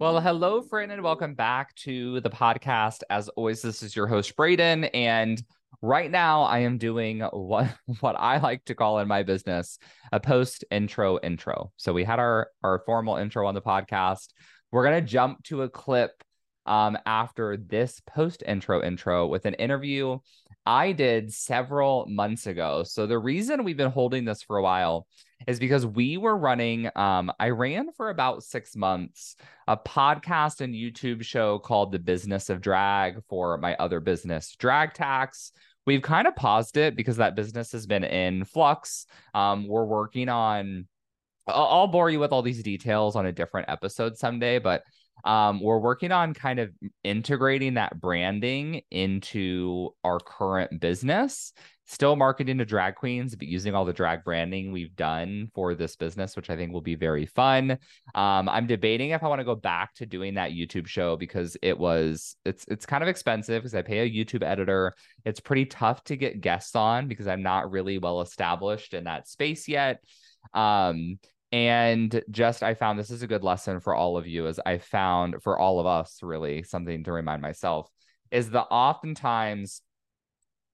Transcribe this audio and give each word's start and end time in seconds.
Well, 0.00 0.18
hello, 0.18 0.62
friend, 0.62 0.90
and 0.90 1.02
welcome 1.02 1.34
back 1.34 1.74
to 1.74 2.20
the 2.20 2.30
podcast. 2.30 3.02
As 3.10 3.28
always, 3.28 3.60
this 3.60 3.82
is 3.82 3.94
your 3.94 4.06
host, 4.06 4.34
Braden. 4.34 4.84
And 4.84 5.42
right 5.82 6.10
now, 6.10 6.44
I 6.44 6.60
am 6.60 6.78
doing 6.78 7.20
what, 7.20 7.68
what 8.00 8.16
I 8.18 8.38
like 8.38 8.64
to 8.64 8.74
call 8.74 9.00
in 9.00 9.08
my 9.08 9.24
business 9.24 9.78
a 10.10 10.18
post 10.18 10.64
intro 10.70 11.18
intro. 11.22 11.72
So 11.76 11.92
we 11.92 12.04
had 12.04 12.18
our, 12.18 12.48
our 12.64 12.82
formal 12.86 13.16
intro 13.16 13.46
on 13.46 13.54
the 13.54 13.60
podcast. 13.60 14.28
We're 14.72 14.84
going 14.84 15.04
to 15.04 15.06
jump 15.06 15.44
to 15.44 15.64
a 15.64 15.68
clip 15.68 16.12
um, 16.64 16.96
after 17.04 17.58
this 17.58 18.00
post 18.06 18.42
intro 18.48 18.82
intro 18.82 19.26
with 19.26 19.44
an 19.44 19.52
interview 19.52 20.18
I 20.64 20.92
did 20.92 21.32
several 21.32 22.06
months 22.06 22.46
ago. 22.46 22.84
So 22.84 23.06
the 23.06 23.18
reason 23.18 23.64
we've 23.64 23.76
been 23.76 23.90
holding 23.90 24.24
this 24.24 24.42
for 24.42 24.56
a 24.56 24.62
while 24.62 25.06
is 25.46 25.58
because 25.58 25.86
we 25.86 26.16
were 26.16 26.36
running, 26.36 26.90
um, 26.96 27.32
I 27.38 27.50
ran 27.50 27.92
for 27.92 28.10
about 28.10 28.42
six 28.42 28.76
months 28.76 29.36
a 29.66 29.76
podcast 29.76 30.60
and 30.60 30.74
YouTube 30.74 31.22
show 31.22 31.58
called 31.58 31.92
The 31.92 31.98
Business 31.98 32.50
of 32.50 32.60
Drag 32.60 33.22
for 33.28 33.56
my 33.58 33.74
other 33.76 34.00
business, 34.00 34.54
Drag 34.58 34.92
Tax. 34.92 35.52
We've 35.86 36.02
kind 36.02 36.26
of 36.26 36.36
paused 36.36 36.76
it 36.76 36.96
because 36.96 37.16
that 37.16 37.36
business 37.36 37.72
has 37.72 37.86
been 37.86 38.04
in 38.04 38.44
flux. 38.44 39.06
Um, 39.34 39.66
we're 39.66 39.84
working 39.84 40.28
on, 40.28 40.86
I'll 41.46 41.88
bore 41.88 42.10
you 42.10 42.20
with 42.20 42.32
all 42.32 42.42
these 42.42 42.62
details 42.62 43.16
on 43.16 43.26
a 43.26 43.32
different 43.32 43.68
episode 43.70 44.16
someday, 44.16 44.58
but 44.58 44.82
um, 45.24 45.60
we're 45.60 45.78
working 45.78 46.12
on 46.12 46.34
kind 46.34 46.58
of 46.58 46.70
integrating 47.04 47.74
that 47.74 48.00
branding 48.00 48.82
into 48.90 49.90
our 50.04 50.18
current 50.18 50.80
business 50.80 51.52
still 51.90 52.14
marketing 52.14 52.58
to 52.58 52.64
drag 52.64 52.94
queens 52.94 53.34
but 53.34 53.48
using 53.48 53.74
all 53.74 53.84
the 53.84 53.92
drag 53.92 54.22
branding 54.22 54.70
we've 54.70 54.94
done 54.94 55.50
for 55.54 55.74
this 55.74 55.96
business 55.96 56.36
which 56.36 56.48
i 56.48 56.56
think 56.56 56.72
will 56.72 56.80
be 56.80 56.94
very 56.94 57.26
fun. 57.26 57.72
Um, 58.14 58.48
i'm 58.48 58.66
debating 58.66 59.10
if 59.10 59.24
i 59.24 59.28
want 59.28 59.40
to 59.40 59.44
go 59.44 59.56
back 59.56 59.94
to 59.94 60.06
doing 60.06 60.34
that 60.34 60.52
youtube 60.52 60.86
show 60.86 61.16
because 61.16 61.56
it 61.62 61.76
was 61.76 62.36
it's 62.44 62.64
it's 62.68 62.86
kind 62.86 63.02
of 63.02 63.08
expensive 63.08 63.62
because 63.62 63.74
i 63.74 63.82
pay 63.82 64.00
a 64.00 64.10
youtube 64.10 64.44
editor. 64.44 64.94
It's 65.24 65.40
pretty 65.40 65.66
tough 65.66 66.04
to 66.04 66.16
get 66.16 66.40
guests 66.40 66.76
on 66.76 67.08
because 67.08 67.26
i'm 67.26 67.42
not 67.42 67.70
really 67.70 67.98
well 67.98 68.20
established 68.20 68.94
in 68.94 69.04
that 69.04 69.28
space 69.28 69.66
yet. 69.68 70.02
Um, 70.54 71.18
and 71.52 72.22
just 72.30 72.62
i 72.62 72.74
found 72.74 72.98
this 72.98 73.10
is 73.10 73.22
a 73.22 73.26
good 73.26 73.42
lesson 73.42 73.80
for 73.80 73.92
all 73.92 74.16
of 74.16 74.26
you 74.26 74.46
as 74.46 74.60
i 74.64 74.78
found 74.78 75.42
for 75.42 75.58
all 75.58 75.80
of 75.80 75.86
us 75.86 76.20
really 76.22 76.62
something 76.62 77.02
to 77.02 77.10
remind 77.10 77.42
myself 77.42 77.90
is 78.30 78.50
that 78.50 78.66
oftentimes 78.70 79.82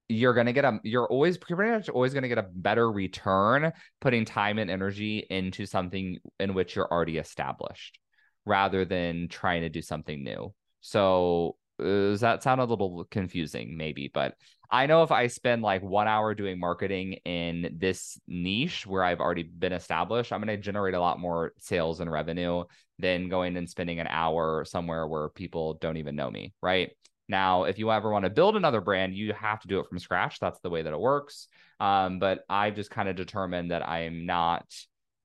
you're 0.09 0.35
going 0.35 0.47
to 0.47 0.53
get 0.53 0.65
a 0.65 0.79
you're 0.85 1.07
always 1.07 1.37
pretty 1.37 1.71
much 1.71 1.89
always 1.89 2.12
going 2.12 2.23
to 2.23 2.29
get 2.29 2.39
a 2.39 2.47
better 2.55 2.91
return 2.91 3.73
putting 4.01 4.25
time 4.25 4.59
and 4.59 4.71
energy 4.71 5.27
into 5.31 5.67
something 5.67 6.19
in 6.39 6.55
which 6.55 6.77
you're 6.77 6.91
already 6.91 7.19
established 7.19 7.99
rather 8.45 8.84
than 8.84 9.29
trying 9.29 9.62
to 9.62 9.69
do 9.69 9.83
something 9.83 10.23
new. 10.23 10.55
So 10.81 11.56
uh, 11.81 11.84
does 11.84 12.21
that 12.21 12.43
sound 12.43 12.61
a 12.61 12.65
little 12.65 13.05
confusing 13.11 13.77
maybe 13.77 14.11
but 14.12 14.34
i 14.71 14.87
know 14.87 15.03
if 15.03 15.12
i 15.12 15.27
spend 15.27 15.61
like 15.61 15.83
one 15.83 16.09
hour 16.09 16.34
doing 16.34 16.59
marketing 16.59 17.15
in 17.27 17.77
this 17.77 18.19
niche 18.27 18.87
where 18.87 19.05
i've 19.05 19.21
already 19.21 19.43
been 19.43 19.75
established 19.75 20.33
i'm 20.33 20.41
going 20.41 20.49
to 20.49 20.62
generate 20.62 20.95
a 20.95 21.00
lot 21.00 21.21
more 21.21 21.53
sales 21.59 22.00
and 22.00 22.11
revenue 22.11 22.65
than 22.99 23.28
going 23.28 23.55
and 23.59 23.69
spending 23.69 24.00
an 24.00 24.06
hour 24.09 24.65
somewhere 24.65 25.06
where 25.06 25.28
people 25.28 25.75
don't 25.75 25.99
even 25.99 26.16
know 26.16 26.31
me 26.31 26.55
right 26.62 26.93
now 27.28 27.64
if 27.64 27.78
you 27.78 27.91
ever 27.91 28.10
want 28.10 28.25
to 28.25 28.31
build 28.31 28.56
another 28.56 28.81
brand 28.81 29.14
you 29.14 29.32
have 29.32 29.60
to 29.60 29.69
do 29.69 29.81
it 29.81 29.87
from 29.88 29.98
scratch 29.98 30.38
that's 30.41 30.60
the 30.60 30.70
way 30.70 30.82
that 30.82 30.92
it 30.92 31.00
works 31.00 31.48
um, 31.81 32.19
but 32.19 32.44
i've 32.48 32.75
just 32.75 32.91
kind 32.91 33.09
of 33.09 33.16
determined 33.16 33.70
that 33.70 33.87
i'm 33.88 34.26
not 34.26 34.64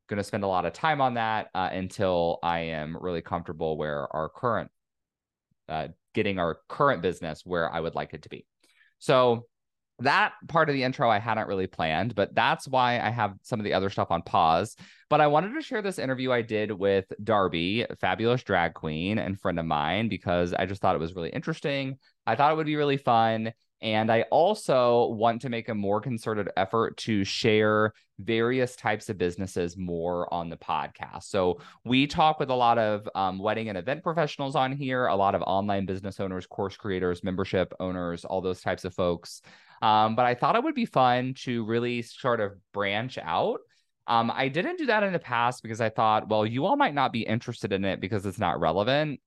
going 0.07 0.17
to 0.17 0.23
spend 0.23 0.43
a 0.43 0.47
lot 0.47 0.65
of 0.65 0.73
time 0.73 1.01
on 1.01 1.13
that 1.13 1.49
uh, 1.55 1.69
until 1.71 2.39
i 2.43 2.59
am 2.59 2.97
really 2.99 3.21
comfortable 3.21 3.77
where 3.77 4.13
our 4.15 4.29
current 4.29 4.69
uh, 5.69 5.87
getting 6.13 6.39
our 6.39 6.59
current 6.67 7.01
business 7.01 7.45
where 7.45 7.73
I 7.73 7.79
would 7.79 7.95
like 7.95 8.13
it 8.13 8.23
to 8.23 8.29
be. 8.29 8.45
So 8.99 9.45
that 10.01 10.33
part 10.47 10.69
of 10.69 10.73
the 10.73 10.83
intro 10.83 11.09
I 11.09 11.19
hadn't 11.19 11.47
really 11.47 11.67
planned, 11.67 12.15
but 12.15 12.33
that's 12.35 12.67
why 12.67 12.99
I 12.99 13.09
have 13.09 13.33
some 13.41 13.59
of 13.59 13.63
the 13.63 13.73
other 13.73 13.89
stuff 13.89 14.11
on 14.11 14.21
pause. 14.21 14.75
But 15.09 15.21
I 15.21 15.27
wanted 15.27 15.53
to 15.55 15.61
share 15.61 15.81
this 15.81 15.99
interview 15.99 16.31
I 16.31 16.41
did 16.41 16.71
with 16.71 17.05
Darby, 17.23 17.85
fabulous 17.99 18.43
drag 18.43 18.73
queen 18.73 19.17
and 19.17 19.39
friend 19.39 19.59
of 19.59 19.65
mine, 19.65 20.09
because 20.09 20.53
I 20.53 20.65
just 20.65 20.81
thought 20.81 20.95
it 20.95 20.99
was 20.99 21.15
really 21.15 21.29
interesting. 21.29 21.97
I 22.25 22.35
thought 22.35 22.51
it 22.51 22.55
would 22.55 22.65
be 22.65 22.75
really 22.75 22.97
fun. 22.97 23.53
And 23.81 24.11
I 24.11 24.23
also 24.29 25.07
want 25.07 25.41
to 25.41 25.49
make 25.49 25.67
a 25.67 25.75
more 25.75 26.01
concerted 26.01 26.49
effort 26.55 26.97
to 26.97 27.23
share 27.23 27.93
various 28.19 28.75
types 28.75 29.09
of 29.09 29.17
businesses 29.17 29.75
more 29.75 30.31
on 30.31 30.49
the 30.49 30.57
podcast. 30.57 31.23
So 31.23 31.59
we 31.83 32.05
talk 32.05 32.39
with 32.39 32.51
a 32.51 32.55
lot 32.55 32.77
of 32.77 33.09
um, 33.15 33.39
wedding 33.39 33.69
and 33.69 33.77
event 33.77 34.03
professionals 34.03 34.55
on 34.55 34.71
here, 34.71 35.07
a 35.07 35.15
lot 35.15 35.33
of 35.33 35.41
online 35.41 35.87
business 35.87 36.19
owners, 36.19 36.45
course 36.45 36.77
creators, 36.77 37.23
membership 37.23 37.73
owners, 37.79 38.23
all 38.23 38.41
those 38.41 38.61
types 38.61 38.85
of 38.85 38.93
folks. 38.93 39.41
Um, 39.81 40.15
but 40.15 40.25
I 40.25 40.35
thought 40.35 40.55
it 40.55 40.63
would 40.63 40.75
be 40.75 40.85
fun 40.85 41.33
to 41.39 41.65
really 41.65 42.01
sort 42.01 42.39
of 42.39 42.53
branch 42.73 43.17
out. 43.17 43.59
Um, 44.07 44.31
I 44.33 44.47
didn't 44.47 44.77
do 44.77 44.87
that 44.87 45.03
in 45.03 45.13
the 45.13 45.19
past 45.19 45.63
because 45.63 45.81
I 45.81 45.89
thought, 45.89 46.27
well, 46.27 46.45
you 46.45 46.65
all 46.65 46.75
might 46.75 46.93
not 46.93 47.13
be 47.13 47.21
interested 47.21 47.71
in 47.71 47.85
it 47.85 47.99
because 47.99 48.25
it's 48.25 48.39
not 48.39 48.59
relevant. 48.59 49.19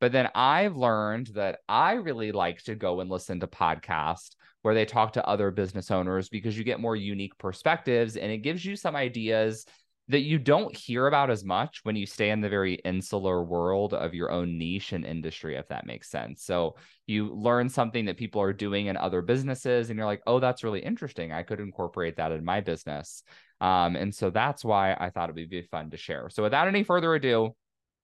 But 0.00 0.12
then 0.12 0.28
I've 0.34 0.76
learned 0.76 1.28
that 1.34 1.58
I 1.68 1.92
really 1.92 2.32
like 2.32 2.62
to 2.64 2.74
go 2.74 3.00
and 3.00 3.10
listen 3.10 3.40
to 3.40 3.46
podcasts 3.46 4.30
where 4.62 4.74
they 4.74 4.84
talk 4.84 5.12
to 5.12 5.26
other 5.26 5.50
business 5.50 5.90
owners 5.90 6.28
because 6.28 6.56
you 6.56 6.64
get 6.64 6.80
more 6.80 6.96
unique 6.96 7.36
perspectives 7.38 8.16
and 8.16 8.30
it 8.30 8.38
gives 8.38 8.64
you 8.64 8.76
some 8.76 8.96
ideas 8.96 9.66
that 10.10 10.20
you 10.20 10.38
don't 10.38 10.76
hear 10.76 11.06
about 11.06 11.30
as 11.30 11.44
much 11.44 11.80
when 11.84 11.96
you 11.96 12.04
stay 12.04 12.30
in 12.30 12.40
the 12.40 12.48
very 12.48 12.74
insular 12.74 13.42
world 13.42 13.94
of 13.94 14.12
your 14.12 14.30
own 14.30 14.58
niche 14.58 14.92
and 14.92 15.04
industry, 15.04 15.56
if 15.56 15.68
that 15.68 15.86
makes 15.86 16.10
sense. 16.10 16.44
So 16.44 16.76
you 17.06 17.32
learn 17.34 17.68
something 17.68 18.04
that 18.06 18.16
people 18.16 18.42
are 18.42 18.52
doing 18.52 18.86
in 18.86 18.96
other 18.96 19.22
businesses, 19.22 19.88
and 19.88 19.96
you're 19.96 20.06
like, 20.06 20.22
oh, 20.26 20.40
that's 20.40 20.64
really 20.64 20.80
interesting. 20.80 21.32
I 21.32 21.44
could 21.44 21.60
incorporate 21.60 22.16
that 22.16 22.32
in 22.32 22.44
my 22.44 22.60
business. 22.60 23.22
Um, 23.60 23.94
and 23.94 24.14
so 24.14 24.30
that's 24.30 24.64
why 24.64 24.94
I 24.98 25.10
thought 25.10 25.28
it 25.28 25.36
would 25.36 25.48
be 25.48 25.62
fun 25.62 25.90
to 25.90 25.96
share. 25.96 26.28
So 26.30 26.42
without 26.42 26.68
any 26.68 26.82
further 26.82 27.14
ado, 27.14 27.54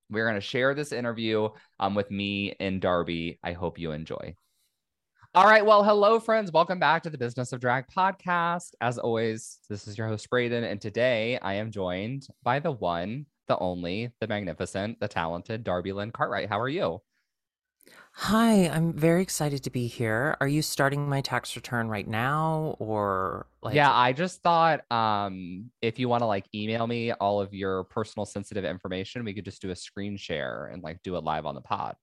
we're 0.08 0.28
going 0.28 0.40
to 0.40 0.40
share 0.40 0.74
this 0.74 0.92
interview 0.92 1.48
um, 1.80 1.94
with 1.94 2.10
me 2.10 2.54
and 2.60 2.80
Darby. 2.80 3.40
I 3.42 3.52
hope 3.52 3.78
you 3.78 3.90
enjoy. 3.90 4.36
All 5.36 5.44
right. 5.44 5.66
Well, 5.66 5.84
hello, 5.84 6.18
friends. 6.18 6.50
Welcome 6.50 6.78
back 6.78 7.02
to 7.02 7.10
the 7.10 7.18
Business 7.18 7.52
of 7.52 7.60
Drag 7.60 7.86
podcast. 7.88 8.70
As 8.80 8.96
always, 8.96 9.58
this 9.68 9.86
is 9.86 9.98
your 9.98 10.08
host, 10.08 10.30
Braden. 10.30 10.64
And 10.64 10.80
today 10.80 11.38
I 11.42 11.54
am 11.54 11.70
joined 11.70 12.26
by 12.42 12.58
the 12.58 12.72
one, 12.72 13.26
the 13.46 13.58
only, 13.58 14.12
the 14.18 14.28
magnificent, 14.28 14.98
the 14.98 15.08
talented 15.08 15.62
Darby 15.62 15.92
Lynn 15.92 16.10
Cartwright. 16.10 16.48
How 16.48 16.58
are 16.58 16.70
you? 16.70 17.02
Hi, 18.12 18.68
I'm 18.68 18.94
very 18.94 19.22
excited 19.22 19.62
to 19.64 19.70
be 19.70 19.86
here. 19.86 20.36
Are 20.40 20.48
you 20.48 20.62
starting 20.62 21.08
my 21.08 21.20
tax 21.20 21.54
return 21.54 21.88
right 21.88 22.08
now 22.08 22.76
or 22.78 23.46
like 23.62 23.74
Yeah, 23.74 23.92
I 23.92 24.12
just 24.12 24.42
thought 24.42 24.90
um 24.90 25.70
if 25.82 25.98
you 25.98 26.08
want 26.08 26.22
to 26.22 26.26
like 26.26 26.46
email 26.54 26.86
me 26.86 27.12
all 27.12 27.40
of 27.40 27.52
your 27.52 27.84
personal 27.84 28.24
sensitive 28.24 28.64
information, 28.64 29.24
we 29.24 29.34
could 29.34 29.44
just 29.44 29.60
do 29.62 29.70
a 29.70 29.76
screen 29.76 30.16
share 30.16 30.66
and 30.72 30.82
like 30.82 31.02
do 31.02 31.16
it 31.16 31.24
live 31.24 31.46
on 31.46 31.54
the 31.54 31.60
pod. 31.60 31.96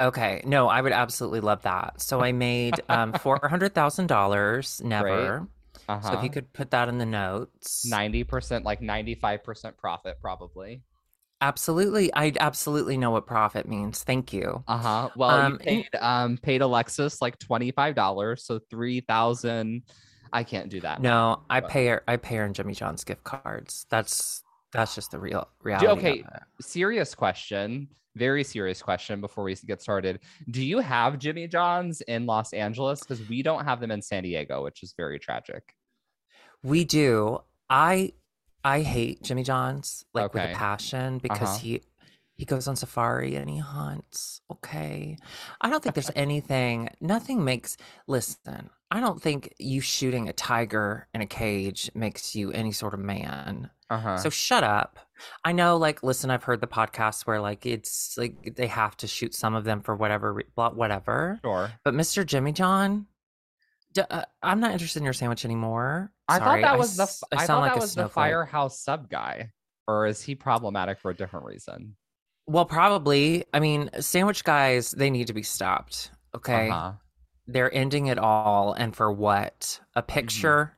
Okay. 0.00 0.42
No, 0.44 0.68
I 0.68 0.80
would 0.80 0.92
absolutely 0.92 1.40
love 1.40 1.62
that. 1.62 2.00
So 2.00 2.20
I 2.20 2.32
made 2.32 2.74
um 2.88 3.12
$400,000 3.12 4.82
never. 4.84 5.48
Uh-huh. 5.88 6.00
So 6.00 6.08
if 6.08 6.12
you 6.12 6.18
uh-huh. 6.18 6.28
could 6.28 6.52
put 6.52 6.70
that 6.70 6.88
in 6.88 6.98
the 6.98 7.06
notes. 7.06 7.88
90% 7.90 8.64
like 8.64 8.80
95% 8.80 9.76
profit 9.76 10.18
probably. 10.20 10.82
Absolutely. 11.40 12.12
I 12.14 12.32
absolutely 12.40 12.96
know 12.96 13.12
what 13.12 13.26
profit 13.26 13.68
means. 13.68 14.02
Thank 14.02 14.32
you. 14.32 14.64
Uh-huh. 14.66 15.10
Well, 15.16 15.30
um, 15.30 15.52
you 15.52 15.58
paid 15.58 15.88
um 16.00 16.38
paid 16.38 16.62
Alexis 16.62 17.22
like 17.22 17.38
$25, 17.38 18.38
so 18.38 18.60
3000 18.70 19.82
I 20.32 20.44
can't 20.44 20.68
do 20.68 20.80
that. 20.80 21.00
No, 21.00 21.42
I 21.48 21.60
pay 21.60 21.86
her 21.86 22.02
I 22.06 22.16
pay 22.16 22.36
her 22.36 22.44
in 22.44 22.52
Jimmy 22.52 22.74
John's 22.74 23.04
gift 23.04 23.24
cards. 23.24 23.86
That's 23.88 24.42
that's 24.72 24.94
just 24.94 25.10
the 25.12 25.18
real 25.18 25.48
reality. 25.62 25.88
Okay, 25.88 26.24
serious 26.60 27.14
question. 27.14 27.88
Very 28.18 28.44
serious 28.44 28.82
question 28.82 29.20
before 29.20 29.44
we 29.44 29.54
get 29.66 29.80
started. 29.80 30.20
Do 30.50 30.64
you 30.64 30.78
have 30.80 31.18
Jimmy 31.18 31.46
John's 31.46 32.00
in 32.02 32.26
Los 32.26 32.52
Angeles? 32.52 33.00
Because 33.00 33.26
we 33.28 33.42
don't 33.42 33.64
have 33.64 33.80
them 33.80 33.90
in 33.90 34.02
San 34.02 34.22
Diego, 34.24 34.64
which 34.64 34.82
is 34.82 34.94
very 34.96 35.18
tragic. 35.18 35.62
We 36.62 36.84
do. 36.84 37.38
I 37.70 38.12
I 38.64 38.80
hate 38.80 39.22
Jimmy 39.22 39.44
John's 39.44 40.04
like 40.12 40.26
okay. 40.26 40.48
with 40.48 40.56
a 40.56 40.58
passion 40.58 41.18
because 41.18 41.48
uh-huh. 41.48 41.58
he 41.58 41.82
He 42.36 42.44
goes 42.44 42.68
on 42.68 42.76
safari 42.76 43.34
and 43.36 43.50
he 43.50 43.58
hunts. 43.58 44.40
Okay. 44.50 45.16
I 45.60 45.70
don't 45.70 45.82
think 45.82 45.94
there's 45.94 46.10
anything, 46.16 46.88
nothing 47.00 47.44
makes, 47.44 47.76
listen, 48.06 48.70
I 48.90 49.00
don't 49.00 49.20
think 49.20 49.54
you 49.58 49.80
shooting 49.80 50.28
a 50.28 50.32
tiger 50.32 51.08
in 51.12 51.20
a 51.20 51.26
cage 51.26 51.90
makes 51.94 52.34
you 52.34 52.50
any 52.52 52.72
sort 52.72 52.94
of 52.94 53.00
man. 53.00 53.70
Uh-huh. 53.90 54.16
So 54.18 54.30
shut 54.30 54.64
up. 54.64 54.98
I 55.44 55.52
know, 55.52 55.76
like, 55.76 56.02
listen, 56.02 56.30
I've 56.30 56.44
heard 56.44 56.60
the 56.60 56.66
podcasts 56.66 57.26
where, 57.26 57.40
like, 57.40 57.66
it's 57.66 58.16
like 58.16 58.54
they 58.56 58.66
have 58.66 58.96
to 58.98 59.06
shoot 59.06 59.34
some 59.34 59.54
of 59.54 59.64
them 59.64 59.80
for 59.82 59.94
whatever, 59.94 60.42
whatever. 60.54 61.38
Sure. 61.44 61.72
But 61.84 61.94
Mr. 61.94 62.24
Jimmy 62.24 62.52
John, 62.52 63.06
D- 63.94 64.02
uh, 64.08 64.22
I'm 64.42 64.60
not 64.60 64.72
interested 64.72 65.00
in 65.00 65.04
your 65.04 65.12
sandwich 65.12 65.44
anymore. 65.44 66.12
Sorry, 66.30 66.40
I 66.40 66.44
thought 66.44 66.60
that 66.60 66.78
was 66.78 66.98
I, 66.98 67.04
the. 67.04 67.36
I, 67.36 67.42
I 67.42 67.46
thought 67.46 67.60
like 67.60 67.72
that 67.74 67.80
was 67.80 67.94
the 67.94 68.08
firehouse 68.08 68.78
sub 68.78 69.08
guy, 69.08 69.52
or 69.86 70.06
is 70.06 70.22
he 70.22 70.34
problematic 70.34 70.98
for 70.98 71.10
a 71.10 71.14
different 71.14 71.46
reason? 71.46 71.96
Well, 72.46 72.66
probably. 72.66 73.44
I 73.52 73.60
mean, 73.60 73.90
sandwich 74.00 74.44
guys, 74.44 74.92
they 74.92 75.10
need 75.10 75.26
to 75.28 75.34
be 75.34 75.42
stopped. 75.42 76.10
Okay. 76.34 76.68
Uh-huh. 76.68 76.92
They're 77.48 77.74
ending 77.74 78.06
it 78.06 78.18
all. 78.18 78.72
And 78.74 78.94
for 78.94 79.10
what? 79.10 79.80
A 79.96 80.02
mm-hmm. 80.02 80.12
picture? 80.12 80.64
Mm-hmm. 80.64 80.74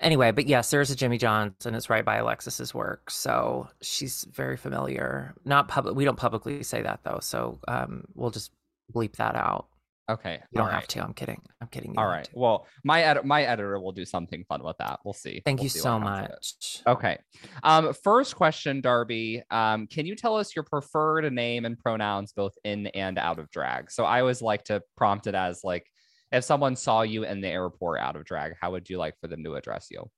Anyway, 0.00 0.32
but 0.32 0.46
yes, 0.46 0.70
there's 0.70 0.90
a 0.90 0.96
Jimmy 0.96 1.18
John's 1.18 1.64
and 1.64 1.74
it's 1.74 1.88
right 1.88 2.04
by 2.04 2.16
Alexis's 2.16 2.74
work. 2.74 3.10
So 3.10 3.68
she's 3.80 4.26
very 4.30 4.56
familiar. 4.56 5.34
Not 5.44 5.68
public. 5.68 5.96
We 5.96 6.04
don't 6.04 6.18
publicly 6.18 6.62
say 6.62 6.82
that 6.82 7.00
though. 7.04 7.20
So 7.22 7.58
um, 7.66 8.04
we'll 8.14 8.30
just 8.30 8.52
bleep 8.94 9.16
that 9.16 9.34
out. 9.34 9.66
Okay. 10.10 10.40
You 10.50 10.58
don't 10.58 10.66
right. 10.66 10.74
have 10.74 10.86
to. 10.88 11.02
I'm 11.02 11.14
kidding. 11.14 11.40
I'm 11.62 11.68
kidding. 11.68 11.94
All 11.96 12.06
right. 12.06 12.24
To. 12.24 12.30
Well, 12.34 12.66
my 12.84 13.02
ed- 13.02 13.24
my 13.24 13.44
editor 13.44 13.80
will 13.80 13.92
do 13.92 14.04
something 14.04 14.44
fun 14.48 14.62
with 14.62 14.76
that. 14.78 15.00
We'll 15.04 15.14
see. 15.14 15.40
Thank 15.44 15.60
we'll 15.60 15.64
you 15.64 15.70
see 15.70 15.78
so 15.78 15.98
much. 15.98 16.82
Okay. 16.86 17.18
Um, 17.62 17.94
first 17.94 18.36
question, 18.36 18.82
Darby. 18.82 19.42
Um, 19.50 19.86
can 19.86 20.04
you 20.04 20.14
tell 20.14 20.36
us 20.36 20.54
your 20.54 20.62
preferred 20.62 21.30
name 21.32 21.64
and 21.64 21.78
pronouns 21.78 22.32
both 22.32 22.52
in 22.64 22.88
and 22.88 23.18
out 23.18 23.38
of 23.38 23.50
drag? 23.50 23.90
So 23.90 24.04
I 24.04 24.20
always 24.20 24.42
like 24.42 24.64
to 24.64 24.82
prompt 24.96 25.26
it 25.26 25.34
as 25.34 25.64
like, 25.64 25.86
if 26.32 26.44
someone 26.44 26.76
saw 26.76 27.02
you 27.02 27.24
in 27.24 27.40
the 27.40 27.48
airport 27.48 28.00
out 28.00 28.16
of 28.16 28.24
drag, 28.24 28.54
how 28.60 28.72
would 28.72 28.90
you 28.90 28.98
like 28.98 29.18
for 29.20 29.28
them 29.28 29.42
to 29.44 29.54
address 29.54 29.88
you? 29.90 30.10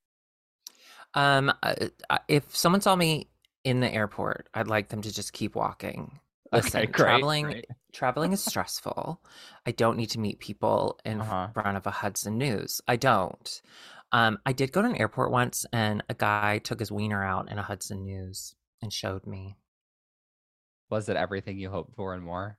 Um, 1.15 1.53
uh, 1.63 1.75
uh 2.11 2.19
if 2.27 2.57
someone 2.57 2.81
saw 2.81 2.97
me 2.97 3.31
in 3.65 3.81
the 3.81 3.93
airport, 3.93 4.49
I'd 4.53 4.69
like 4.69 4.89
them 4.89 5.03
to 5.03 5.13
just 5.13 5.33
keep 5.33 5.55
walking. 5.55 6.19
Listen, 6.53 6.81
okay, 6.81 6.87
great, 6.87 6.95
traveling 6.95 7.45
great. 7.45 7.67
Traveling 7.97 8.33
is 8.33 8.45
stressful. 8.45 9.21
I 9.65 9.71
don't 9.73 9.97
need 9.97 10.11
to 10.11 10.21
meet 10.21 10.39
people 10.39 11.01
in 11.05 11.21
uh-huh. 11.21 11.49
front 11.55 11.77
of 11.77 11.87
a 11.87 11.91
Hudson 11.91 12.37
News. 12.37 12.81
I 12.87 12.97
don't. 12.97 13.63
Um, 14.13 14.39
I 14.45 14.53
did 14.53 14.71
go 14.71 14.83
to 14.83 14.89
an 14.89 14.97
airport 14.97 15.33
once, 15.33 15.65
and 15.73 16.05
a 16.09 16.15
guy 16.15 16.59
took 16.59 16.79
his 16.79 16.93
wiener 16.93 17.25
out 17.25 17.51
in 17.51 17.59
a 17.59 17.63
Hudson 17.63 18.05
News 18.05 18.55
and 18.83 18.93
showed 18.93 19.27
me. 19.27 19.57
Was 20.91 21.09
it 21.09 21.17
everything 21.17 21.59
you 21.59 21.71
hoped 21.71 21.97
for 21.97 22.15
and 22.15 22.23
more? 22.23 22.59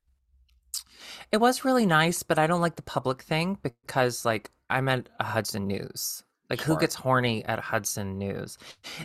It 1.31 1.38
was 1.38 1.63
really 1.63 1.86
nice, 1.86 2.24
but 2.24 2.39
I 2.39 2.48
don't 2.48 2.62
like 2.62 2.75
the 2.75 2.81
public 2.81 3.22
thing 3.22 3.57
because, 3.62 4.25
like, 4.25 4.51
I'm 4.69 4.89
at 4.89 5.07
a 5.19 5.24
Hudson 5.24 5.68
News. 5.68 6.24
Like 6.50 6.62
sure. 6.62 6.76
who 6.76 6.80
gets 6.80 6.96
horny 6.96 7.44
at 7.46 7.60
Hudson 7.60 8.18
News? 8.18 8.58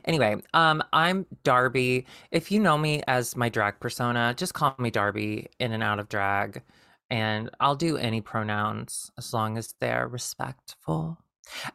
Anyway, 0.05 0.37
um, 0.55 0.83
I'm 0.93 1.27
Darby. 1.43 2.07
If 2.31 2.53
you 2.53 2.61
know 2.61 2.79
me 2.79 3.03
as 3.09 3.37
my 3.37 3.49
drag 3.49 3.81
persona, 3.81 4.35
just 4.37 4.55
call 4.55 4.75
me 4.79 4.91
Darby 4.91 5.49
in 5.59 5.73
and 5.73 5.83
out 5.83 5.99
of 5.99 6.09
drag, 6.09 6.63
and 7.11 7.51
I'll 7.59 7.75
do 7.75 7.97
any 7.97 8.21
pronouns 8.21 9.11
as 9.19 9.33
long 9.33 9.59
as 9.59 9.75
they're 9.81 10.07
respectful. 10.07 11.19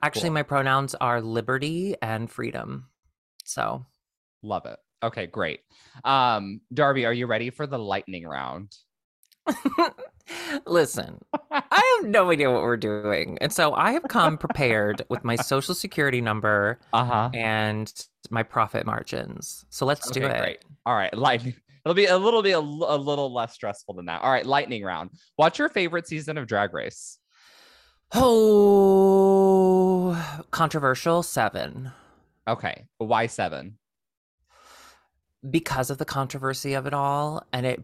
Actually, 0.02 0.30
cool. 0.30 0.34
my 0.36 0.44
pronouns 0.44 0.96
are 0.96 1.22
liberty 1.22 1.96
and 2.02 2.32
freedom. 2.32 2.88
So, 3.44 3.86
love 4.42 4.66
it. 4.66 4.80
Okay, 5.04 5.28
great. 5.28 5.60
Um, 6.04 6.62
Darby, 6.74 7.06
are 7.06 7.14
you 7.14 7.28
ready 7.28 7.50
for 7.50 7.68
the 7.68 7.78
lightning 7.78 8.26
round? 8.26 8.76
Listen, 10.66 11.20
I 11.52 11.98
have 12.02 12.10
no 12.10 12.32
idea 12.32 12.52
what 12.52 12.62
we're 12.62 12.78
doing. 12.78 13.38
And 13.42 13.52
so 13.52 13.74
I 13.74 13.92
have 13.92 14.04
come 14.10 14.38
prepared 14.38 15.04
with 15.10 15.24
my 15.24 15.36
social 15.36 15.74
security 15.74 16.22
number 16.22 16.80
uh-huh. 16.94 17.30
and 17.34 17.92
my 18.30 18.44
profit 18.44 18.86
margins. 18.86 19.66
So 19.70 19.86
let's 19.86 20.10
okay, 20.10 20.20
do 20.20 20.26
it. 20.26 20.40
Great. 20.40 20.60
All 20.86 20.96
right, 20.96 21.14
lightning. 21.14 21.56
It'll 21.86 21.96
be 21.96 22.06
a 22.08 22.18
little 22.18 22.42
bit 22.42 22.52
a, 22.52 22.60
a 22.60 22.98
little 22.98 23.34
less 23.34 23.54
stressful 23.54 23.94
than 23.94 24.08
that. 24.08 24.22
All 24.22 24.32
right, 24.32 24.46
lightning 24.46 24.84
round. 24.84 25.12
What's 25.38 25.58
your 25.58 25.70
favorite 25.70 26.06
season 26.08 26.38
of 26.38 26.46
Drag 26.48 26.74
Race? 26.74 27.18
Oh, 28.14 28.84
controversial 30.52 31.24
7. 31.24 31.92
Okay. 32.48 32.86
Why 32.98 33.28
7? 33.28 33.78
Because 35.50 35.90
of 35.90 35.98
the 35.98 36.06
controversy 36.06 36.74
of 36.74 36.88
it 36.88 36.94
all 36.94 37.46
and 37.54 37.66
it 37.66 37.84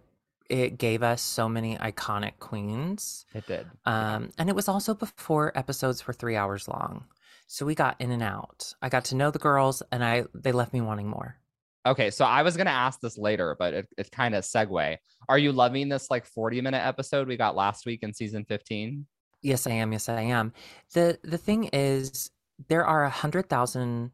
it 0.54 0.78
gave 0.78 1.02
us 1.04 1.22
so 1.22 1.50
many 1.50 1.78
iconic 1.78 2.34
queens. 2.40 3.26
It 3.34 3.48
did. 3.48 3.66
Um. 3.86 4.32
And 4.38 4.50
it 4.50 4.56
was 4.56 4.68
also 4.68 4.94
before 4.94 5.58
episodes 5.58 6.06
were 6.06 6.14
three 6.14 6.36
hours 6.36 6.68
long. 6.68 7.06
So 7.48 7.66
we 7.66 7.76
got 7.76 8.00
in 8.00 8.12
and 8.12 8.24
out. 8.24 8.74
I 8.82 8.90
got 8.90 9.06
to 9.06 9.16
know 9.16 9.32
the 9.32 9.40
girls 9.40 9.84
and 9.92 10.04
I 10.04 10.26
they 10.34 10.52
left 10.52 10.74
me 10.74 10.82
wanting 10.82 11.08
more. 11.08 11.38
Okay, 11.86 12.12
so 12.12 12.24
I 12.24 12.44
was 12.44 12.56
gonna 12.56 12.70
ask 12.70 13.00
this 13.02 13.18
later, 13.18 13.56
but 13.60 13.74
it, 13.74 13.88
it's 13.98 14.10
kind 14.10 14.36
of 14.36 14.44
segue. 14.44 14.98
Are 15.28 15.38
you 15.38 15.52
loving 15.52 15.90
this 15.90 16.10
like 16.10 16.26
40 16.26 16.62
minute 16.62 16.86
episode 16.86 17.28
we 17.28 17.36
got 17.36 17.56
last 17.56 17.86
week 17.86 18.04
in 18.04 18.14
season 18.14 18.46
15? 18.46 19.06
Yes, 19.42 19.68
I 19.68 19.72
am. 19.72 19.92
Yes, 19.92 20.08
I 20.08 20.22
am. 20.22 20.54
The 20.94 21.20
the 21.24 21.38
thing 21.38 21.66
is 21.74 22.32
there 22.70 22.86
are 22.86 23.04
a 23.04 23.10
hundred 23.10 23.50
thousand 23.50 24.12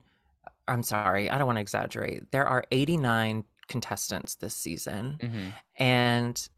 I'm 0.67 0.83
sorry, 0.83 1.29
I 1.29 1.37
don't 1.37 1.47
want 1.47 1.57
to 1.57 1.61
exaggerate. 1.61 2.31
There 2.31 2.45
are 2.45 2.63
89 2.71 3.43
contestants 3.69 4.35
this 4.35 4.55
season. 4.55 5.17
Mm-hmm. 5.21 5.49
And 5.77 6.49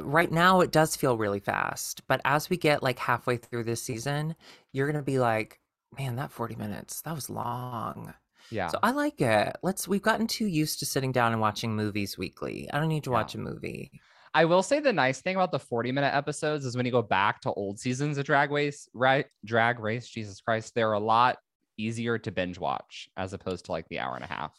right 0.00 0.30
now 0.30 0.60
it 0.60 0.72
does 0.72 0.96
feel 0.96 1.18
really 1.18 1.40
fast. 1.40 2.06
But 2.08 2.20
as 2.24 2.48
we 2.48 2.56
get 2.56 2.82
like 2.82 2.98
halfway 2.98 3.36
through 3.36 3.64
this 3.64 3.82
season, 3.82 4.34
you're 4.72 4.86
going 4.86 4.96
to 4.96 5.02
be 5.02 5.18
like, 5.18 5.60
man, 5.98 6.16
that 6.16 6.32
40 6.32 6.56
minutes, 6.56 7.02
that 7.02 7.14
was 7.14 7.28
long. 7.28 8.14
Yeah. 8.50 8.68
So 8.68 8.78
I 8.82 8.90
like 8.92 9.20
it. 9.20 9.56
Let's, 9.62 9.86
we've 9.86 10.02
gotten 10.02 10.26
too 10.26 10.46
used 10.46 10.78
to 10.78 10.86
sitting 10.86 11.12
down 11.12 11.32
and 11.32 11.40
watching 11.40 11.74
movies 11.76 12.16
weekly. 12.16 12.68
I 12.72 12.78
don't 12.78 12.88
need 12.88 13.04
to 13.04 13.10
yeah. 13.10 13.16
watch 13.16 13.34
a 13.34 13.38
movie. 13.38 13.90
I 14.34 14.46
will 14.46 14.62
say 14.62 14.80
the 14.80 14.92
nice 14.92 15.20
thing 15.20 15.36
about 15.36 15.52
the 15.52 15.58
40 15.58 15.92
minute 15.92 16.14
episodes 16.14 16.64
is 16.64 16.74
when 16.74 16.86
you 16.86 16.92
go 16.92 17.02
back 17.02 17.42
to 17.42 17.52
old 17.52 17.78
seasons 17.78 18.16
of 18.16 18.24
Drag 18.24 18.50
Race, 18.50 18.88
right? 18.94 19.26
Drag 19.44 19.78
Race, 19.78 20.08
Jesus 20.08 20.40
Christ, 20.40 20.74
they're 20.74 20.92
a 20.92 21.00
lot 21.00 21.36
easier 21.76 22.18
to 22.18 22.30
binge 22.30 22.58
watch 22.58 23.10
as 23.16 23.32
opposed 23.32 23.66
to 23.66 23.72
like 23.72 23.86
the 23.88 23.98
hour 23.98 24.14
and 24.14 24.24
a 24.24 24.28
half. 24.28 24.56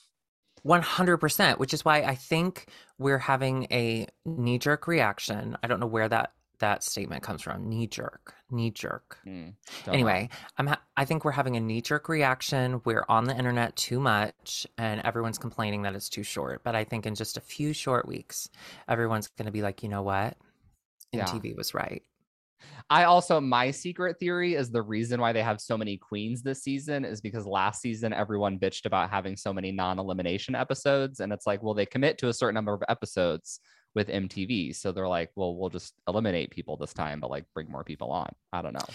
100%, 0.66 1.58
which 1.58 1.74
is 1.74 1.84
why 1.84 2.02
I 2.04 2.16
think 2.16 2.68
we're 2.98 3.18
having 3.18 3.68
a 3.72 4.08
knee 4.26 4.58
jerk 4.58 4.88
reaction. 4.88 5.58
I 5.62 5.68
don't 5.68 5.80
know 5.80 5.88
where 5.88 6.10
that 6.10 6.34
that 6.60 6.84
statement 6.84 7.24
comes 7.24 7.42
from. 7.42 7.68
Knee 7.68 7.88
jerk, 7.88 8.36
knee 8.50 8.72
jerk. 8.72 9.18
Mm, 9.28 9.54
anyway. 9.86 10.30
I'm 10.58 10.68
ha- 10.68 10.82
I 10.96 11.04
think 11.04 11.26
we're 11.26 11.32
having 11.32 11.58
a 11.58 11.60
knee 11.60 11.82
jerk 11.82 12.08
reaction. 12.08 12.82
We're 12.86 13.04
on 13.10 13.26
the 13.26 13.36
internet 13.36 13.76
too 13.76 14.00
much 14.00 14.66
and 14.78 15.02
everyone's 15.02 15.38
complaining 15.38 15.82
that 15.82 15.94
it's 15.96 16.08
too 16.08 16.24
short. 16.24 16.64
But 16.64 16.76
I 16.76 16.86
think 16.86 17.06
in 17.06 17.16
just 17.16 17.36
a 17.36 17.42
few 17.42 17.74
short 17.74 18.08
weeks, 18.08 18.50
everyone's 18.88 19.28
going 19.28 19.48
to 19.48 19.52
be 19.52 19.62
like, 19.62 19.84
"You 19.84 19.90
know 19.90 20.04
what? 20.04 20.38
MTV 21.14 21.50
yeah. 21.50 21.54
was 21.58 21.74
right." 21.74 22.04
I 22.90 23.06
also 23.06 23.40
my 23.40 23.72
secret 23.72 24.20
theory 24.20 24.56
is 24.56 24.70
the 24.70 24.82
reason 24.82 25.20
why 25.20 25.34
they 25.34 25.42
have 25.42 25.62
so 25.62 25.78
many 25.78 25.98
queens 25.98 26.44
this 26.44 26.64
season 26.64 27.06
is 27.06 27.22
because 27.22 27.46
last 27.46 27.82
season 27.82 28.14
everyone 28.14 28.60
bitched 28.60 28.86
about 28.86 29.10
having 29.10 29.36
so 29.36 29.54
many 29.54 29.72
non-elimination 29.72 30.56
episodes 30.56 31.20
and 31.20 31.32
it's 31.32 31.48
like 31.48 31.64
well 31.64 31.74
they 31.74 31.86
commit 31.86 32.18
to 32.20 32.30
a 32.30 32.34
certain 32.34 32.56
number 32.56 32.74
of 32.74 32.84
episodes 32.90 33.60
with 33.96 34.08
MTV 34.10 34.76
so 34.76 34.92
they're 34.92 35.08
like 35.08 35.32
well 35.36 35.56
we'll 35.56 35.70
just 35.70 35.94
eliminate 36.08 36.52
people 36.52 36.78
this 36.78 36.94
time 36.94 37.20
but 37.20 37.30
like 37.30 37.46
bring 37.54 37.72
more 37.72 37.84
people 37.84 38.12
on. 38.12 38.30
I 38.52 38.62
don't 38.62 38.74
know. 38.74 38.86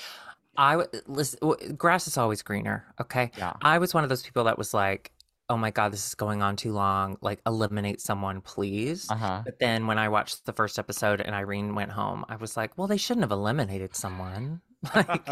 I 0.56 0.84
listen 1.06 1.38
grass 1.76 2.08
is 2.08 2.18
always 2.18 2.42
greener, 2.42 2.84
okay? 3.00 3.30
Yeah. 3.38 3.54
I 3.62 3.78
was 3.78 3.94
one 3.94 4.02
of 4.02 4.10
those 4.10 4.22
people 4.22 4.44
that 4.44 4.58
was 4.58 4.74
like 4.74 5.12
oh 5.50 5.56
my 5.56 5.70
god 5.70 5.92
this 5.92 6.06
is 6.06 6.14
going 6.14 6.42
on 6.42 6.56
too 6.56 6.72
long 6.72 7.16
like 7.20 7.40
eliminate 7.46 8.00
someone 8.00 8.40
please 8.40 9.10
uh-huh. 9.10 9.42
but 9.44 9.58
then 9.58 9.86
when 9.86 9.98
i 9.98 10.08
watched 10.08 10.44
the 10.46 10.52
first 10.52 10.78
episode 10.78 11.20
and 11.20 11.34
irene 11.34 11.74
went 11.74 11.90
home 11.90 12.24
i 12.28 12.36
was 12.36 12.56
like 12.56 12.76
well 12.76 12.86
they 12.86 12.96
shouldn't 12.96 13.24
have 13.24 13.32
eliminated 13.32 13.94
someone 13.94 14.60
like 14.94 15.28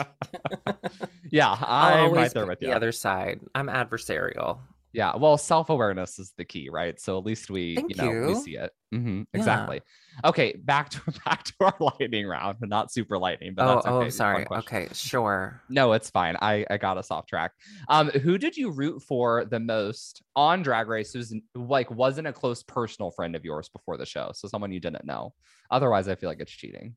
yeah 1.30 1.56
i'm 1.60 2.06
always 2.06 2.16
right 2.16 2.34
there 2.34 2.46
with 2.46 2.60
you. 2.60 2.68
the 2.68 2.74
other 2.74 2.92
side 2.92 3.40
i'm 3.54 3.68
adversarial 3.68 4.58
yeah. 4.96 5.14
Well, 5.14 5.36
self 5.36 5.68
awareness 5.68 6.18
is 6.18 6.32
the 6.38 6.44
key, 6.46 6.70
right? 6.70 6.98
So 6.98 7.18
at 7.18 7.26
least 7.26 7.50
we, 7.50 7.76
Thank 7.76 7.90
you 7.90 8.02
know, 8.02 8.10
you. 8.10 8.26
we 8.28 8.34
see 8.34 8.56
it. 8.56 8.72
Mm-hmm, 8.94 9.24
exactly. 9.34 9.82
Yeah. 9.84 10.30
Okay. 10.30 10.56
Back 10.56 10.88
to 10.90 11.00
back 11.26 11.44
to 11.44 11.52
our 11.60 11.74
lightning 12.00 12.26
round. 12.26 12.56
Not 12.62 12.90
super 12.90 13.18
lightning, 13.18 13.52
but 13.54 13.66
oh, 13.66 13.78
okay. 13.80 14.06
oh, 14.06 14.08
sorry. 14.08 14.46
Okay, 14.50 14.88
sure. 14.94 15.60
No, 15.68 15.92
it's 15.92 16.08
fine. 16.08 16.36
I 16.40 16.64
I 16.70 16.78
got 16.78 16.96
us 16.96 17.10
off 17.10 17.26
track. 17.26 17.52
Um, 17.88 18.08
who 18.08 18.38
did 18.38 18.56
you 18.56 18.70
root 18.70 19.02
for 19.02 19.44
the 19.44 19.60
most 19.60 20.22
on 20.34 20.62
Drag 20.62 20.88
Race? 20.88 21.12
Who's 21.12 21.34
like 21.54 21.90
wasn't 21.90 22.28
a 22.28 22.32
close 22.32 22.62
personal 22.62 23.10
friend 23.10 23.36
of 23.36 23.44
yours 23.44 23.68
before 23.68 23.98
the 23.98 24.06
show? 24.06 24.30
So 24.34 24.48
someone 24.48 24.72
you 24.72 24.80
didn't 24.80 25.04
know. 25.04 25.34
Otherwise, 25.70 26.08
I 26.08 26.14
feel 26.14 26.30
like 26.30 26.40
it's 26.40 26.50
cheating. 26.50 26.96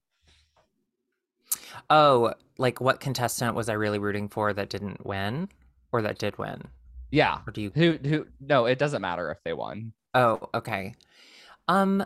Oh, 1.89 2.33
like 2.57 2.79
what 2.79 3.01
contestant 3.01 3.55
was 3.55 3.67
I 3.67 3.73
really 3.73 3.99
rooting 3.99 4.29
for 4.29 4.53
that 4.53 4.69
didn't 4.69 5.05
win, 5.05 5.49
or 5.91 6.01
that 6.01 6.17
did 6.17 6.37
win? 6.37 6.61
Yeah. 7.11 7.39
Or 7.47 7.51
do 7.51 7.61
you 7.61 7.71
who 7.73 7.93
who 7.93 8.27
no, 8.39 8.65
it 8.65 8.79
doesn't 8.79 9.01
matter 9.01 9.31
if 9.31 9.43
they 9.43 9.53
won. 9.53 9.93
Oh, 10.13 10.49
okay. 10.53 10.95
Um, 11.67 12.05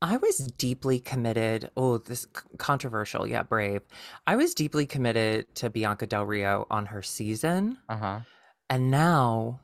I 0.00 0.16
was 0.16 0.38
deeply 0.58 0.98
committed. 0.98 1.70
Oh, 1.76 1.98
this 1.98 2.26
controversial, 2.58 3.26
yeah, 3.26 3.44
brave. 3.44 3.82
I 4.26 4.36
was 4.36 4.54
deeply 4.54 4.84
committed 4.84 5.54
to 5.56 5.70
Bianca 5.70 6.06
Del 6.06 6.26
Rio 6.26 6.66
on 6.70 6.86
her 6.86 7.02
season. 7.02 7.78
Uh-huh. 7.88 8.20
And 8.68 8.90
now 8.90 9.60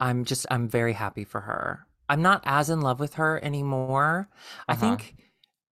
I'm 0.00 0.24
just 0.24 0.46
I'm 0.50 0.68
very 0.68 0.92
happy 0.92 1.24
for 1.24 1.40
her. 1.42 1.86
I'm 2.08 2.20
not 2.20 2.42
as 2.44 2.68
in 2.68 2.80
love 2.80 2.98
with 2.98 3.14
her 3.14 3.42
anymore. 3.44 4.28
Uh-huh. 4.68 4.72
I 4.72 4.74
think 4.74 5.14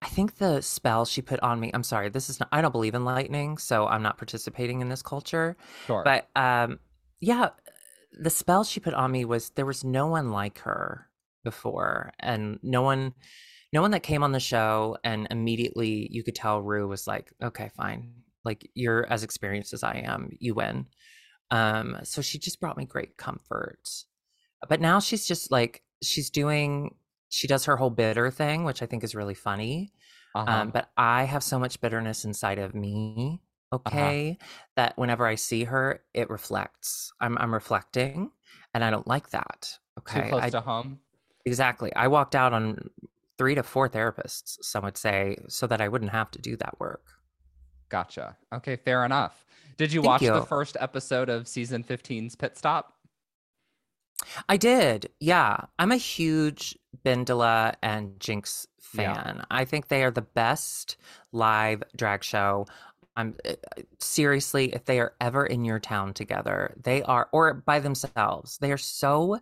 I 0.00 0.06
think 0.06 0.36
the 0.36 0.60
spell 0.60 1.04
she 1.04 1.22
put 1.22 1.40
on 1.40 1.58
me. 1.58 1.72
I'm 1.74 1.82
sorry, 1.82 2.08
this 2.08 2.30
is 2.30 2.38
not 2.38 2.48
I 2.52 2.62
don't 2.62 2.72
believe 2.72 2.94
in 2.94 3.04
lightning, 3.04 3.58
so 3.58 3.88
I'm 3.88 4.02
not 4.02 4.16
participating 4.16 4.80
in 4.80 4.88
this 4.88 5.02
culture. 5.02 5.56
Sure. 5.86 6.04
But 6.04 6.28
um 6.36 6.78
yeah, 7.20 7.50
the 8.12 8.30
spell 8.30 8.64
she 8.64 8.80
put 8.80 8.94
on 8.94 9.12
me 9.12 9.24
was 9.24 9.50
there 9.50 9.66
was 9.66 9.84
no 9.84 10.06
one 10.06 10.30
like 10.30 10.58
her 10.60 11.06
before 11.44 12.12
and 12.18 12.58
no 12.62 12.82
one 12.82 13.14
no 13.72 13.80
one 13.80 13.92
that 13.92 14.02
came 14.02 14.22
on 14.22 14.32
the 14.32 14.40
show 14.40 14.96
and 15.04 15.28
immediately 15.30 16.08
you 16.10 16.24
could 16.24 16.34
tell 16.34 16.60
Ru 16.60 16.88
was 16.88 17.06
like, 17.06 17.30
okay, 17.40 17.70
fine. 17.76 18.12
Like 18.44 18.68
you're 18.74 19.06
as 19.10 19.22
experienced 19.22 19.72
as 19.72 19.84
I 19.84 20.02
am. 20.04 20.30
You 20.40 20.54
win. 20.54 20.86
Um, 21.52 21.98
so 22.02 22.20
she 22.20 22.38
just 22.38 22.60
brought 22.60 22.76
me 22.76 22.84
great 22.84 23.16
comfort. 23.16 23.88
But 24.68 24.80
now 24.80 24.98
she's 24.98 25.26
just 25.26 25.52
like 25.52 25.82
she's 26.02 26.30
doing 26.30 26.96
she 27.28 27.46
does 27.46 27.64
her 27.66 27.76
whole 27.76 27.90
bitter 27.90 28.30
thing, 28.30 28.64
which 28.64 28.82
I 28.82 28.86
think 28.86 29.04
is 29.04 29.14
really 29.14 29.34
funny. 29.34 29.92
Uh-huh. 30.34 30.50
Um, 30.50 30.70
but 30.70 30.90
I 30.96 31.24
have 31.24 31.44
so 31.44 31.58
much 31.58 31.80
bitterness 31.80 32.24
inside 32.24 32.58
of 32.58 32.74
me. 32.74 33.40
Okay, 33.72 34.38
uh-huh. 34.40 34.48
that 34.76 34.98
whenever 34.98 35.26
I 35.26 35.36
see 35.36 35.64
her, 35.64 36.02
it 36.12 36.28
reflects. 36.28 37.12
I'm 37.20 37.38
I'm 37.38 37.54
reflecting 37.54 38.32
and 38.74 38.84
I 38.84 38.90
don't 38.90 39.06
like 39.06 39.30
that. 39.30 39.78
Okay. 39.98 40.22
Too 40.22 40.28
close 40.28 40.42
I, 40.42 40.50
to 40.50 40.60
home. 40.60 41.00
Exactly. 41.44 41.94
I 41.94 42.08
walked 42.08 42.34
out 42.34 42.52
on 42.52 42.90
three 43.38 43.54
to 43.54 43.62
four 43.62 43.88
therapists, 43.88 44.58
some 44.62 44.84
would 44.84 44.96
say, 44.96 45.36
so 45.48 45.66
that 45.66 45.80
I 45.80 45.88
wouldn't 45.88 46.10
have 46.12 46.30
to 46.32 46.38
do 46.40 46.56
that 46.56 46.78
work. 46.78 47.06
Gotcha. 47.88 48.36
Okay, 48.52 48.76
fair 48.76 49.04
enough. 49.04 49.44
Did 49.76 49.92
you 49.92 50.00
Thank 50.00 50.08
watch 50.08 50.22
you. 50.22 50.32
the 50.32 50.42
first 50.42 50.76
episode 50.78 51.28
of 51.28 51.48
season 51.48 51.82
15's 51.82 52.36
Pit 52.36 52.56
Stop? 52.56 52.92
I 54.48 54.56
did. 54.58 55.08
Yeah. 55.18 55.56
I'm 55.78 55.90
a 55.90 55.96
huge 55.96 56.78
BenDeLa 57.04 57.74
and 57.82 58.10
Jinkx 58.20 58.66
fan. 58.80 59.36
Yeah. 59.38 59.44
I 59.50 59.64
think 59.64 59.88
they 59.88 60.04
are 60.04 60.10
the 60.10 60.20
best 60.22 60.96
live 61.32 61.82
drag 61.96 62.22
show. 62.22 62.66
I'm 63.20 63.36
uh, 63.48 63.54
seriously, 63.98 64.72
if 64.72 64.84
they 64.84 64.98
are 65.00 65.14
ever 65.20 65.46
in 65.46 65.64
your 65.64 65.78
town 65.78 66.14
together, 66.14 66.74
they 66.82 67.02
are, 67.02 67.28
or 67.32 67.54
by 67.54 67.80
themselves, 67.80 68.58
they 68.58 68.72
are 68.72 68.78
so 68.78 69.40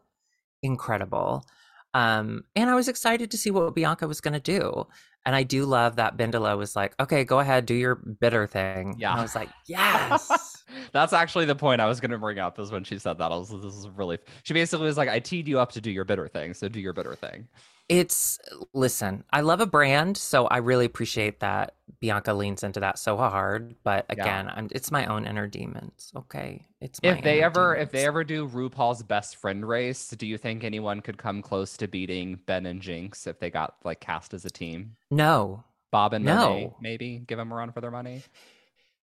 incredible. 0.63 1.47
Um, 1.95 2.45
and 2.55 2.69
I 2.69 2.75
was 2.75 2.89
excited 2.89 3.31
to 3.31 3.39
see 3.39 3.51
what 3.51 3.75
Bianca 3.75 4.07
was 4.07 4.21
going 4.21 4.35
to 4.35 4.41
do. 4.41 4.87
And 5.25 5.35
I 5.37 5.43
do 5.43 5.65
love 5.65 5.97
that 5.97 6.17
BenDeLa 6.17 6.57
was 6.57 6.75
like, 6.75 6.95
okay, 7.01 7.25
go 7.25 7.41
ahead, 7.41 7.67
do 7.67 7.75
your 7.75 7.97
bitter 7.97 8.47
thing. 8.47 8.97
Yeah. 8.99 9.11
And 9.11 9.21
I 9.21 9.23
was 9.23 9.35
like, 9.35 9.51
yes. 9.67 10.63
That's 10.93 11.13
actually 11.13 11.45
the 11.45 11.55
point 11.55 11.81
I 11.81 11.87
was 11.87 12.01
going 12.01 12.11
to 12.13 12.19
bring 12.19 12.39
up 12.39 12.59
is 12.59 12.71
when 12.71 12.85
she 12.85 12.99
said 12.99 13.19
that. 13.19 13.33
I 13.33 13.37
was, 13.37 13.51
this 13.51 13.75
is 13.75 13.89
really, 13.91 14.19
she 14.45 14.55
basically 14.55 14.87
was 14.87 14.97
like, 14.97 15.09
I 15.09 15.19
teed 15.19 15.49
you 15.49 15.59
up 15.59 15.73
to 15.73 15.81
do 15.81 15.91
your 15.91 16.05
bitter 16.05 16.29
thing. 16.29 16.55
So 16.55 16.69
do 16.69 16.81
your 16.81 16.93
bitter 16.93 17.15
thing. 17.15 17.49
It's 17.89 18.39
listen, 18.75 19.25
I 19.33 19.41
love 19.41 19.61
a 19.61 19.67
brand, 19.67 20.17
so 20.17 20.47
I 20.47 20.59
really 20.59 20.85
appreciate 20.85 21.41
that 21.41 21.75
Bianca 22.01 22.35
leans 22.35 22.63
into 22.63 22.81
that 22.81 22.99
so 22.99 23.17
hard. 23.17 23.75
But 23.83 24.05
again, 24.11 24.47
yeah. 24.47 24.55
I'm, 24.55 24.69
it's 24.73 24.91
my 24.91 25.07
own 25.07 25.27
inner 25.27 25.47
demons. 25.47 26.13
Okay, 26.15 26.67
it's 26.81 27.01
if 27.03 27.23
they 27.23 27.43
ever 27.43 27.75
demons. 27.75 27.89
if 27.89 27.93
they 27.93 28.07
ever 28.07 28.25
do 28.25 28.47
RuPaul's 28.47 29.03
best 29.03 29.37
friend 29.37 29.67
race, 29.67 30.11
do 30.11 30.27
you 30.27 30.37
think 30.37 30.65
anyone 30.65 31.01
could 31.01 31.17
come 31.17 31.41
close 31.41 31.79
to 31.79 31.89
beating 31.89 32.39
Ben 32.47 32.67
and 32.67 32.83
Jinkx 32.83 33.27
if 33.27 33.39
they 33.39 33.49
got 33.49 33.77
like 33.85 34.01
cast 34.01 34.35
as 34.35 34.45
a 34.45 34.51
team? 34.51 34.97
No, 35.11 35.65
Bob 35.91 36.13
and 36.13 36.25
no. 36.25 36.35
Monet, 36.35 36.73
maybe 36.81 37.23
give 37.27 37.39
them 37.39 37.53
a 37.53 37.55
run 37.55 37.73
for 37.73 37.81
their 37.81 37.91
money. 37.91 38.23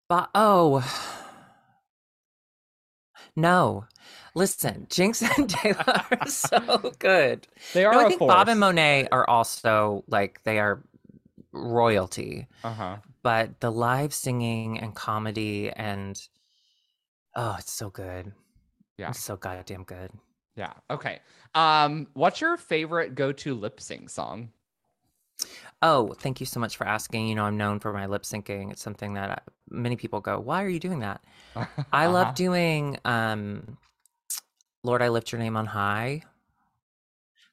But 0.09 0.31
oh. 0.35 1.25
No. 3.39 3.85
Listen, 4.35 4.87
Jinkx 4.91 5.23
and 5.39 5.49
Taylor 5.49 6.03
are 6.11 6.29
so 6.29 6.93
good. 6.99 7.47
They 7.73 7.85
are. 7.85 7.93
No, 7.93 8.01
I 8.01 8.09
think 8.09 8.19
force. 8.19 8.35
Bob 8.35 8.49
and 8.49 8.59
Monet 8.59 9.09
are 9.13 9.29
also 9.29 10.05
like 10.09 10.43
they 10.43 10.59
are 10.59 10.83
royalty. 11.53 12.49
Uh-huh. 12.65 12.97
But 13.23 13.61
the 13.61 13.71
live 13.71 14.13
singing 14.13 14.81
and 14.81 14.95
comedy 14.95 15.71
and 15.71 16.21
oh, 17.37 17.57
it's 17.59 17.73
so 17.73 17.91
good. 17.91 18.33
Yeah. 18.97 19.11
It's 19.11 19.21
so 19.21 19.37
goddamn 19.37 19.85
good. 19.85 20.11
Yeah. 20.57 20.73
Okay. 20.91 21.21
Um, 21.55 22.09
what's 22.15 22.41
your 22.41 22.57
favorite 22.57 23.15
go-to 23.15 23.55
lip 23.55 23.81
sync 23.81 24.11
song? 24.11 24.51
Oh, 25.81 26.15
thank 26.19 26.41
you 26.41 26.47
so 26.47 26.59
much 26.59 26.77
for 26.77 26.87
asking. 26.87 27.29
You 27.29 27.35
know, 27.35 27.45
I'm 27.45 27.57
known 27.57 27.79
for 27.79 27.93
my 27.93 28.07
lip 28.07 28.23
syncing. 28.23 28.73
It's 28.73 28.83
something 28.83 29.15
that 29.15 29.31
I, 29.31 29.35
uh, 29.35 29.37
many 29.71 29.97
people 29.97 30.21
go, 30.21 30.39
"Why 30.41 30.65
are 30.65 30.69
you 30.69 30.81
doing 30.81 31.01
that?" 31.01 31.23
I 31.93 32.07
love 32.07 32.27
uh-huh. 32.29 32.33
doing 32.35 32.99
um 33.05 33.79
Lord, 34.85 35.03
I 35.03 35.09
lift 35.09 35.33
your 35.33 35.41
name 35.41 35.57
on 35.57 35.67
high 35.67 36.23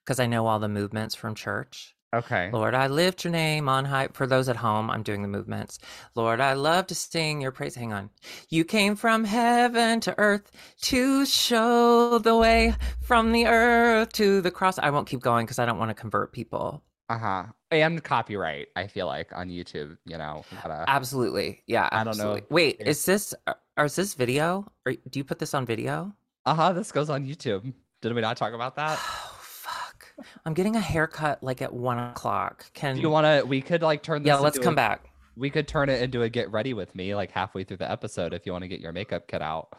because 0.04 0.20
I 0.20 0.28
know 0.28 0.46
all 0.46 0.60
the 0.60 0.70
movements 0.70 1.16
from 1.16 1.36
church. 1.36 1.96
Okay. 2.14 2.50
Lord, 2.54 2.74
I 2.74 2.88
lift 2.88 3.26
your 3.26 3.32
name 3.32 3.68
on 3.68 3.84
high. 3.84 4.08
For 4.14 4.26
those 4.26 4.48
at 4.48 4.56
home, 4.56 4.90
I'm 4.90 5.04
doing 5.04 5.22
the 5.22 5.28
movements. 5.28 5.80
Lord, 6.16 6.40
I 6.40 6.54
love 6.54 6.88
to 6.88 6.96
sing 6.96 7.42
your 7.42 7.52
praise. 7.52 7.76
Hang 7.76 7.92
on. 7.92 8.10
You 8.50 8.64
came 8.64 8.96
from 8.96 9.26
heaven 9.26 10.00
to 10.02 10.16
earth 10.18 10.50
to 10.84 11.26
show 11.26 12.20
the 12.20 12.38
way 12.38 12.74
from 13.02 13.34
the 13.34 13.48
earth 13.48 14.14
to 14.14 14.40
the 14.40 14.52
cross. 14.52 14.80
I 14.80 14.92
won't 14.92 15.08
keep 15.08 15.20
going 15.20 15.46
because 15.46 15.60
I 15.60 15.66
don't 15.66 15.80
want 15.80 15.90
to 15.90 15.96
convert 15.96 16.32
people. 16.32 16.84
Uh 17.08 17.18
huh. 17.18 17.44
And 17.72 18.04
copyright, 18.04 18.70
I 18.76 18.88
feel 18.88 19.06
like 19.06 19.30
on 19.36 19.50
YouTube, 19.50 19.98
you 20.06 20.18
know. 20.18 20.44
Gotta... 20.64 20.86
Absolutely. 20.88 21.62
Yeah. 21.68 21.90
Absolutely. 21.92 22.24
I 22.24 22.28
don't 22.28 22.40
know. 22.40 22.48
Wait, 22.50 22.78
is 22.80 23.06
this, 23.06 23.34
or 23.48 23.56
uh, 23.78 23.84
is 23.84 23.96
this 23.96 24.14
video? 24.14 24.72
Or 24.86 24.94
do 24.94 25.20
you 25.20 25.24
put 25.24 25.40
this 25.40 25.54
on 25.54 25.66
video? 25.66 26.14
Uh 26.46 26.56
huh. 26.56 26.74
This 26.74 26.92
goes 26.92 27.10
on 27.10 27.26
YouTube. 27.26 27.74
Did 28.02 28.14
we 28.14 28.22
not 28.22 28.38
talk 28.38 28.54
about 28.54 28.76
that? 28.76 29.00
Oh 29.02 29.38
fuck! 29.40 30.14
I'm 30.46 30.54
getting 30.54 30.76
a 30.76 30.82
haircut 30.82 31.44
like 31.44 31.62
at 31.62 31.74
one 31.74 31.98
o'clock. 31.98 32.66
Can 32.74 32.96
Do 32.96 33.02
you 33.02 33.10
want 33.10 33.26
to? 33.26 33.46
We 33.46 33.62
could 33.62 33.82
like 33.82 34.04
turn. 34.04 34.24
This 34.24 34.28
yeah, 34.28 34.38
let's 34.38 34.60
come 34.60 34.74
a, 34.74 34.76
back. 34.76 35.10
We 35.36 35.50
could 35.50 35.68
turn 35.68 35.90
it 35.90 36.02
into 36.02 36.22
a 36.22 36.30
get 36.30 36.52
ready 36.52 36.74
with 36.74 36.94
me 36.96 37.16
like 37.16 37.32
halfway 37.32 37.64
through 37.64 37.78
the 37.78 37.92
episode 37.92 38.34
if 38.34 38.46
you 38.46 38.52
want 38.52 38.64
to 38.64 38.68
get 38.68 38.80
your 38.80 38.92
makeup 38.92 39.28
cut 39.28 39.42
out. 39.42 39.76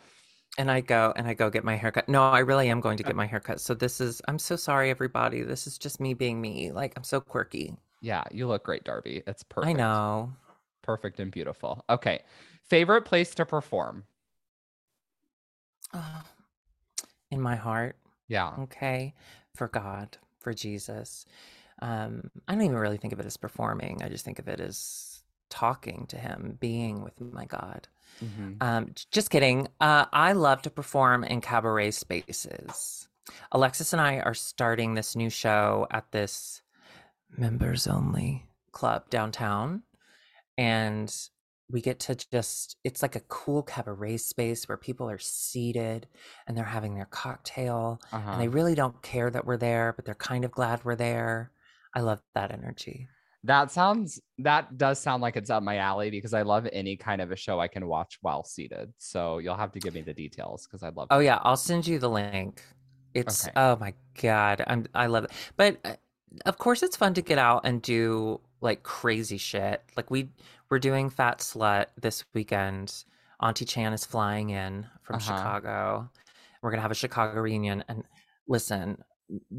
And 0.58 0.70
I 0.70 0.80
go 0.80 1.12
and 1.16 1.28
I 1.28 1.34
go 1.34 1.50
get 1.50 1.64
my 1.64 1.76
haircut. 1.76 2.08
No, 2.08 2.22
I 2.22 2.38
really 2.38 2.70
am 2.70 2.80
going 2.80 2.96
to 2.96 3.02
get 3.02 3.14
my 3.14 3.26
haircut. 3.26 3.60
So 3.60 3.74
this 3.74 4.00
is. 4.00 4.22
I'm 4.26 4.38
so 4.38 4.56
sorry, 4.56 4.90
everybody. 4.90 5.42
This 5.42 5.66
is 5.66 5.76
just 5.76 6.00
me 6.00 6.14
being 6.14 6.40
me. 6.40 6.72
Like 6.72 6.94
I'm 6.96 7.04
so 7.04 7.20
quirky. 7.20 7.76
Yeah, 8.00 8.24
you 8.30 8.46
look 8.46 8.64
great, 8.64 8.84
Darby. 8.84 9.22
It's 9.26 9.42
perfect. 9.42 9.68
I 9.68 9.72
know. 9.74 10.32
Perfect 10.82 11.20
and 11.20 11.30
beautiful. 11.30 11.84
Okay, 11.90 12.20
favorite 12.62 13.02
place 13.02 13.34
to 13.34 13.44
perform. 13.44 14.04
Oh, 15.92 16.22
in 17.30 17.40
my 17.40 17.56
heart. 17.56 17.96
Yeah. 18.28 18.52
Okay. 18.60 19.14
For 19.54 19.68
God, 19.68 20.16
for 20.38 20.52
Jesus. 20.52 21.26
Um, 21.82 22.30
I 22.48 22.54
don't 22.54 22.62
even 22.62 22.76
really 22.76 22.96
think 22.96 23.12
of 23.12 23.20
it 23.20 23.26
as 23.26 23.36
performing. 23.36 24.02
I 24.02 24.08
just 24.08 24.24
think 24.24 24.38
of 24.38 24.48
it 24.48 24.60
as 24.60 25.22
talking 25.50 26.06
to 26.08 26.16
him, 26.16 26.56
being 26.60 27.02
with 27.02 27.20
my 27.20 27.44
God. 27.44 27.88
Mm-hmm. 28.24 28.52
Um, 28.60 28.92
just 29.10 29.30
kidding. 29.30 29.68
Uh, 29.80 30.06
I 30.12 30.32
love 30.32 30.62
to 30.62 30.70
perform 30.70 31.24
in 31.24 31.40
cabaret 31.40 31.92
spaces. 31.92 33.08
Alexis 33.52 33.92
and 33.92 34.00
I 34.00 34.20
are 34.20 34.34
starting 34.34 34.94
this 34.94 35.16
new 35.16 35.30
show 35.30 35.86
at 35.90 36.10
this 36.12 36.62
members 37.36 37.86
only 37.86 38.46
club 38.72 39.10
downtown. 39.10 39.82
And 40.56 41.12
we 41.70 41.80
get 41.80 41.98
to 41.98 42.14
just 42.14 42.76
it's 42.84 43.02
like 43.02 43.16
a 43.16 43.20
cool 43.20 43.62
cabaret 43.62 44.16
space 44.18 44.68
where 44.68 44.78
people 44.78 45.10
are 45.10 45.18
seated 45.18 46.06
and 46.46 46.56
they're 46.56 46.64
having 46.64 46.94
their 46.94 47.06
cocktail 47.06 48.00
uh-huh. 48.12 48.32
and 48.32 48.40
they 48.40 48.48
really 48.48 48.74
don't 48.74 49.02
care 49.02 49.30
that 49.30 49.44
we're 49.44 49.56
there 49.56 49.92
but 49.96 50.04
they're 50.04 50.14
kind 50.14 50.44
of 50.44 50.50
glad 50.50 50.84
we're 50.84 50.94
there 50.94 51.50
i 51.94 52.00
love 52.00 52.20
that 52.34 52.52
energy 52.52 53.08
that 53.44 53.70
sounds 53.70 54.20
that 54.38 54.76
does 54.76 55.00
sound 55.00 55.22
like 55.22 55.36
it's 55.36 55.50
up 55.50 55.62
my 55.62 55.76
alley 55.76 56.10
because 56.10 56.34
i 56.34 56.42
love 56.42 56.66
any 56.72 56.96
kind 56.96 57.20
of 57.20 57.30
a 57.30 57.36
show 57.36 57.60
i 57.60 57.68
can 57.68 57.86
watch 57.86 58.18
while 58.22 58.44
seated 58.44 58.92
so 58.98 59.38
you'll 59.38 59.56
have 59.56 59.72
to 59.72 59.78
give 59.78 59.94
me 59.94 60.02
the 60.02 60.14
details 60.14 60.66
because 60.66 60.82
i'd 60.82 60.96
love 60.96 61.08
oh 61.10 61.20
yeah 61.20 61.38
i'll 61.42 61.56
send 61.56 61.86
you 61.86 61.98
the 61.98 62.10
link 62.10 62.62
it's 63.14 63.46
okay. 63.46 63.52
oh 63.56 63.76
my 63.76 63.94
god 64.20 64.64
i'm 64.66 64.86
i 64.94 65.06
love 65.06 65.24
it 65.24 65.30
but 65.56 65.78
uh, 65.84 65.94
of 66.44 66.58
course 66.58 66.82
it's 66.82 66.96
fun 66.96 67.14
to 67.14 67.22
get 67.22 67.38
out 67.38 67.60
and 67.64 67.82
do 67.82 68.40
like 68.60 68.82
crazy 68.82 69.38
shit 69.38 69.82
like 69.96 70.10
we 70.10 70.28
we're 70.68 70.78
doing 70.78 71.10
Fat 71.10 71.38
Slut 71.38 71.86
this 72.00 72.24
weekend. 72.34 73.04
Auntie 73.40 73.64
Chan 73.64 73.92
is 73.92 74.04
flying 74.04 74.50
in 74.50 74.86
from 75.02 75.16
uh-huh. 75.16 75.36
Chicago. 75.36 76.10
We're 76.62 76.70
gonna 76.70 76.82
have 76.82 76.90
a 76.90 76.96
Chicago 76.96 77.40
reunion. 77.40 77.84
And 77.88 78.02
listen, 78.48 79.02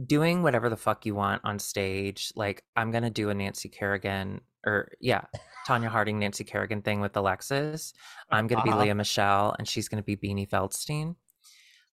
doing 0.06 0.44
whatever 0.44 0.70
the 0.70 0.78
fuck 0.78 1.06
you 1.06 1.16
want 1.16 1.42
on 1.44 1.60
stage, 1.60 2.32
like 2.36 2.64
I'm 2.76 2.92
gonna 2.92 3.10
do 3.10 3.30
a 3.30 3.34
Nancy 3.34 3.70
Kerrigan 3.70 4.42
or 4.66 4.90
yeah, 5.00 5.22
Tonya 5.68 5.88
Harding, 5.88 6.20
Nancy 6.20 6.44
Kerrigan 6.44 6.82
thing 6.82 7.02
with 7.02 7.16
Alexis. 7.18 7.94
I'm 8.30 8.48
gonna 8.48 8.62
uh-huh. 8.62 8.80
be 8.82 8.90
Lea 8.90 8.94
Michele 8.94 9.56
and 9.58 9.68
she's 9.68 9.88
gonna 9.88 10.04
be 10.04 10.16
Beanie 10.18 10.50
Feldstein. 10.50 11.16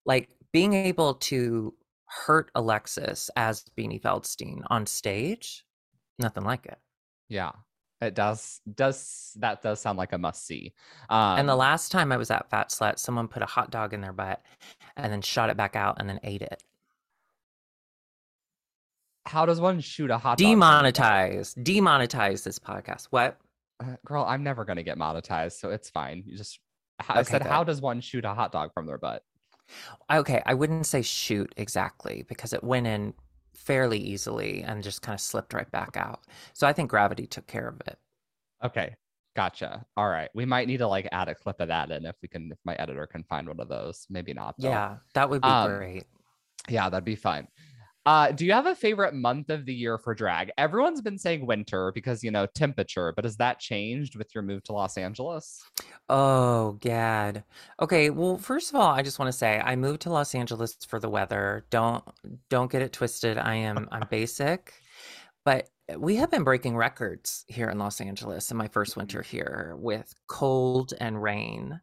Like 0.07 0.29
being 0.53 0.75
able 0.75 1.15
to 1.15 1.75
hurt 2.07 2.51
Alexis 2.55 3.31
as 3.37 3.65
Beanie 3.77 4.01
Feldstein 4.01 4.63
on 4.69 4.87
stage, 4.87 5.65
nothing 6.19 6.45
like 6.45 6.67
it. 6.67 6.79
Yeah. 7.29 7.53
It 8.01 8.15
does 8.15 8.61
does 8.75 9.33
that 9.41 9.63
does 9.63 9.81
sound 9.81 9.99
like 9.99 10.13
a 10.13 10.19
must 10.19 10.47
see. 10.47 10.75
Um, 11.09 11.39
and 11.39 11.49
the 11.49 11.57
last 11.57 11.91
time 11.91 12.13
I 12.13 12.17
was 12.17 12.31
at 12.31 12.51
Fat 12.51 12.69
Slut, 12.69 12.99
someone 12.99 13.29
put 13.29 13.43
a 13.43 13.47
hot 13.47 13.71
dog 13.71 13.95
in 13.95 14.01
their 14.01 14.13
butt 14.13 14.43
and 14.97 15.13
then 15.13 15.23
shot 15.23 15.49
it 15.49 15.57
back 15.57 15.75
out 15.75 15.97
and 15.99 16.09
then 16.09 16.21
ate 16.23 16.43
it. 16.43 16.63
How 19.27 19.47
does 19.47 19.61
one 19.61 19.81
shoot 19.81 20.11
a 20.11 20.19
hot 20.19 20.39
dog? 20.39 20.47
Demonetize. 20.47 21.55
Demonetize 21.63 22.43
this 22.45 22.59
podcast. 22.59 23.07
What? 23.11 23.39
Uh, 23.81 23.97
Girl, 24.07 24.25
I'm 24.25 24.43
never 24.43 24.65
gonna 24.65 24.83
get 24.83 24.99
monetized, 24.99 25.53
so 25.59 25.71
it's 25.71 25.91
fine. 25.91 26.23
You 26.27 26.37
just 26.37 26.61
I 27.09 27.21
Okay, 27.21 27.31
said, 27.33 27.43
good. 27.43 27.51
how 27.51 27.65
does 27.65 27.81
one 27.81 28.01
shoot 28.01 28.25
a 28.25 28.35
hot 28.35 28.53
dog 28.53 28.73
from 28.73 28.87
their 28.87 28.99
butt? 28.99 29.23
Okay, 30.13 30.43
I 30.47 30.55
wouldn't 30.55 30.87
say 30.87 31.03
shoot 31.03 31.53
exactly 31.57 32.25
because 32.29 32.53
it 32.53 32.63
went 32.63 32.87
in 32.87 33.15
fairly 33.55 33.99
easily 33.99 34.63
and 34.63 34.83
just 34.83 35.03
kind 35.03 35.15
of 35.15 35.21
slipped 35.21 35.55
right 35.55 35.71
back 35.73 35.97
out. 35.97 36.21
So 36.53 36.67
I 36.67 36.73
think 36.73 36.91
gravity 36.91 37.27
took 37.27 37.47
care 37.47 37.67
of 37.69 37.81
it. 37.87 37.99
Okay, 38.63 38.95
gotcha. 39.35 39.85
All 39.97 40.09
right, 40.09 40.29
we 40.35 40.45
might 40.45 40.69
need 40.69 40.77
to 40.79 40.87
like 40.87 41.09
add 41.13 41.29
a 41.29 41.35
clip 41.35 41.61
of 41.61 41.69
that 41.69 41.91
in 41.91 42.05
if 42.05 42.15
we 42.23 42.29
can, 42.29 42.53
if 42.53 42.59
my 42.65 42.75
editor 42.77 43.07
can 43.07 43.25
find 43.25 43.49
one 43.49 43.59
of 43.59 43.69
those. 43.69 44.07
Maybe 44.11 44.35
not. 44.35 44.55
Though. 44.59 44.69
Yeah, 44.69 44.97
that 45.15 45.29
would 45.31 45.43
be 45.43 45.49
Um, 45.49 45.77
great. 45.79 46.05
yeah, 46.69 46.89
that'd 46.91 47.05
be 47.05 47.17
fun. 47.17 47.49
Uh, 48.07 48.31
do 48.33 48.45
you 48.45 48.53
have 48.53 48.67
a 48.67 48.75
favorite 48.75 49.15
month 49.15 49.49
of 49.49 49.65
the 49.65 49.73
year 49.73 49.97
for 49.97 50.15
drag? 50.15 50.51
Everyone's 50.59 51.01
been 51.01 51.19
saying 51.19 51.47
winter 51.47 51.91
because 51.93 52.23
you 52.23 52.31
know 52.31 52.47
temperature, 52.47 53.13
but 53.17 53.25
has 53.25 53.37
that 53.39 53.59
changed 53.59 54.17
with 54.17 54.35
your 54.35 54.43
move 54.43 54.63
to 54.65 54.73
Los 54.73 54.99
Angeles? 54.99 55.65
Oh, 56.11 56.73
gad. 56.81 57.45
Okay, 57.81 58.11
well, 58.11 58.37
first 58.37 58.71
of 58.71 58.77
all, 58.77 58.89
I 58.89 59.03
just 59.03 59.19
want 59.19 59.33
to 59.33 59.39
say 59.39 59.59
I 59.59 59.75
moved 59.77 60.03
to 60.03 60.11
Los 60.11 60.35
Angeles 60.35 60.77
for 60.87 61.01
the 61.01 61.09
weather. 61.09 61.65
Don't 61.71 62.05
don't 62.51 62.71
get 62.71 62.83
it 62.83 62.93
twisted. 62.93 63.39
I 63.39 63.55
am 63.55 63.89
I'm 63.91 64.07
basic, 64.11 64.75
but 65.45 65.71
we 65.97 66.17
have 66.17 66.31
been 66.31 66.45
breaking 66.45 66.77
records 66.77 67.45
here 67.49 67.69
in 67.71 67.79
Los 67.79 68.01
Angeles 68.01 68.51
in 68.51 68.57
my 68.57 68.69
first 68.69 68.97
winter 68.97 69.23
here 69.23 69.77
with 69.79 70.15
cold 70.27 70.93
and 71.01 71.23
rain. 71.23 71.81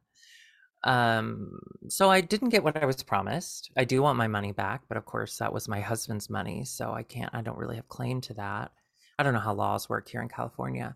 Um, 0.84 1.60
so 1.90 2.10
I 2.10 2.22
didn't 2.22 2.50
get 2.50 2.64
what 2.64 2.82
I 2.82 2.86
was 2.86 3.04
promised. 3.04 3.72
I 3.78 3.84
do 3.86 4.02
want 4.02 4.18
my 4.18 4.28
money 4.28 4.52
back, 4.52 4.82
but 4.88 4.98
of 4.98 5.06
course 5.06 5.38
that 5.38 5.54
was 5.54 5.68
my 5.68 5.80
husband's 5.80 6.30
money, 6.30 6.66
so 6.66 6.92
I 6.94 7.04
can't 7.04 7.34
I 7.34 7.42
don't 7.42 7.58
really 7.58 7.76
have 7.76 7.88
claim 7.88 8.22
to 8.22 8.34
that. 8.36 8.72
I 9.20 9.24
don't 9.24 9.34
know 9.34 9.40
how 9.40 9.54
laws 9.54 9.90
work 9.90 10.10
here 10.10 10.22
in 10.22 10.30
California. 10.30 10.96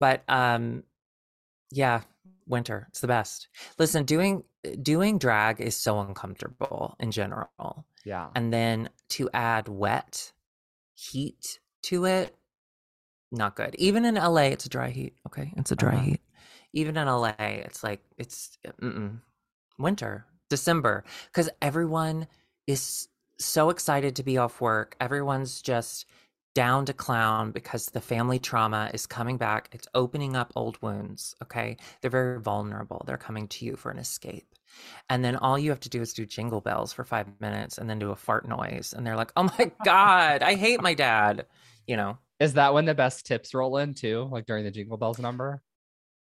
But 0.00 0.24
um 0.28 0.82
yeah, 1.70 2.02
winter. 2.46 2.86
It's 2.90 3.00
the 3.00 3.06
best. 3.08 3.48
Listen, 3.78 4.04
doing 4.04 4.44
doing 4.82 5.18
drag 5.18 5.60
is 5.60 5.76
so 5.76 6.00
uncomfortable 6.00 6.96
in 7.00 7.10
general. 7.12 7.86
Yeah. 8.04 8.28
And 8.34 8.52
then 8.52 8.90
to 9.10 9.30
add 9.32 9.68
wet 9.68 10.32
heat 10.94 11.60
to 11.84 12.04
it, 12.04 12.36
not 13.30 13.56
good. 13.56 13.74
Even 13.76 14.04
in 14.04 14.16
LA, 14.16 14.42
it's 14.52 14.66
a 14.66 14.68
dry 14.68 14.90
heat. 14.90 15.14
Okay, 15.26 15.52
it's 15.56 15.72
a 15.72 15.76
dry 15.76 15.94
Uh-huh. 15.94 16.02
heat. 16.04 16.20
Even 16.72 16.96
in 16.96 17.06
LA, 17.06 17.34
it's 17.38 17.82
like 17.82 18.00
it's 18.18 18.58
uh, 18.66 18.72
mm-mm. 18.80 19.18
winter, 19.78 20.26
December, 20.48 21.04
because 21.26 21.50
everyone 21.60 22.26
is 22.66 23.08
so 23.38 23.70
excited 23.70 24.16
to 24.16 24.22
be 24.22 24.38
off 24.38 24.60
work. 24.60 24.96
Everyone's 25.00 25.62
just 25.62 26.06
down 26.54 26.84
to 26.84 26.92
clown 26.92 27.50
because 27.50 27.86
the 27.86 28.00
family 28.00 28.38
trauma 28.38 28.90
is 28.92 29.06
coming 29.06 29.38
back. 29.38 29.68
It's 29.72 29.88
opening 29.94 30.36
up 30.36 30.52
old 30.54 30.80
wounds. 30.82 31.34
Okay, 31.42 31.76
they're 32.00 32.10
very 32.10 32.40
vulnerable. 32.40 33.02
They're 33.06 33.16
coming 33.16 33.48
to 33.48 33.64
you 33.64 33.76
for 33.76 33.90
an 33.90 33.98
escape. 33.98 34.46
And 35.08 35.24
then 35.24 35.36
all 35.36 35.58
you 35.58 35.70
have 35.70 35.80
to 35.80 35.88
do 35.88 36.00
is 36.00 36.12
do 36.14 36.26
jingle 36.26 36.60
bells 36.60 36.92
for 36.92 37.04
five 37.04 37.26
minutes 37.40 37.78
and 37.78 37.88
then 37.88 37.98
do 37.98 38.10
a 38.10 38.16
fart 38.16 38.48
noise. 38.48 38.94
And 38.96 39.06
they're 39.06 39.16
like, 39.16 39.32
oh 39.36 39.44
my 39.58 39.70
God, 39.84 40.42
I 40.42 40.54
hate 40.54 40.80
my 40.82 40.94
dad. 40.94 41.46
You 41.86 41.96
know, 41.96 42.18
Is 42.40 42.54
that 42.54 42.74
when 42.74 42.84
the 42.84 42.94
best 42.94 43.26
tips 43.26 43.54
roll 43.54 43.76
in 43.78 43.94
too? 43.94 44.28
Like 44.30 44.46
during 44.46 44.64
the 44.64 44.70
Jingle 44.70 44.96
Bells 44.96 45.18
number? 45.18 45.62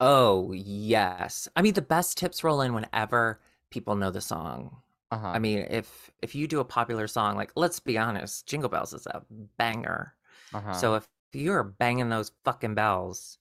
Oh, 0.01 0.53
yes. 0.53 1.49
I 1.57 1.63
mean, 1.63 1.75
the 1.75 1.83
best 1.83 2.17
tips 2.17 2.43
roll 2.43 2.61
in 2.61 2.75
whenever 2.75 3.41
people 3.71 3.95
know 3.97 4.11
the 4.11 4.21
song. 4.21 4.77
Uh-huh. 5.11 5.27
I 5.29 5.39
mean, 5.39 5.67
if 5.71 6.11
if 6.23 6.35
you 6.35 6.47
do 6.47 6.61
a 6.61 6.65
popular 6.65 7.09
song, 7.09 7.37
like 7.37 7.51
let's 7.57 7.81
be 7.81 7.99
honest, 7.99 8.47
Jingle 8.47 8.69
Bells 8.69 8.93
is 8.93 9.07
a 9.07 9.23
banger. 9.59 10.15
uh-huh. 10.55 10.73
So 10.73 10.95
if 10.95 11.09
you're 11.33 11.65
banging 11.65 12.09
those 12.09 12.31
fucking 12.45 12.75
bells, 12.75 13.39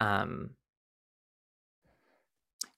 um, 0.00 0.50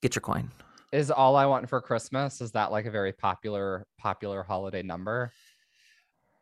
get 0.00 0.14
your 0.14 0.22
coin. 0.22 0.50
is 0.92 1.10
all 1.10 1.37
I 1.37 1.46
want 1.46 1.68
for 1.68 1.80
Christmas 1.80 2.40
is 2.40 2.52
that 2.52 2.70
like 2.70 2.87
a 2.87 2.90
very 2.90 3.12
popular 3.12 3.87
popular 3.98 4.42
holiday 4.42 4.82
number? 4.82 5.32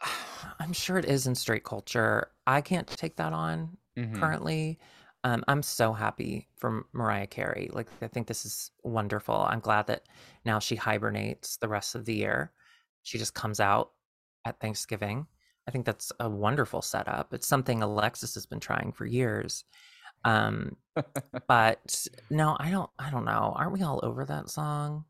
I'm 0.58 0.72
sure 0.72 0.98
it 0.98 1.04
is 1.04 1.26
in 1.26 1.34
straight 1.34 1.64
culture. 1.64 2.28
I 2.46 2.60
can't 2.60 2.86
take 2.86 3.16
that 3.16 3.32
on 3.32 3.76
Mhm. 3.96 4.18
currently. 4.18 4.78
Um, 5.24 5.44
I'm 5.46 5.62
so 5.62 5.92
happy 5.92 6.48
for 6.56 6.86
Mariah 6.92 7.28
Carey. 7.28 7.70
Like, 7.72 7.86
I 8.00 8.08
think 8.08 8.26
this 8.26 8.44
is 8.44 8.72
wonderful. 8.82 9.36
I'm 9.36 9.60
glad 9.60 9.86
that 9.86 10.02
now 10.44 10.58
she 10.58 10.74
hibernates 10.74 11.56
the 11.58 11.68
rest 11.68 11.94
of 11.94 12.04
the 12.04 12.14
year. 12.14 12.52
She 13.04 13.18
just 13.18 13.34
comes 13.34 13.60
out 13.60 13.92
at 14.44 14.58
Thanksgiving. 14.60 15.26
I 15.68 15.70
think 15.70 15.86
that's 15.86 16.10
a 16.18 16.28
wonderful 16.28 16.82
setup. 16.82 17.32
It's 17.32 17.46
something 17.46 17.82
Alexis 17.82 18.34
has 18.34 18.46
been 18.46 18.58
trying 18.58 18.92
for 18.92 19.06
years. 19.06 19.64
Um, 20.24 20.76
but 21.48 22.06
no, 22.30 22.56
I 22.58 22.70
don't. 22.70 22.90
I 22.98 23.10
don't 23.10 23.24
know. 23.24 23.52
Aren't 23.56 23.72
we 23.72 23.82
all 23.82 24.00
over 24.02 24.24
that 24.24 24.50
song? 24.50 25.04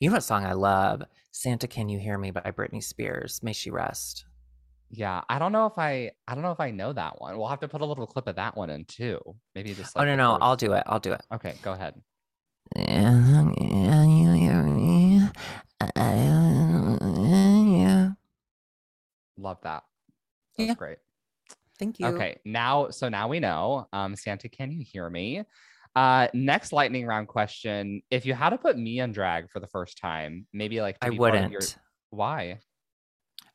You 0.00 0.08
know 0.08 0.14
what 0.16 0.24
song 0.24 0.44
I 0.44 0.52
love? 0.54 1.02
"Santa 1.30 1.68
Can 1.68 1.88
You 1.88 1.98
Hear 1.98 2.18
Me" 2.18 2.30
by 2.30 2.50
Britney 2.56 2.82
Spears. 2.82 3.40
May 3.42 3.52
she 3.52 3.70
rest. 3.70 4.24
Yeah, 4.90 5.20
I 5.28 5.38
don't 5.38 5.52
know 5.52 5.66
if 5.66 5.76
I 5.78 6.12
I 6.26 6.34
don't 6.34 6.42
know 6.42 6.52
if 6.52 6.60
I 6.60 6.70
know 6.70 6.92
that 6.94 7.20
one. 7.20 7.36
We'll 7.36 7.48
have 7.48 7.60
to 7.60 7.68
put 7.68 7.80
a 7.82 7.84
little 7.84 8.06
clip 8.06 8.26
of 8.26 8.36
that 8.36 8.56
one 8.56 8.70
in 8.70 8.84
too. 8.86 9.20
Maybe 9.54 9.74
just 9.74 9.94
like 9.94 10.02
oh 10.02 10.06
no, 10.06 10.16
no, 10.16 10.32
first- 10.34 10.42
I'll 10.42 10.56
do 10.56 10.72
it. 10.72 10.82
I'll 10.86 10.98
do 11.00 11.12
it. 11.12 11.20
Okay, 11.32 11.54
go 11.62 11.72
ahead. 11.72 11.94
Yeah. 16.78 18.10
Love 19.36 19.60
that. 19.62 19.84
That's 20.56 20.68
Yeah. 20.68 20.74
great. 20.74 20.98
Thank 21.78 22.00
you. 22.00 22.06
Okay, 22.06 22.38
now 22.44 22.90
so 22.90 23.08
now 23.08 23.28
we 23.28 23.38
know. 23.40 23.86
Um, 23.92 24.16
Santa, 24.16 24.48
can 24.48 24.72
you 24.72 24.82
hear 24.84 25.08
me? 25.08 25.44
Uh, 25.94 26.26
next 26.34 26.72
lightning 26.72 27.06
round 27.06 27.28
question: 27.28 28.02
If 28.10 28.26
you 28.26 28.34
had 28.34 28.50
to 28.50 28.58
put 28.58 28.76
me 28.76 28.98
in 29.00 29.12
drag 29.12 29.48
for 29.50 29.60
the 29.60 29.68
first 29.68 29.98
time, 29.98 30.46
maybe 30.52 30.80
like 30.80 30.96
I 31.00 31.10
be 31.10 31.16
part 31.18 31.34
of 31.36 31.42
wouldn't. 31.42 31.52
your- 31.52 31.62
Why? 32.10 32.58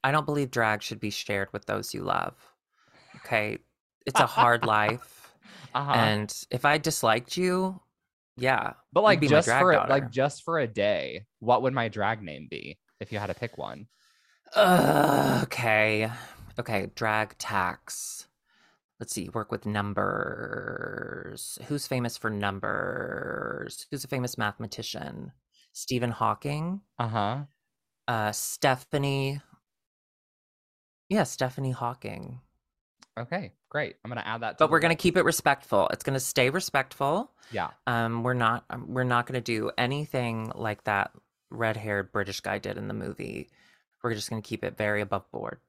I 0.04 0.12
don't 0.12 0.26
believe 0.26 0.52
drag 0.52 0.82
should 0.82 1.00
be 1.00 1.10
shared 1.10 1.52
with 1.54 1.66
those 1.66 1.94
you 1.94 2.04
love. 2.04 2.36
Okay. 3.18 3.60
It's 4.06 4.20
a 4.20 4.26
hard 4.26 4.66
life. 4.66 5.34
Uh-huh. 5.74 5.92
And 5.92 6.34
if 6.52 6.66
I 6.66 6.78
disliked 6.78 7.38
you, 7.38 7.80
yeah. 8.38 8.74
but 8.92 9.04
like 9.04 9.22
just 9.22 9.48
for 9.48 9.72
a- 9.72 9.76
daughter. 9.76 9.90
like 9.90 10.12
just 10.12 10.44
for 10.44 10.60
a 10.60 10.68
day, 10.68 11.26
what 11.40 11.62
would 11.62 11.74
my 11.74 11.88
drag 11.88 12.22
name 12.22 12.48
be 12.50 12.78
if 13.00 13.12
you 13.12 13.20
had 13.20 13.28
to 13.28 13.34
pick 13.34 13.58
one? 13.58 13.88
Ugh, 14.56 15.44
okay. 15.44 16.12
Okay. 16.60 16.92
Drag 16.96 17.38
tax. 17.38 18.28
Let's 19.00 19.14
see. 19.14 19.30
Work 19.30 19.52
with 19.52 19.66
numbers. 19.66 21.58
Who's 21.68 21.88
famous 21.88 22.18
for 22.18 22.30
numbers? 22.30 23.88
Who's 23.90 24.04
a 24.04 24.08
famous 24.08 24.38
mathematician? 24.38 25.32
Stephen 25.74 26.12
Hawking. 26.12 26.82
Uh 27.00 27.08
huh. 27.08 27.38
Uh, 28.08 28.32
Stephanie. 28.32 29.42
Yeah, 31.14 31.24
Stephanie 31.24 31.72
Hawking. 31.72 32.40
Okay, 33.20 33.52
great. 33.70 33.98
I'm 34.04 34.10
gonna 34.10 34.24
add 34.26 34.42
that. 34.42 34.58
To 34.58 34.64
But 34.64 34.72
we're 34.72 34.80
gonna 34.80 34.96
keep 34.96 35.16
it 35.16 35.24
respectful. 35.24 35.88
It's 35.90 36.04
gonna 36.04 36.20
stay 36.20 36.50
respectful. 36.50 37.32
Yeah. 37.52 37.70
Um, 37.86 38.24
we're 38.24 38.34
not 38.34 38.66
um, 38.72 38.86
we're 38.92 39.04
not 39.04 39.28
gonna 39.28 39.42
do 39.42 39.70
anything 39.78 40.52
like 40.56 40.84
that 40.86 41.12
red-haired 41.52 42.12
British 42.12 42.40
guy 42.40 42.58
did 42.58 42.78
in 42.80 42.88
the 42.88 42.94
movie. 42.96 43.50
We're 44.04 44.16
just 44.16 44.30
gonna 44.32 44.42
keep 44.42 44.64
it 44.64 44.76
very 44.76 45.02
above 45.02 45.30
board. 45.32 45.60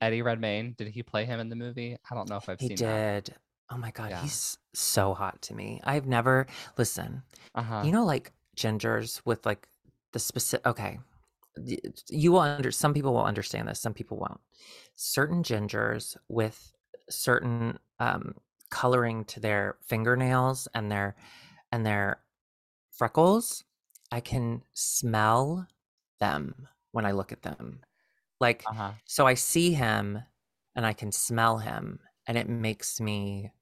Eddie 0.00 0.22
Redmayne. 0.22 0.74
Did 0.76 0.88
he 0.88 1.04
play 1.04 1.24
him 1.24 1.38
in 1.38 1.48
the 1.48 1.54
movie? 1.54 1.96
I 2.10 2.14
don't 2.16 2.28
know 2.28 2.36
if 2.38 2.48
I've 2.48 2.58
He 2.58 2.66
seen 2.68 2.76
that. 2.78 3.24
did. 3.26 3.34
Oh 3.70 3.76
my 3.78 3.92
god, 3.92 4.10
Yeah. 4.10 4.20
he's 4.22 4.58
so 4.74 5.14
hot 5.14 5.40
to 5.42 5.54
me. 5.54 5.80
I've 5.84 6.06
never 6.06 6.48
listen. 6.76 7.22
Uh 7.54 7.62
huh. 7.62 7.82
You 7.84 7.92
know, 7.92 8.04
like 8.04 8.32
gingers 8.56 9.22
with 9.24 9.46
like 9.46 9.68
the 10.12 10.18
specific. 10.18 10.66
Okay, 10.66 10.98
you 12.08 12.32
will 12.32 12.40
under. 12.40 12.70
Some 12.70 12.94
people 12.94 13.14
will 13.14 13.24
understand 13.24 13.68
this. 13.68 13.80
Some 13.80 13.94
people 13.94 14.18
won't. 14.18 14.40
Certain 14.96 15.42
gingers 15.42 16.16
with 16.28 16.72
certain 17.10 17.78
um, 17.98 18.34
coloring 18.70 19.24
to 19.26 19.40
their 19.40 19.76
fingernails 19.82 20.68
and 20.74 20.90
their 20.90 21.16
and 21.72 21.84
their 21.86 22.22
freckles, 22.90 23.64
I 24.12 24.20
can 24.20 24.62
smell 24.74 25.66
them 26.20 26.68
when 26.92 27.06
I 27.06 27.12
look 27.12 27.32
at 27.32 27.42
them. 27.42 27.82
Like 28.40 28.68
Uh 28.68 28.74
huh. 28.74 28.92
so, 29.06 29.26
I 29.26 29.34
see 29.34 29.72
him 29.74 30.22
and 30.76 30.86
I 30.86 30.92
can 30.94 31.12
smell 31.12 31.58
him, 31.58 32.00
and 32.26 32.38
it 32.38 32.48
makes 32.48 33.00
me 33.00 33.52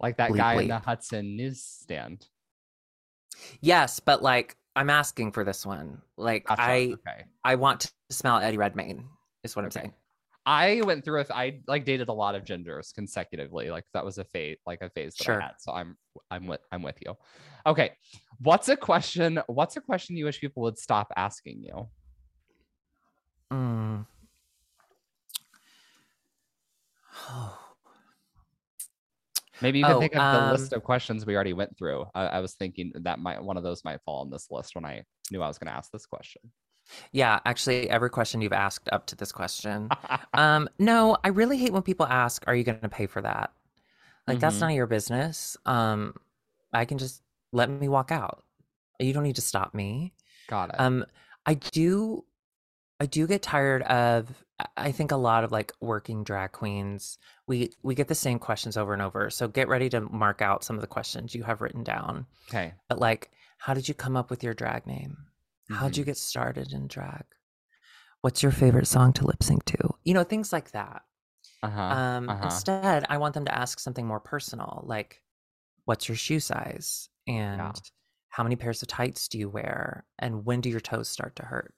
Like 0.00 0.16
that 0.16 0.32
Bleep, 0.32 0.36
guy 0.36 0.54
in 0.54 0.68
the 0.68 0.78
bleep. 0.78 0.80
Hudson 0.80 1.36
newsstand. 1.36 2.28
Yes, 3.60 4.00
but 4.00 4.22
like 4.22 4.56
I'm 4.76 4.90
asking 4.90 5.32
for 5.32 5.42
this 5.42 5.64
one. 5.66 6.00
Like 6.16 6.46
Gotcha. 6.46 6.62
I 6.62 6.76
okay. 6.92 7.24
I 7.42 7.54
want 7.56 7.80
to 7.80 7.92
smell 8.10 8.38
Eddie 8.38 8.58
Redmayne. 8.58 9.04
Is 9.42 9.56
what 9.56 9.64
I'm 9.64 9.70
saying. 9.70 9.94
I 10.44 10.80
went 10.84 11.04
through 11.04 11.22
it. 11.22 11.30
I 11.34 11.60
like 11.66 11.84
dated 11.84 12.08
a 12.08 12.12
lot 12.12 12.36
of 12.36 12.44
genders 12.44 12.92
consecutively. 12.92 13.70
Like 13.70 13.84
that 13.94 14.04
was 14.04 14.18
a 14.18 14.24
phase, 14.24 14.58
like 14.64 14.80
a 14.80 14.90
phase 14.90 15.16
that 15.16 15.24
Sure. 15.24 15.42
I 15.42 15.46
had. 15.46 15.54
So 15.58 15.72
I'm, 15.72 15.96
I'm 16.30 16.46
with, 16.46 16.60
I'm 16.70 16.82
with 16.82 16.96
you. 17.04 17.16
Okay, 17.66 17.92
what's 18.40 18.68
a 18.68 18.76
question? 18.76 19.40
What's 19.48 19.76
a 19.76 19.80
question 19.80 20.16
you 20.16 20.26
wish 20.26 20.40
people 20.40 20.62
would 20.62 20.78
stop 20.78 21.12
asking 21.16 21.64
you? 21.64 21.88
Mm. 23.52 24.06
Maybe 29.60 29.78
you 29.78 29.86
can 29.86 29.96
Oh, 29.96 29.98
think 29.98 30.14
of 30.14 30.24
the 30.30 30.40
list 30.40 30.72
um, 30.72 30.74
of 30.74 30.84
questions 30.84 31.26
we 31.26 31.34
already 31.34 31.52
went 31.54 31.76
through. 31.78 32.06
I, 32.14 32.26
I 32.26 32.40
was 32.40 32.54
thinking 32.54 32.92
that 32.94 33.18
might 33.18 33.42
one 33.42 33.56
of 33.56 33.62
those 33.62 33.84
might 33.84 34.02
fall 34.04 34.20
on 34.20 34.30
this 34.30 34.48
list 34.50 34.74
when 34.74 34.84
I 34.84 35.04
knew 35.30 35.42
I 35.42 35.48
was 35.48 35.58
going 35.58 35.68
to 35.72 35.76
ask 35.76 35.90
this 35.90 36.06
question. 36.06 36.52
yeah, 37.12 37.40
actually, 37.44 37.88
every 37.90 38.10
question 38.10 38.40
you've 38.40 38.52
asked 38.52 38.88
up 38.92 39.06
to 39.06 39.16
this 39.16 39.32
question. 39.32 39.90
Um, 40.34 40.68
no, 40.78 41.16
I 41.24 41.28
really 41.28 41.56
hate 41.58 41.72
when 41.72 41.82
people 41.82 42.06
ask, 42.06 42.44
"Are 42.46 42.54
you 42.54 42.64
going 42.64 42.80
to 42.80 42.88
pay 42.88 43.06
for 43.06 43.22
that?" 43.22 43.52
Like 44.28 44.40
that's 44.40 44.60
Mhm. 44.60 44.62
none 44.62 44.70
of 44.70 44.76
your 44.76 44.86
business. 44.88 45.56
Um, 45.66 46.16
I 46.72 46.84
can 46.86 46.98
just 46.98 47.22
let 47.52 47.70
me 47.70 47.88
walk 47.88 48.12
out. 48.12 48.44
You 49.00 49.12
don't 49.12 49.24
need 49.24 49.36
to 49.36 49.42
stop 49.42 49.74
me. 49.74 50.14
Got 50.48 50.74
it. 50.74 50.80
Um, 50.80 51.06
I 51.46 51.54
do, 51.54 52.24
I 53.00 53.06
do 53.06 53.26
get 53.26 53.42
tired 53.42 53.82
of. 53.82 54.42
I- 54.76 54.90
think 54.92 55.12
a 55.12 55.16
lot 55.16 55.44
of 55.44 55.52
like 55.52 55.72
working 55.82 56.24
drag 56.24 56.52
queens, 56.52 57.18
we 57.46 57.72
we 57.82 57.94
get 57.94 58.08
the 58.08 58.14
same 58.14 58.38
questions 58.38 58.76
over 58.78 58.94
and 58.94 59.02
over. 59.02 59.28
So 59.28 59.48
get 59.48 59.68
ready 59.68 59.90
to 59.90 60.00
mark 60.00 60.40
out 60.40 60.64
some 60.64 60.76
of 60.76 60.80
the 60.80 60.86
questions 60.86 61.34
you 61.34 61.42
have 61.44 61.60
written 61.60 61.84
down. 61.84 62.26
okay. 62.48 62.72
But 62.88 62.98
like, 62.98 63.30
how 63.58 63.74
did 63.74 63.86
you 63.86 63.94
come 63.94 64.16
up 64.16 64.30
with 64.30 64.42
your 64.42 64.54
drag 64.54 64.86
name? 64.86 65.18
How'd 65.70 65.96
you 65.96 66.04
Mm-hmm. 66.04 66.10
get 66.10 66.16
started 66.16 66.72
in 66.72 66.86
drag? 66.88 67.24
What's 68.22 68.42
your 68.42 68.52
favorite 68.52 68.86
song 68.86 69.12
to 69.14 69.26
lip 69.26 69.42
sync 69.42 69.64
to? 69.66 69.94
You 70.04 70.14
know, 70.14 70.24
things 70.24 70.52
like 70.54 70.70
that. 70.70 71.02
Uh 71.62 71.68
huh. 71.68 71.80
Um, 71.82 72.28
uh-huh. 72.30 72.44
Instead, 72.44 73.04
I 73.10 73.18
want 73.18 73.34
them 73.34 73.44
to 73.44 73.54
ask 73.54 73.78
something 73.78 74.06
more 74.06 74.20
personal, 74.20 74.84
like, 74.86 75.22
"What's 75.84 76.08
your 76.08 76.16
shoe 76.16 76.40
size?" 76.40 77.10
and 77.28 77.60
"How 78.30 78.42
many 78.42 78.56
pairs 78.56 78.80
of 78.80 78.88
tights 78.88 79.28
do 79.28 79.36
you 79.38 79.50
wear?" 79.50 80.06
and 80.18 80.46
"When 80.46 80.62
do 80.62 80.70
your 80.70 80.80
toes 80.80 81.10
start 81.10 81.36
to 81.36 81.42
hurt?" 81.44 81.74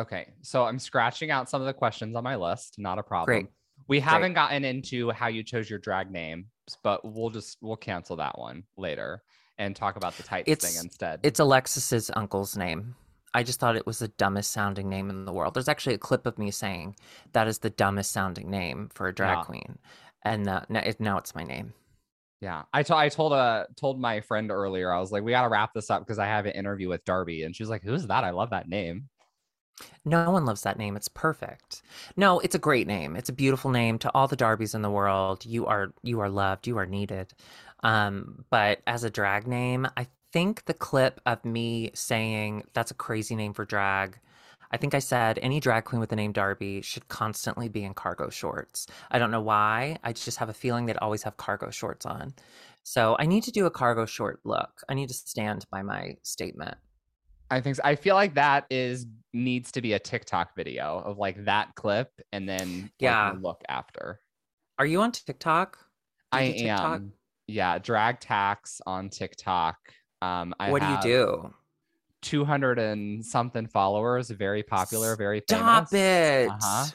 Okay, 0.00 0.28
so 0.42 0.64
I'm 0.64 0.78
scratching 0.78 1.30
out 1.30 1.48
some 1.50 1.60
of 1.60 1.66
the 1.66 1.72
questions 1.74 2.16
on 2.16 2.24
my 2.24 2.36
list. 2.36 2.76
Not 2.78 2.98
a 2.98 3.02
problem. 3.02 3.26
Great. 3.26 3.46
We 3.88 4.00
haven't 4.00 4.34
gotten 4.34 4.64
into 4.64 5.10
how 5.10 5.26
you 5.28 5.42
chose 5.42 5.68
your 5.68 5.78
drag 5.78 6.10
name, 6.10 6.46
but 6.82 7.00
we'll 7.04 7.30
just 7.30 7.58
we'll 7.60 7.76
cancel 7.76 8.16
that 8.16 8.38
one 8.38 8.64
later 8.76 9.22
and 9.58 9.74
talk 9.76 9.96
about 9.96 10.14
the 10.16 10.22
tights 10.22 10.48
It's- 10.48 10.72
thing 10.74 10.82
instead. 10.84 11.20
It's 11.22 11.40
Alexis's 11.40 12.10
uncle's 12.14 12.56
name. 12.56 12.94
I 13.34 13.42
just 13.42 13.60
thought 13.60 13.76
it 13.76 13.86
was 13.86 13.98
the 14.00 14.08
dumbest 14.08 14.50
sounding 14.52 14.88
name 14.88 15.08
in 15.10 15.24
the 15.24 15.32
world. 15.32 15.54
There's 15.54 15.68
actually 15.68 15.94
a 15.94 15.98
clip 15.98 16.24
of 16.26 16.38
me 16.38 16.50
saying 16.50 16.96
that 17.32 17.46
is 17.46 17.58
the 17.58 17.70
dumbest 17.70 18.10
sounding 18.10 18.50
name 18.50 18.88
for 18.92 19.06
a 19.06 19.14
drag 19.14 19.38
Yeah. 19.38 19.44
queen, 19.44 19.78
and 20.24 20.48
uh, 20.48 20.62
now, 20.68 20.80
it, 20.80 20.98
now 21.00 21.18
it's 21.18 21.34
my 21.34 21.44
name. 21.44 21.72
yeah, 22.40 22.62
I 22.72 22.82
told 22.82 23.00
I 23.00 23.08
told 23.08 23.32
uh 23.32 23.66
told 23.76 24.00
my 24.00 24.20
friend 24.20 24.50
earlier. 24.50 24.90
I 24.92 24.98
was 24.98 25.12
like, 25.12 25.22
we 25.22 25.30
got 25.32 25.42
to 25.42 25.48
wrap 25.48 25.74
this 25.74 25.90
up 25.90 26.00
because 26.02 26.18
I 26.18 26.26
have 26.26 26.46
an 26.46 26.52
interview 26.52 26.88
with 26.88 27.04
Darby, 27.04 27.42
and 27.44 27.54
she 27.54 27.62
was 27.62 27.70
like, 27.70 27.82
"Who's 27.82 28.06
that? 28.06 28.24
I 28.24 28.30
love 28.30 28.50
that 28.50 28.68
name." 28.68 29.08
No 30.04 30.30
one 30.30 30.44
loves 30.44 30.62
that 30.62 30.78
name. 30.78 30.96
It's 30.96 31.08
perfect. 31.08 31.82
No, 32.16 32.38
it's 32.40 32.54
a 32.54 32.58
great 32.58 32.86
name. 32.86 33.16
It's 33.16 33.28
a 33.28 33.34
beautiful 33.34 33.70
name 33.70 33.98
to 34.00 34.10
all 34.14 34.28
the 34.28 34.36
Darbies 34.36 34.74
in 34.74 34.82
the 34.82 34.90
world. 34.90 35.44
You 35.44 35.66
are 35.66 35.92
you 36.02 36.20
are 36.20 36.30
loved. 36.30 36.66
You 36.66 36.78
are 36.78 36.86
needed. 36.86 37.32
Um, 37.82 38.44
but 38.50 38.80
as 38.86 39.04
a 39.04 39.10
drag 39.10 39.46
name, 39.46 39.86
I 39.96 40.06
think 40.32 40.64
the 40.66 40.74
clip 40.74 41.20
of 41.26 41.44
me 41.44 41.90
saying 41.94 42.64
that's 42.72 42.90
a 42.90 42.94
crazy 42.94 43.36
name 43.36 43.52
for 43.52 43.64
drag. 43.64 44.18
I 44.72 44.76
think 44.76 44.94
I 44.94 45.00
said 45.00 45.38
any 45.42 45.58
drag 45.58 45.84
queen 45.84 46.00
with 46.00 46.10
the 46.10 46.16
name 46.16 46.32
Darby 46.32 46.80
should 46.82 47.08
constantly 47.08 47.68
be 47.68 47.82
in 47.82 47.94
cargo 47.94 48.30
shorts. 48.30 48.86
I 49.10 49.18
don't 49.18 49.32
know 49.32 49.40
why. 49.40 49.98
I 50.04 50.12
just 50.12 50.38
have 50.38 50.48
a 50.48 50.54
feeling 50.54 50.86
they'd 50.86 50.96
always 50.98 51.24
have 51.24 51.36
cargo 51.36 51.70
shorts 51.70 52.06
on. 52.06 52.34
So 52.84 53.16
I 53.18 53.26
need 53.26 53.42
to 53.44 53.50
do 53.50 53.66
a 53.66 53.70
cargo 53.70 54.06
short 54.06 54.40
look. 54.44 54.82
I 54.88 54.94
need 54.94 55.08
to 55.08 55.14
stand 55.14 55.66
by 55.70 55.82
my 55.82 56.16
statement. 56.22 56.76
I 57.50 57.60
think 57.60 57.76
so. 57.76 57.82
I 57.84 57.96
feel 57.96 58.14
like 58.14 58.34
that 58.34 58.66
is 58.70 59.06
needs 59.32 59.72
to 59.72 59.80
be 59.82 59.92
a 59.92 59.98
TikTok 59.98 60.54
video 60.56 60.98
of 61.04 61.18
like 61.18 61.44
that 61.44 61.74
clip, 61.74 62.08
and 62.32 62.48
then 62.48 62.90
Yeah. 62.98 63.32
the 63.34 63.40
look 63.40 63.62
after. 63.68 64.20
Are 64.78 64.86
you 64.86 65.00
on 65.02 65.12
TikTok? 65.12 65.78
You 66.32 66.38
I 66.38 66.52
TikTok? 66.52 66.96
am. 67.00 67.12
Yeah, 67.46 67.78
drag 67.78 68.20
tax 68.20 68.80
on 68.86 69.10
TikTok. 69.10 69.76
Um, 70.22 70.54
I 70.60 70.70
what 70.70 70.82
do 70.82 70.88
you 70.88 70.98
do? 71.02 71.54
200 72.22 72.78
and 72.78 73.24
something 73.24 73.66
followers, 73.66 74.30
very 74.30 74.62
popular, 74.62 75.16
very 75.16 75.42
Stop 75.48 75.88
famous. 75.88 75.92
it. 75.92 76.48
Uh-huh. 76.50 76.86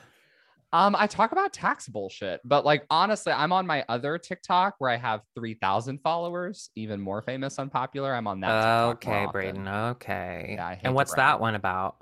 Um, 0.74 0.96
I 0.98 1.08
talk 1.08 1.32
about 1.32 1.54
tax 1.54 1.88
bullshit, 1.88 2.42
but 2.44 2.66
like 2.66 2.86
honestly, 2.90 3.32
I'm 3.32 3.54
on 3.54 3.66
my 3.66 3.86
other 3.88 4.18
TikTok 4.18 4.76
where 4.80 4.90
I 4.90 4.98
have 4.98 5.22
3,000 5.36 6.00
followers, 6.02 6.70
even 6.76 7.00
more 7.00 7.22
famous 7.22 7.58
and 7.60 7.72
popular. 7.72 8.14
I'm 8.14 8.28
on 8.28 8.42
that. 8.42 8.98
TikTok 9.00 9.08
Okay. 9.08 9.32
Braden. 9.32 9.68
Okay. 9.68 10.54
Yeah, 10.58 10.76
and 10.84 10.94
what's 10.94 11.14
that 11.16 11.40
one 11.40 11.56
about? 11.56 11.96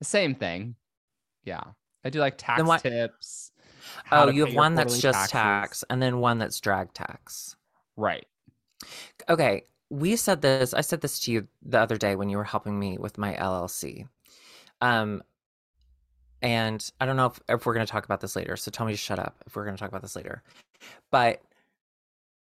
The 0.00 0.04
same 0.04 0.34
thing. 0.34 0.74
Yeah, 1.44 1.62
I 2.04 2.10
do 2.10 2.18
like 2.20 2.34
tax 2.36 2.62
what- 2.62 2.82
tips. 2.82 3.52
Oh, 4.10 4.28
you 4.30 4.46
have 4.46 4.54
one 4.54 4.74
that's 4.74 4.98
just 4.98 5.30
taxes. 5.30 5.30
tax 5.30 5.84
and 5.90 6.00
then 6.02 6.18
one 6.18 6.38
that's 6.38 6.58
drag 6.60 6.92
tax. 6.94 7.54
Right. 7.96 8.26
Okay. 9.28 9.64
We 9.90 10.16
said 10.16 10.40
this, 10.40 10.72
I 10.74 10.80
said 10.80 11.02
this 11.02 11.20
to 11.20 11.32
you 11.32 11.48
the 11.62 11.78
other 11.80 11.96
day 11.98 12.16
when 12.16 12.28
you 12.30 12.38
were 12.38 12.44
helping 12.44 12.78
me 12.78 12.96
with 12.98 13.18
my 13.18 13.34
LLC. 13.34 14.08
Um, 14.80 15.22
and 16.44 16.88
I 17.00 17.06
don't 17.06 17.16
know 17.16 17.26
if, 17.26 17.40
if 17.48 17.64
we're 17.66 17.72
going 17.72 17.86
to 17.86 17.90
talk 17.90 18.04
about 18.04 18.20
this 18.20 18.36
later. 18.36 18.54
So 18.56 18.70
tell 18.70 18.84
me 18.84 18.92
to 18.92 18.98
shut 18.98 19.18
up 19.18 19.42
if 19.46 19.56
we're 19.56 19.64
going 19.64 19.74
to 19.74 19.80
talk 19.80 19.88
about 19.88 20.02
this 20.02 20.14
later. 20.14 20.42
But 21.10 21.40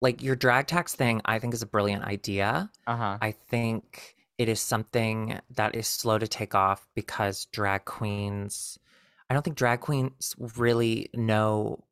like 0.01 0.23
your 0.23 0.35
drag 0.35 0.65
tax 0.65 0.95
thing, 0.95 1.21
I 1.23 1.37
think 1.37 1.53
is 1.53 1.61
a 1.61 1.67
brilliant 1.67 2.03
idea. 2.03 2.71
Uh 2.87 2.95
huh. 2.95 3.17
I 3.21 3.31
think 3.31 4.15
it 4.39 4.49
is 4.49 4.59
something 4.59 5.39
that 5.51 5.75
is 5.75 5.87
slow 5.87 6.17
to 6.17 6.27
take 6.27 6.55
off 6.55 6.87
because 6.95 7.45
drag 7.53 7.85
queens, 7.85 8.79
I 9.29 9.35
don't 9.35 9.43
think 9.43 9.55
drag 9.55 9.81
queens 9.81 10.35
really 10.57 11.11
know 11.13 11.83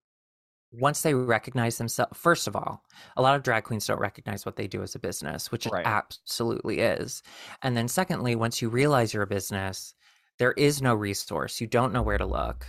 once 0.71 1.03
they 1.03 1.13
recognize 1.13 1.77
themselves. 1.77 2.17
First 2.17 2.47
of 2.47 2.55
all, 2.55 2.83
a 3.17 3.21
lot 3.21 3.35
of 3.35 3.43
drag 3.43 3.65
queens 3.65 3.85
don't 3.85 3.99
recognize 3.99 4.47
what 4.47 4.55
they 4.55 4.67
do 4.67 4.81
as 4.81 4.95
a 4.95 4.99
business, 4.99 5.51
which 5.51 5.67
Right. 5.67 5.81
it 5.81 5.87
absolutely 5.87 6.79
is. 6.79 7.21
And 7.61 7.77
then, 7.77 7.87
secondly, 7.87 8.35
once 8.35 8.63
you 8.63 8.69
realize 8.69 9.13
you're 9.13 9.23
a 9.23 9.27
business, 9.27 9.93
there 10.39 10.53
is 10.53 10.81
no 10.81 10.95
resource. 10.95 11.61
You 11.61 11.67
don't 11.67 11.93
know 11.93 12.01
where 12.01 12.17
to 12.17 12.25
look. 12.25 12.65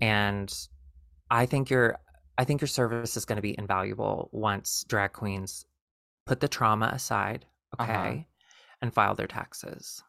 And 0.00 0.52
I 1.30 1.46
think 1.46 1.70
your 1.70 1.98
I 2.38 2.44
think 2.44 2.60
your 2.60 2.68
service 2.68 3.16
is 3.16 3.24
going 3.24 3.36
to 3.36 3.42
be 3.42 3.58
invaluable 3.58 4.28
once 4.32 4.84
drag 4.88 5.12
queens 5.14 5.66
put 6.26 6.40
the 6.40 6.48
trauma 6.48 6.86
aside, 6.92 7.46
okay, 7.80 7.92
Uh-huh. 7.92 8.16
and 8.82 8.94
file 8.94 9.14
their 9.14 9.28
taxes. 9.28 10.02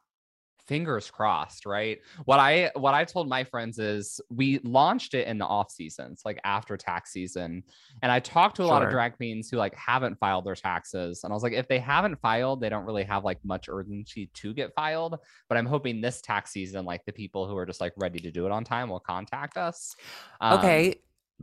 Fingers 0.67 1.10
crossed 1.10 1.65
right? 1.65 1.99
What 2.25 2.39
i 2.39 2.71
what 2.75 2.93
i 2.93 3.03
told 3.03 3.30
my 3.30 3.43
friends 3.43 3.80
is 3.80 4.19
we 4.30 4.60
launched 4.63 5.13
it 5.13 5.27
in 5.27 5.38
the 5.38 5.45
off 5.45 5.71
seasons 5.71 6.21
like 6.25 6.39
after 6.43 6.77
tax 6.77 7.12
season 7.12 7.63
and 8.01 8.12
i 8.12 8.19
talked 8.19 8.56
to 8.58 8.63
a 8.63 8.65
lot 8.65 8.84
of 8.84 8.89
drag 8.89 9.15
queens 9.15 9.49
who 9.49 9.58
like 9.58 9.75
haven't 9.75 10.17
filed 10.19 10.45
their 10.45 10.56
taxes 10.56 11.23
and 11.23 11.32
i 11.32 11.34
was 11.34 11.43
like 11.43 11.53
if 11.53 11.67
they 11.67 11.80
haven't 11.80 12.19
filed 12.21 12.62
they 12.62 12.69
don't 12.69 12.86
really 12.86 13.03
have 13.03 13.23
like 13.23 13.38
much 13.43 13.69
urgency 13.69 14.30
to 14.34 14.53
get 14.53 14.73
filed 14.75 15.17
but 15.49 15.58
i'm 15.58 15.65
hoping 15.65 16.01
this 16.01 16.21
tax 16.21 16.51
season 16.51 16.86
like 16.86 17.03
the 17.06 17.12
people 17.12 17.47
who 17.47 17.56
are 17.58 17.65
just 17.65 17.82
like 17.82 17.93
ready 17.97 18.19
to 18.19 18.32
do 18.32 18.45
it 18.45 18.51
on 18.51 18.63
time 18.63 18.89
will 18.89 18.99
contact 18.99 19.58
us. 19.58 19.95
Um, 20.41 20.60
okay, 20.60 20.95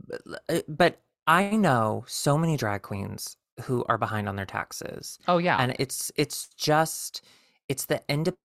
but, 0.07 0.21
uh, 0.49 0.61
but 0.67 1.01
I 1.27 1.55
know 1.55 2.03
so 2.07 2.37
many 2.37 2.57
drag 2.57 2.81
queens 2.81 3.37
who 3.61 3.85
are 3.87 3.97
behind 3.97 4.27
on 4.27 4.35
their 4.35 4.45
taxes. 4.45 5.17
oh 5.27 5.37
yeah. 5.37 5.57
And 5.57 5.75
it's 5.79 6.11
it's 6.15 6.49
just 6.57 7.23
it's 7.69 7.85
the 7.85 8.01
independent 8.09 8.39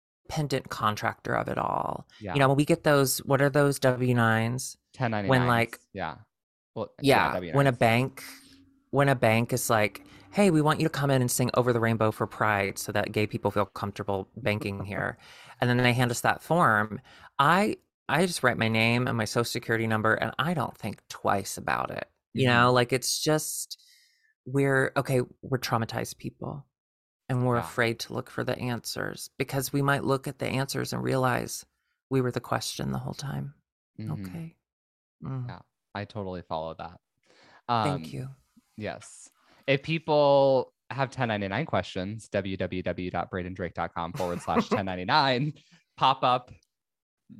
contractor 0.69 1.35
of 1.35 1.49
it 1.49 1.59
all. 1.59 2.07
yeah 2.21 2.35
You 2.35 2.41
know, 2.41 2.49
when 2.49 2.57
we 2.57 2.65
get 2.65 2.85
those 2.85 3.19
what 3.25 3.41
are 3.43 3.51
those 3.51 3.79
W9s? 3.81 4.77
1099 4.99 5.47
like- 5.49 5.79
yeah 5.93 6.17
well 6.75 6.91
Yeah, 7.03 7.33
when 7.55 7.67
a 7.67 7.73
W9s. 7.73 7.79
bank 7.79 8.23
when 8.91 9.09
a 9.11 9.15
bank 9.15 9.53
is 9.53 9.69
like, 9.69 10.03
"Hey, 10.33 10.51
we 10.51 10.63
want 10.63 10.81
you 10.81 10.87
to 10.87 10.91
come 11.01 11.11
in 11.11 11.21
and 11.21 11.31
sing 11.31 11.51
over 11.55 11.73
the 11.75 11.81
rainbow 11.81 12.11
for 12.11 12.27
pride 12.27 12.79
so 12.79 12.91
that 12.93 13.13
gay 13.13 13.27
people 13.27 13.51
feel 13.51 13.67
comfortable 13.67 14.29
banking 14.37 14.85
here." 14.93 15.19
and 15.61 15.69
then 15.69 15.77
they 15.79 15.93
hand 15.93 16.11
us 16.13 16.21
that 16.21 16.41
form, 16.43 17.01
I 17.39 17.77
I 18.09 18.25
just 18.27 18.43
write 18.45 18.57
my 18.59 18.69
name 18.69 19.07
and 19.09 19.17
my 19.19 19.25
social 19.27 19.45
security 19.45 19.87
number 19.89 20.15
and 20.15 20.33
I 20.39 20.55
don't 20.55 20.77
think 20.79 21.03
twice 21.11 21.59
about 21.59 21.91
it. 21.91 22.07
You 22.33 22.47
Mhm. 22.49 22.53
know, 22.53 22.73
like 22.73 22.93
it's 22.93 23.19
just 23.19 23.83
we're 24.47 24.93
okay, 24.97 25.21
we're 25.43 25.59
traumatized 25.59 26.17
people 26.19 26.65
and 27.29 27.47
we're 27.47 27.57
afraid 27.57 27.99
to 28.01 28.13
look 28.15 28.31
for 28.31 28.43
the 28.45 28.59
answers 28.59 29.31
because 29.39 29.73
we 29.73 29.83
might 29.83 30.05
look 30.05 30.27
at 30.29 30.39
the 30.39 30.47
answers 30.47 30.93
and 30.93 31.03
realize 31.03 31.65
we 32.11 32.21
were 32.21 32.31
the 32.31 32.41
question 32.41 32.91
the 32.93 32.99
whole 32.99 33.15
time. 33.15 33.55
Mhm. 34.01 34.27
Okay. 34.27 34.57
Mm, 35.23 35.49
Yeah. 35.49 35.59
I 35.95 36.05
totally 36.05 36.43
follow 36.43 36.75
that. 36.75 37.01
Um, 37.69 37.85
Thank 38.01 38.13
you. 38.13 38.29
Yes. 38.77 39.31
If 39.67 39.83
people 39.83 40.73
have 40.91 41.11
1099 41.11 41.67
questions, 41.67 42.29
www.bradendrake.com 42.31 44.13
forward 44.15 44.41
slash 44.41 44.71
1099 44.71 45.53
pop 45.97 46.23
up. 46.25 46.51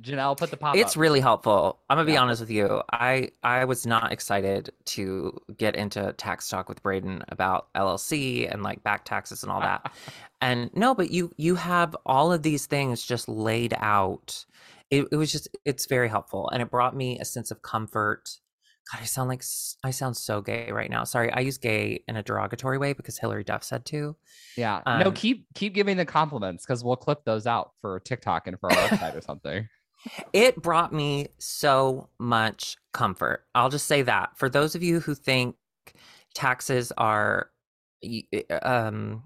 Janelle, 0.01 0.37
put 0.37 0.51
the 0.51 0.57
pop 0.57 0.75
It's 0.75 0.95
up. 0.95 1.01
really 1.01 1.19
helpful. 1.19 1.79
I'm 1.89 1.97
gonna 1.97 2.05
be 2.05 2.13
Yeah. 2.13 2.21
honest 2.21 2.41
with 2.41 2.51
you. 2.51 2.81
I 2.91 3.31
I 3.43 3.65
was 3.65 3.85
not 3.87 4.11
excited 4.11 4.69
to 4.85 5.37
get 5.57 5.75
into 5.75 6.13
tax 6.13 6.47
talk 6.47 6.69
with 6.69 6.81
Braden 6.83 7.23
about 7.29 7.67
LLC 7.75 8.47
and 8.51 8.61
like 8.63 8.83
back 8.83 9.03
taxes 9.03 9.43
and 9.43 9.51
all 9.51 9.61
that. 9.61 9.91
and 10.41 10.69
no, 10.75 10.93
but 10.93 11.09
you 11.11 11.31
you 11.37 11.55
have 11.55 11.95
all 12.05 12.31
of 12.31 12.43
these 12.43 12.65
things 12.67 13.03
just 13.03 13.27
laid 13.27 13.73
out. 13.77 14.45
It, 14.91 15.07
it 15.11 15.15
was 15.15 15.31
just 15.31 15.47
it's 15.65 15.85
very 15.87 16.07
helpful 16.07 16.49
and 16.49 16.61
it 16.61 16.69
brought 16.69 16.95
me 16.95 17.19
a 17.19 17.25
sense 17.25 17.49
of 17.51 17.61
comfort. 17.63 18.29
God, 18.93 19.01
I 19.01 19.05
sound 19.05 19.29
like 19.29 19.43
I 19.83 19.91
sound 19.91 20.17
so 20.17 20.41
gay 20.41 20.71
right 20.71 20.89
now. 20.89 21.03
Sorry, 21.03 21.31
I 21.31 21.41
use 21.41 21.57
gay 21.57 22.03
in 22.07 22.15
a 22.15 22.23
derogatory 22.23 22.77
way 22.79 22.93
because 22.93 23.17
Hilary 23.19 23.43
Duff 23.43 23.63
said 23.63 23.85
to. 23.87 24.15
yeah. 24.55 24.81
no, 24.85 25.07
um, 25.07 25.13
keep 25.13 25.47
keep 25.55 25.73
giving 25.75 25.97
the 25.97 26.05
compliments 26.05 26.65
because 26.65 26.83
we'll 26.83 26.95
clip 26.95 27.23
those 27.25 27.45
out 27.47 27.73
for 27.81 27.99
TikTok 27.99 28.47
and 28.47 28.59
for 28.59 28.71
our 28.71 28.77
website 28.87 29.15
or 29.15 29.21
something. 29.21 29.67
It 30.33 30.61
brought 30.61 30.93
me 30.93 31.27
so 31.37 32.09
much 32.19 32.77
comfort. 32.93 33.45
I'll 33.55 33.69
just 33.69 33.85
say 33.85 34.01
that. 34.03 34.37
For 34.37 34.49
those 34.49 34.75
of 34.75 34.83
you 34.83 34.99
who 34.99 35.15
think 35.15 35.55
taxes 36.33 36.91
are 36.97 37.49
um 38.61 39.23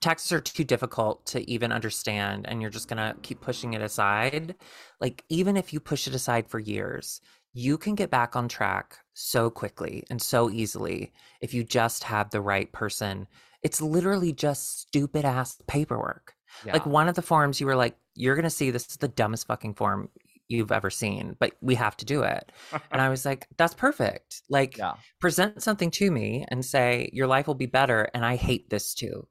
taxes 0.00 0.32
are 0.32 0.40
too 0.40 0.64
difficult 0.64 1.24
to 1.26 1.48
even 1.48 1.72
understand 1.72 2.46
and 2.48 2.60
you're 2.60 2.70
just 2.70 2.88
going 2.88 2.96
to 2.98 3.18
keep 3.22 3.40
pushing 3.40 3.72
it 3.74 3.80
aside, 3.80 4.54
like 5.00 5.24
even 5.28 5.56
if 5.56 5.72
you 5.72 5.80
push 5.80 6.06
it 6.06 6.14
aside 6.14 6.48
for 6.48 6.58
years, 6.58 7.20
you 7.54 7.78
can 7.78 7.94
get 7.94 8.10
back 8.10 8.34
on 8.34 8.48
track 8.48 8.98
so 9.14 9.48
quickly 9.48 10.04
and 10.10 10.20
so 10.20 10.50
easily 10.50 11.12
if 11.40 11.54
you 11.54 11.62
just 11.62 12.02
have 12.02 12.30
the 12.30 12.40
right 12.40 12.72
person. 12.72 13.26
It's 13.62 13.80
literally 13.80 14.32
just 14.32 14.80
stupid 14.80 15.24
ass 15.24 15.62
paperwork. 15.68 16.34
Yeah. 16.66 16.72
Like 16.72 16.84
one 16.84 17.08
of 17.08 17.14
the 17.14 17.22
forms, 17.22 17.60
you 17.60 17.66
were 17.66 17.76
like, 17.76 17.96
"You're 18.14 18.36
gonna 18.36 18.50
see 18.50 18.70
this 18.70 18.86
is 18.86 18.96
the 18.96 19.08
dumbest 19.08 19.46
fucking 19.46 19.74
form 19.74 20.08
you've 20.48 20.72
ever 20.72 20.90
seen, 20.90 21.36
but 21.38 21.52
we 21.60 21.74
have 21.76 21.96
to 21.98 22.04
do 22.04 22.22
it." 22.22 22.52
And 22.90 23.00
I 23.00 23.08
was 23.08 23.24
like, 23.24 23.48
"That's 23.56 23.74
perfect. 23.74 24.42
Like, 24.48 24.76
yeah. 24.78 24.94
present 25.20 25.62
something 25.62 25.90
to 25.92 26.10
me 26.10 26.44
and 26.48 26.64
say 26.64 27.10
your 27.12 27.26
life 27.26 27.46
will 27.46 27.54
be 27.54 27.66
better." 27.66 28.08
And 28.14 28.24
I 28.24 28.36
hate 28.36 28.70
this 28.70 28.94
too. 28.94 29.26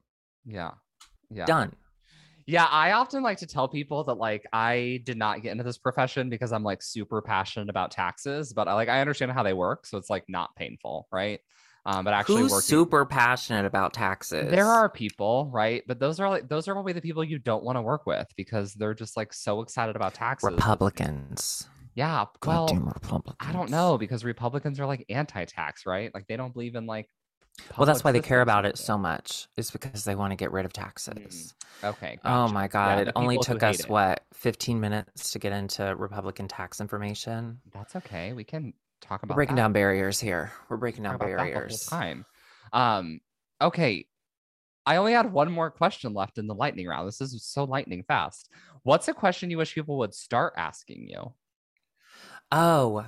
Yeah. 0.45 0.71
Yeah. 1.29 1.45
Done. 1.45 1.75
Yeah, 2.47 2.65
I 2.65 2.91
often 2.93 3.23
like 3.23 3.37
to 3.37 3.47
tell 3.47 3.67
people 3.67 4.03
that 4.05 4.15
like 4.15 4.45
I 4.51 5.01
did 5.05 5.17
not 5.17 5.41
get 5.41 5.51
into 5.51 5.63
this 5.63 5.77
profession 5.77 6.29
because 6.29 6.51
I'm 6.51 6.63
like 6.63 6.81
super 6.81 7.21
passionate 7.21 7.69
about 7.69 7.91
taxes, 7.91 8.51
but 8.51 8.67
I 8.67 8.73
like 8.73 8.89
I 8.89 8.99
understand 8.99 9.31
how 9.31 9.43
they 9.43 9.53
work, 9.53 9.85
so 9.85 9.97
it's 9.97 10.09
like 10.09 10.25
not 10.27 10.55
painful, 10.55 11.07
right? 11.11 11.39
Um, 11.85 12.05
but 12.05 12.13
actually 12.13 12.43
Who's 12.43 12.51
working 12.51 12.67
super 12.67 13.05
passionate 13.05 13.65
about 13.65 13.93
taxes? 13.93 14.51
there 14.51 14.67
are 14.67 14.87
people, 14.89 15.49
right? 15.51 15.83
But 15.87 15.99
those 15.99 16.19
are 16.19 16.29
like 16.29 16.47
those 16.47 16.67
are 16.67 16.73
probably 16.73 16.93
the 16.93 17.01
people 17.01 17.23
you 17.23 17.39
don't 17.39 17.63
want 17.63 17.77
to 17.77 17.81
work 17.81 18.05
with 18.05 18.27
because 18.37 18.73
they're 18.75 18.93
just 18.93 19.17
like 19.17 19.33
so 19.33 19.61
excited 19.61 19.95
about 19.95 20.13
taxes. 20.13 20.51
Republicans. 20.51 21.67
Yeah. 21.95 22.25
Well, 22.45 22.67
Republicans. 22.67 23.35
I 23.39 23.51
don't 23.51 23.69
know 23.69 23.97
because 23.97 24.23
Republicans 24.23 24.79
are 24.79 24.85
like 24.85 25.05
anti-tax, 25.09 25.85
right? 25.85 26.13
Like 26.13 26.27
they 26.27 26.37
don't 26.37 26.53
believe 26.53 26.75
in 26.75 26.85
like 26.85 27.09
Well, 27.77 27.85
that's 27.85 28.03
why 28.03 28.11
they 28.11 28.21
care 28.21 28.41
about 28.41 28.65
it 28.65 28.77
so 28.77 28.97
much. 28.97 29.47
Is 29.57 29.71
because 29.71 30.05
they 30.05 30.15
want 30.15 30.31
to 30.31 30.37
get 30.37 30.51
rid 30.51 30.65
of 30.65 30.73
taxes. 30.73 31.13
anything. 31.15 31.41
Okay. 31.83 32.19
Oh 32.23 32.47
my 32.47 32.67
god! 32.67 32.99
the 32.99 33.09
it 33.09 33.13
only 33.15 33.39
took 33.39 33.63
us 33.63 33.81
it. 33.81 33.89
what 33.89 34.23
15 34.35 34.79
minutes 34.79 35.31
to 35.31 35.39
get 35.39 35.51
into 35.51 35.95
Republican 35.95 36.47
tax 36.47 36.79
information. 36.79 37.59
That's 37.73 37.95
okay. 37.95 38.33
We 38.33 38.43
can 38.43 38.73
talk 39.01 39.21
We're 39.21 39.27
about 39.27 39.35
breaking 39.35 39.55
that. 39.55 39.63
down 39.63 39.73
barriers 39.73 40.19
here. 40.19 40.51
We're 40.69 40.77
breaking 40.77 41.03
down 41.03 41.13
talk 41.13 41.21
about 41.21 41.29
that 41.29 41.37
the 41.37 41.43
whole 41.43 41.53
barriers. 41.53 41.85
time. 41.85 42.25
Um, 42.73 43.19
okay. 43.61 44.05
I 44.85 44.95
only 44.95 45.13
had 45.13 45.31
one 45.31 45.51
more 45.51 45.69
question 45.69 46.13
left 46.13 46.37
in 46.37 46.47
the 46.47 46.55
lightning 46.55 46.87
round. 46.87 47.07
This 47.07 47.21
is 47.21 47.43
so 47.43 47.65
lightning 47.65 48.03
fast. 48.07 48.49
What's 48.83 49.07
a 49.07 49.13
question 49.13 49.51
you 49.51 49.57
wish 49.57 49.75
people 49.75 49.97
would 49.99 50.13
start 50.13 50.53
asking 50.57 51.07
you? 51.07 51.33
Oh. 52.51 53.05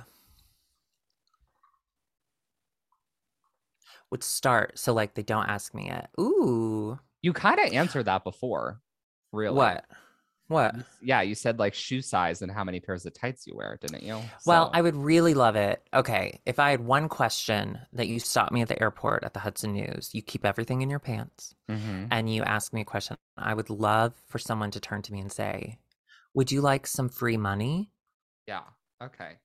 Would 4.10 4.22
start 4.22 4.78
so 4.78 4.92
like 4.92 5.14
they 5.14 5.22
don't 5.22 5.48
ask 5.48 5.74
me 5.74 5.90
it. 5.90 6.06
Ooh. 6.20 6.98
You 7.22 7.32
kind 7.32 7.58
of 7.58 7.72
answered 7.72 8.04
that 8.04 8.22
before, 8.22 8.80
really. 9.32 9.56
What? 9.56 9.84
What? 10.48 10.74
Yeah, 11.00 11.22
you 11.22 11.34
said 11.34 11.58
like 11.58 11.72
shoe 11.72 12.02
size 12.02 12.42
and 12.42 12.52
how 12.52 12.64
many 12.64 12.78
pairs 12.78 13.06
of 13.06 13.14
tights 13.14 13.46
you 13.46 13.56
wear, 13.56 13.78
didn't 13.80 14.02
you? 14.02 14.20
Well, 14.44 14.70
I 14.74 14.82
would 14.82 14.94
really 14.94 15.32
love 15.32 15.56
it. 15.56 15.82
Okay, 15.94 16.40
if 16.44 16.58
I 16.58 16.70
had 16.70 16.80
one 16.80 17.08
question 17.08 17.78
that 17.94 18.08
you 18.08 18.20
stop 18.20 18.52
me 18.52 18.60
at 18.60 18.68
the 18.68 18.80
airport 18.80 19.24
at 19.24 19.32
the 19.32 19.40
Hudson 19.40 19.72
News, 19.72 20.10
you 20.12 20.20
keep 20.20 20.44
everything 20.44 20.82
in 20.82 20.90
your 20.90 20.98
pants, 20.98 21.54
Mhm. 21.70 22.08
and 22.10 22.32
you 22.32 22.42
ask 22.42 22.72
me 22.74 22.82
a 22.82 22.84
question, 22.84 23.16
I 23.38 23.54
would 23.54 23.70
love 23.70 24.14
for 24.28 24.38
someone 24.38 24.70
to 24.72 24.80
turn 24.80 25.00
to 25.02 25.12
me 25.12 25.20
and 25.20 25.32
say, 25.32 25.78
Would 26.34 26.52
you 26.52 26.60
like 26.60 26.86
some 26.86 27.08
free 27.08 27.36
money? 27.38 27.90
yeah. 28.46 28.64
Okay. 29.02 29.38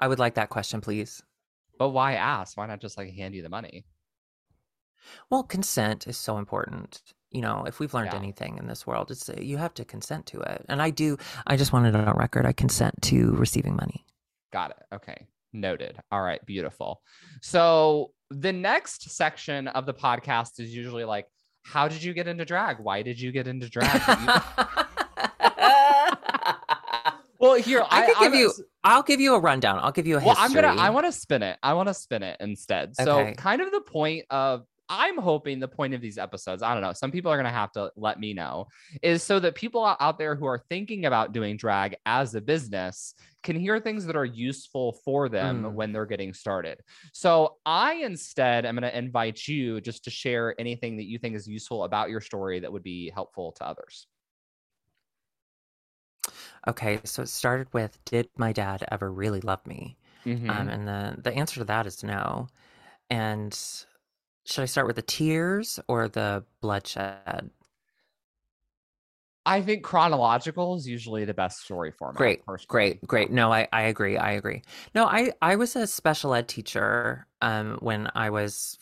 I 0.00 0.08
would 0.08 0.18
like 0.18 0.34
that 0.34 0.48
question, 0.48 0.80
please. 0.80 1.22
But 1.78 1.90
why 1.90 2.14
ask? 2.14 2.56
Why 2.56 2.66
not 2.66 2.80
just 2.80 2.96
like 2.96 3.12
hand 3.12 3.34
you 3.34 3.42
the 3.42 3.48
money? 3.48 3.84
Well, 5.30 5.42
consent 5.42 6.06
is 6.06 6.16
so 6.16 6.38
important. 6.38 7.02
You 7.30 7.42
know, 7.42 7.64
if 7.66 7.78
we've 7.78 7.92
learned 7.92 8.10
Yeah. 8.12 8.18
anything 8.18 8.56
in 8.58 8.66
this 8.66 8.86
world, 8.86 9.10
it's 9.10 9.28
uh, 9.28 9.34
you 9.38 9.58
have 9.58 9.74
to 9.74 9.84
consent 9.84 10.24
to 10.26 10.40
it. 10.40 10.64
And 10.68 10.80
I 10.80 10.90
do. 10.90 11.18
I 11.46 11.56
just 11.56 11.72
wanted 11.72 11.94
it 11.94 12.08
on 12.08 12.16
record. 12.16 12.46
I 12.46 12.52
consent 12.52 12.94
to 13.02 13.32
receiving 13.32 13.76
money. 13.76 14.06
Got 14.52 14.70
it. 14.70 14.82
Okay. 14.94 15.26
Noted. 15.52 15.98
All 16.10 16.22
right. 16.22 16.44
Beautiful. 16.46 17.02
So 17.42 18.12
the 18.30 18.52
next 18.52 19.10
section 19.10 19.68
of 19.68 19.84
the 19.86 19.94
podcast 19.94 20.58
is 20.60 20.74
usually 20.74 21.04
like, 21.04 21.26
how 21.64 21.86
did 21.88 22.02
you 22.02 22.14
get 22.14 22.26
into 22.28 22.44
drag? 22.46 22.78
Why 22.78 23.02
did 23.02 23.20
you 23.20 23.30
get 23.30 23.46
into 23.46 23.68
drag? 23.68 24.00
well, 27.38 27.54
here 27.54 27.84
I 27.90 28.06
could 28.06 28.16
give 28.18 28.32
I'm- 28.32 28.34
you. 28.34 28.52
I'll 28.84 29.02
give 29.02 29.20
you 29.20 29.34
a 29.34 29.38
rundown. 29.40 29.78
I'll 29.82 29.92
give 29.92 30.06
you 30.06 30.16
a 30.16 30.20
Well, 30.24 30.34
history. 30.34 30.44
I'm 30.44 30.52
gonna. 30.74 30.80
I 30.80 30.90
want 30.90 31.04
to 31.06 31.12
spin 31.12 31.42
it. 31.42 31.58
I 31.62 31.74
want 31.74 31.88
to 31.88 31.94
spin 31.94 32.22
it 32.22 32.38
instead. 32.40 32.96
So, 32.96 33.18
Okay. 33.20 33.34
kind 33.34 33.60
of 33.60 33.70
the 33.70 33.80
point 33.82 34.24
of. 34.30 34.64
I'm 34.88 35.18
hoping 35.18 35.58
the 35.60 35.68
point 35.68 35.94
of 35.94 36.00
these 36.00 36.18
episodes, 36.18 36.62
I 36.62 36.72
don't 36.74 36.82
know, 36.82 36.92
some 36.92 37.10
people 37.10 37.30
are 37.30 37.36
going 37.36 37.44
to 37.44 37.50
have 37.50 37.72
to 37.72 37.92
let 37.96 38.18
me 38.18 38.32
know, 38.34 38.66
is 39.02 39.22
so 39.22 39.38
that 39.40 39.54
people 39.54 39.84
out- 39.84 40.18
there 40.18 40.34
who 40.36 40.46
are 40.46 40.58
thinking 40.58 41.04
about 41.06 41.32
doing 41.32 41.56
drag 41.56 41.96
as 42.06 42.34
a 42.34 42.40
business 42.40 43.14
can 43.42 43.56
hear 43.56 43.78
things 43.80 44.06
that 44.06 44.16
are 44.16 44.24
useful 44.24 44.92
for 45.04 45.28
them 45.28 45.62
Mm. 45.62 45.72
when 45.74 45.92
they're 45.92 46.06
getting 46.06 46.32
started. 46.34 46.80
So, 47.12 47.58
I 47.66 47.94
instead 47.94 48.64
am 48.66 48.74
going 48.76 48.90
to 48.90 48.96
invite 48.98 49.46
you 49.46 49.80
just 49.80 50.04
to 50.04 50.10
share 50.10 50.54
anything 50.58 50.96
that 50.96 51.04
you 51.04 51.18
think 51.18 51.36
is 51.36 51.46
useful 51.46 51.84
about 51.84 52.10
your 52.10 52.20
story 52.20 52.60
that 52.60 52.72
would 52.72 52.82
be 52.82 53.10
helpful 53.10 53.52
to 53.52 53.66
others. 53.66 54.06
Okay, 56.66 57.00
so 57.04 57.22
it 57.22 57.28
started 57.28 57.72
with 57.72 58.04
Did 58.04 58.28
my 58.36 58.52
dad 58.52 58.84
ever 58.90 59.10
really 59.12 59.40
love 59.40 59.64
me? 59.66 59.96
Mhm. 60.24 60.50
Um, 60.50 60.68
and 60.68 60.88
the, 60.88 61.16
the 61.22 61.32
answer 61.32 61.60
to 61.60 61.64
that 61.64 61.86
is 61.86 62.02
no. 62.02 62.48
And 63.10 63.54
should 64.48 64.62
I 64.62 64.66
start 64.66 64.86
with 64.86 64.96
the 64.96 65.02
tears 65.02 65.78
or 65.88 66.08
the 66.08 66.44
bloodshed? 66.62 67.50
I 69.44 69.62
think 69.62 69.82
chronological 69.82 70.76
is 70.76 70.86
usually 70.86 71.24
the 71.24 71.34
best 71.34 71.60
story 71.60 71.90
format. 71.90 72.16
Great, 72.16 72.44
personally. 72.44 72.66
Great, 72.68 73.06
great. 73.06 73.30
No, 73.30 73.52
I, 73.52 73.68
I 73.72 73.82
agree. 73.82 74.16
I 74.16 74.32
agree. 74.32 74.62
No, 74.94 75.04
I, 75.04 75.32
I 75.40 75.56
was 75.56 75.76
a 75.76 75.86
special 75.86 76.34
ed 76.34 76.48
teacher 76.48 77.26
um, 77.40 77.78
when 77.80 78.10
I 78.14 78.30
was 78.30 78.78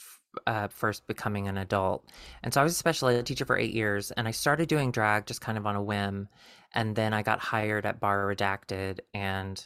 uh, 0.47 0.69
first 0.69 1.07
becoming 1.07 1.49
an 1.49 1.57
adult. 1.57 2.09
And 2.43 2.55
so 2.55 2.61
I 2.61 2.65
was 2.65 2.73
a 2.73 2.77
special 2.77 3.09
ed 3.09 3.27
teacher 3.27 3.45
for 3.45 3.57
eight 3.57 3.75
years 3.75 4.11
and 4.13 4.29
I 4.29 4.33
started 4.33 4.69
doing 4.69 4.93
drag 4.93 5.27
just 5.27 5.41
kind 5.41 5.59
of 5.59 5.67
on 5.67 5.77
a 5.77 5.83
whim. 5.83 6.29
And 6.75 6.95
then 6.95 7.13
I 7.13 7.23
got 7.23 7.41
hired 7.41 7.87
at 7.87 8.01
Bar 8.01 8.27
Redacted 8.27 9.01
and 9.15 9.65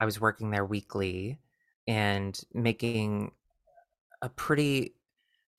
I 0.00 0.04
was 0.04 0.20
working 0.20 0.50
there 0.50 0.64
weekly 0.64 1.40
and 1.86 2.38
making 2.52 3.32
a 4.22 4.28
pretty 4.28 4.94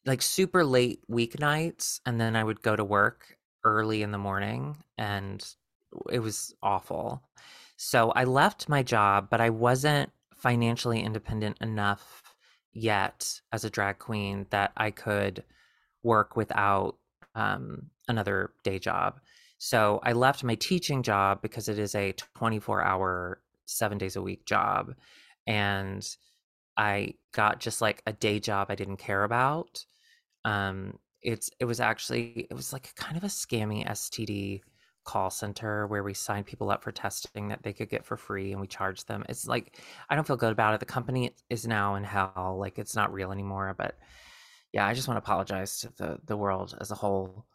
like 0.08 0.22
super 0.22 0.64
late 0.64 1.02
weeknights 1.12 2.00
and 2.06 2.20
then 2.20 2.36
I 2.36 2.44
would 2.44 2.62
go 2.62 2.76
to 2.76 2.84
work 2.84 3.38
early 3.64 4.02
in 4.02 4.12
the 4.12 4.18
morning 4.18 4.78
and 4.98 5.46
it 6.10 6.20
was 6.20 6.56
awful. 6.64 7.22
So 7.76 8.12
I 8.12 8.24
left 8.24 8.70
my 8.70 8.82
job, 8.84 9.28
but 9.30 9.42
I 9.42 9.50
wasn't 9.50 10.10
financially 10.34 11.02
independent 11.02 11.58
enough 11.62 12.24
yet 12.74 13.42
as 13.52 13.66
a 13.66 13.70
drag 13.70 14.00
queen 14.00 14.46
that 14.50 14.72
I 14.78 14.92
could 14.92 15.44
work 16.04 16.36
without 16.36 16.96
um, 17.36 17.88
another 18.08 18.52
day 18.64 18.80
job. 18.80 19.20
So 19.58 20.00
I 20.04 20.14
left 20.14 20.44
my 20.44 20.56
teaching 20.56 21.04
job 21.04 21.42
because 21.42 21.68
it 21.68 21.80
is 21.80 21.96
a 21.96 22.14
24 22.14 22.84
hour, 22.84 23.42
seven 23.66 23.98
days 23.98 24.16
a 24.16 24.22
week 24.22 24.46
job. 24.46 24.94
And 25.46 26.08
I 26.78 27.16
got 27.34 27.60
just 27.60 27.82
like 27.82 28.04
a 28.06 28.14
day 28.14 28.40
job 28.40 28.68
I 28.70 28.76
didn't 28.76 28.98
care 28.98 29.24
about. 29.24 29.86
Um, 30.48 31.00
it's 31.22 31.50
it 31.60 31.66
was 31.66 31.80
actually 31.82 32.48
it 32.50 32.54
was 32.54 32.74
like 32.74 32.96
kind 32.96 33.18
of 33.18 33.24
a 33.24 33.28
scammy 33.28 33.86
STD 33.88 34.62
call 35.04 35.30
center 35.30 35.88
where 35.88 36.04
we 36.04 36.14
signed 36.14 36.46
people 36.46 36.70
up 36.72 36.84
for 36.84 36.92
testing 36.92 37.50
that 37.50 37.64
they 37.64 37.74
could 37.74 37.90
get 37.90 38.06
for 38.06 38.18
free 38.18 38.52
and 38.54 38.62
we 38.62 38.68
charged 38.68 39.08
them. 39.08 39.26
It's 39.30 39.48
like 39.48 39.80
I 40.10 40.16
don't 40.16 40.28
feel 40.28 40.38
good 40.38 40.54
about 40.54 40.74
it. 40.76 40.80
The 40.80 40.86
company 40.86 41.36
is 41.50 41.68
now 41.68 41.96
in 41.96 42.04
hell. 42.06 42.58
Like 42.60 42.80
it's 42.80 42.96
not 42.96 43.14
real 43.14 43.32
anymore, 43.32 43.76
but 43.78 43.98
yeah, 44.74 44.86
I 44.88 44.94
just 44.94 45.08
want 45.08 45.18
to 45.18 45.24
apologize 45.24 45.80
to 45.82 45.94
the 45.98 46.20
the 46.26 46.38
world 46.38 46.78
as 46.82 46.92
a 46.92 46.96
whole 46.96 47.46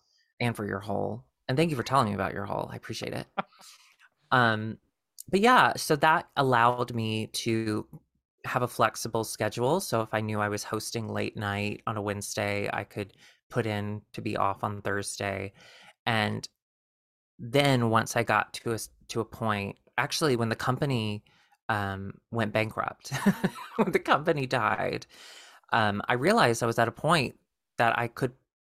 and 0.41 0.57
for 0.57 0.67
your 0.67 0.81
whole. 0.81 1.25
And 1.49 1.57
thank 1.57 1.71
you 1.71 1.77
for 1.77 1.83
telling 1.85 2.09
me 2.09 2.15
about 2.15 2.35
your 2.35 2.47
whole. 2.47 2.69
I 2.73 2.77
appreciate 2.77 3.15
it. 3.15 3.27
um 4.33 4.79
but 5.31 5.41
yeah, 5.41 5.75
so 5.77 5.97
that 5.97 6.29
allowed 6.37 6.95
me 6.95 7.29
to 7.29 7.87
have 8.45 8.63
a 8.63 8.69
flexible 8.69 9.25
schedule. 9.25 9.81
So 9.81 10.01
if 10.01 10.09
I 10.13 10.21
knew 10.21 10.41
I 10.41 10.49
was 10.49 10.65
hosting 10.65 11.09
late 11.09 11.37
night 11.37 11.83
on 11.87 11.97
a 11.97 12.03
Wednesday, 12.03 12.69
I 12.73 12.85
could 12.85 13.13
put 13.51 13.67
in 13.67 14.03
to 14.15 14.21
be 14.21 14.37
off 14.37 14.65
on 14.65 14.83
Thursday. 14.83 15.53
And 16.07 16.49
then 17.39 17.91
once 17.91 18.17
I 18.17 18.23
got 18.23 18.53
to 18.55 18.73
a 18.73 18.79
to 19.09 19.21
a 19.21 19.25
point, 19.25 19.77
actually 19.99 20.37
when 20.37 20.49
the 20.49 20.57
company 20.57 21.25
um, 21.69 22.15
went 22.31 22.53
bankrupt, 22.53 23.13
when 23.77 23.93
the 23.93 23.99
company 23.99 24.47
died, 24.47 25.07
um, 25.73 26.03
I 26.09 26.15
realized 26.15 26.63
I 26.63 26.67
was 26.67 26.79
at 26.79 26.89
a 26.89 26.93
point 26.93 27.39
that 27.79 27.99
I 27.99 28.09
could 28.09 28.33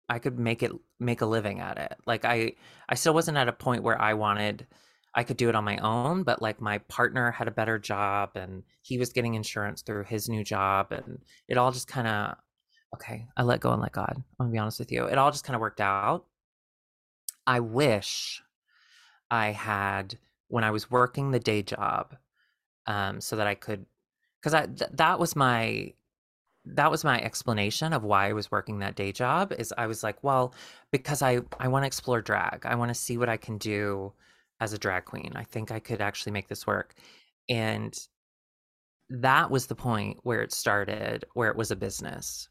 I 0.09 0.19
could 0.19 0.39
make 0.39 0.63
it 0.63 0.73
make 0.99 1.21
a 1.21 1.27
living 1.27 1.61
at 1.61 1.79
it. 1.79 1.97
Like 2.07 2.25
I 2.25 2.53
I 2.89 2.95
still 2.95 3.15
wasn't 3.15 3.39
at 3.39 3.49
a 3.49 3.53
point 3.53 3.83
where 3.83 4.01
I 4.01 4.15
wanted 4.15 4.67
I 5.15 5.25
could 5.25 5.37
do 5.37 5.49
it 5.49 5.55
on 5.55 5.65
my 5.65 5.79
own, 5.79 6.23
but 6.23 6.43
like 6.43 6.61
my 6.61 6.79
partner 6.79 7.31
had 7.31 7.49
a 7.49 7.53
better 7.53 7.79
job 7.79 8.31
and 8.35 8.63
he 8.83 8.99
was 8.99 9.13
getting 9.13 9.35
insurance 9.35 9.83
through 9.83 10.05
his 10.05 10.29
new 10.29 10.45
job 10.45 10.93
and 10.93 11.21
it 11.49 11.57
all 11.59 11.73
just 11.73 11.89
kind 11.89 12.07
of 12.07 12.37
okay, 12.95 13.27
I 13.37 13.43
let 13.43 13.61
go 13.61 13.73
and 13.73 13.83
let 13.83 13.93
God. 13.93 14.15
I'm 14.17 14.25
gonna 14.39 14.51
be 14.51 14.59
honest 14.59 14.79
with 14.79 14.93
you. 14.93 15.05
It 15.07 15.19
all 15.19 15.31
just 15.31 15.45
kind 15.45 15.55
of 15.55 15.61
worked 15.61 15.81
out. 15.81 16.27
I 17.47 17.61
wish 17.61 18.43
I 19.31 19.49
had 19.49 20.19
when 20.49 20.65
I 20.65 20.71
was 20.71 20.91
working 20.91 21.31
the 21.31 21.39
day 21.39 21.63
job, 21.63 22.17
um, 22.87 23.21
so 23.21 23.37
that 23.37 23.47
I 23.47 23.55
could, 23.55 23.85
because 24.41 24.55
I 24.55 24.67
th- 24.67 24.91
that 24.95 25.19
was 25.19 25.37
my 25.37 25.93
that 26.65 26.91
was 26.91 27.05
my 27.05 27.21
explanation 27.21 27.93
of 27.93 28.05
why 28.05 28.29
I 28.29 28.33
was 28.35 28.51
working 28.51 28.79
that 28.81 28.95
day 28.97 29.13
job. 29.13 29.53
Is 29.59 29.73
I 29.79 29.87
was 29.87 30.03
like, 30.03 30.23
well, 30.23 30.55
because 30.91 31.23
I 31.23 31.41
I 31.61 31.69
want 31.69 31.85
to 31.85 31.87
explore 31.87 32.21
drag. 32.23 32.67
I 32.67 32.75
want 32.75 32.91
to 32.91 32.95
see 32.95 33.19
what 33.19 33.29
I 33.29 33.37
can 33.37 33.59
do 33.59 34.13
as 34.61 34.73
a 34.73 34.79
drag 34.79 35.05
queen. 35.05 35.33
I 35.35 35.45
think 35.45 35.71
I 35.71 35.79
could 35.79 36.01
actually 36.01 36.33
make 36.33 36.49
this 36.49 36.67
work, 36.67 36.95
and 37.49 37.95
that 39.11 39.51
was 39.51 39.67
the 39.67 39.75
point 39.75 40.19
where 40.23 40.43
it 40.43 40.53
started, 40.53 41.25
where 41.35 41.51
it 41.51 41.57
was 41.57 41.71
a 41.71 41.77
business 41.77 42.49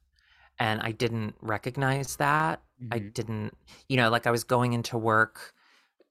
and 0.60 0.82
I 0.82 0.92
didn't 0.92 1.36
recognize 1.42 2.16
that. 2.18 2.62
Mm-hmm. 2.82 2.94
I 2.94 3.00
didn't, 3.00 3.58
you 3.88 3.98
know, 3.98 4.10
like 4.10 4.28
I 4.28 4.32
was 4.32 4.44
going 4.44 4.74
into 4.74 4.98
work 4.98 5.54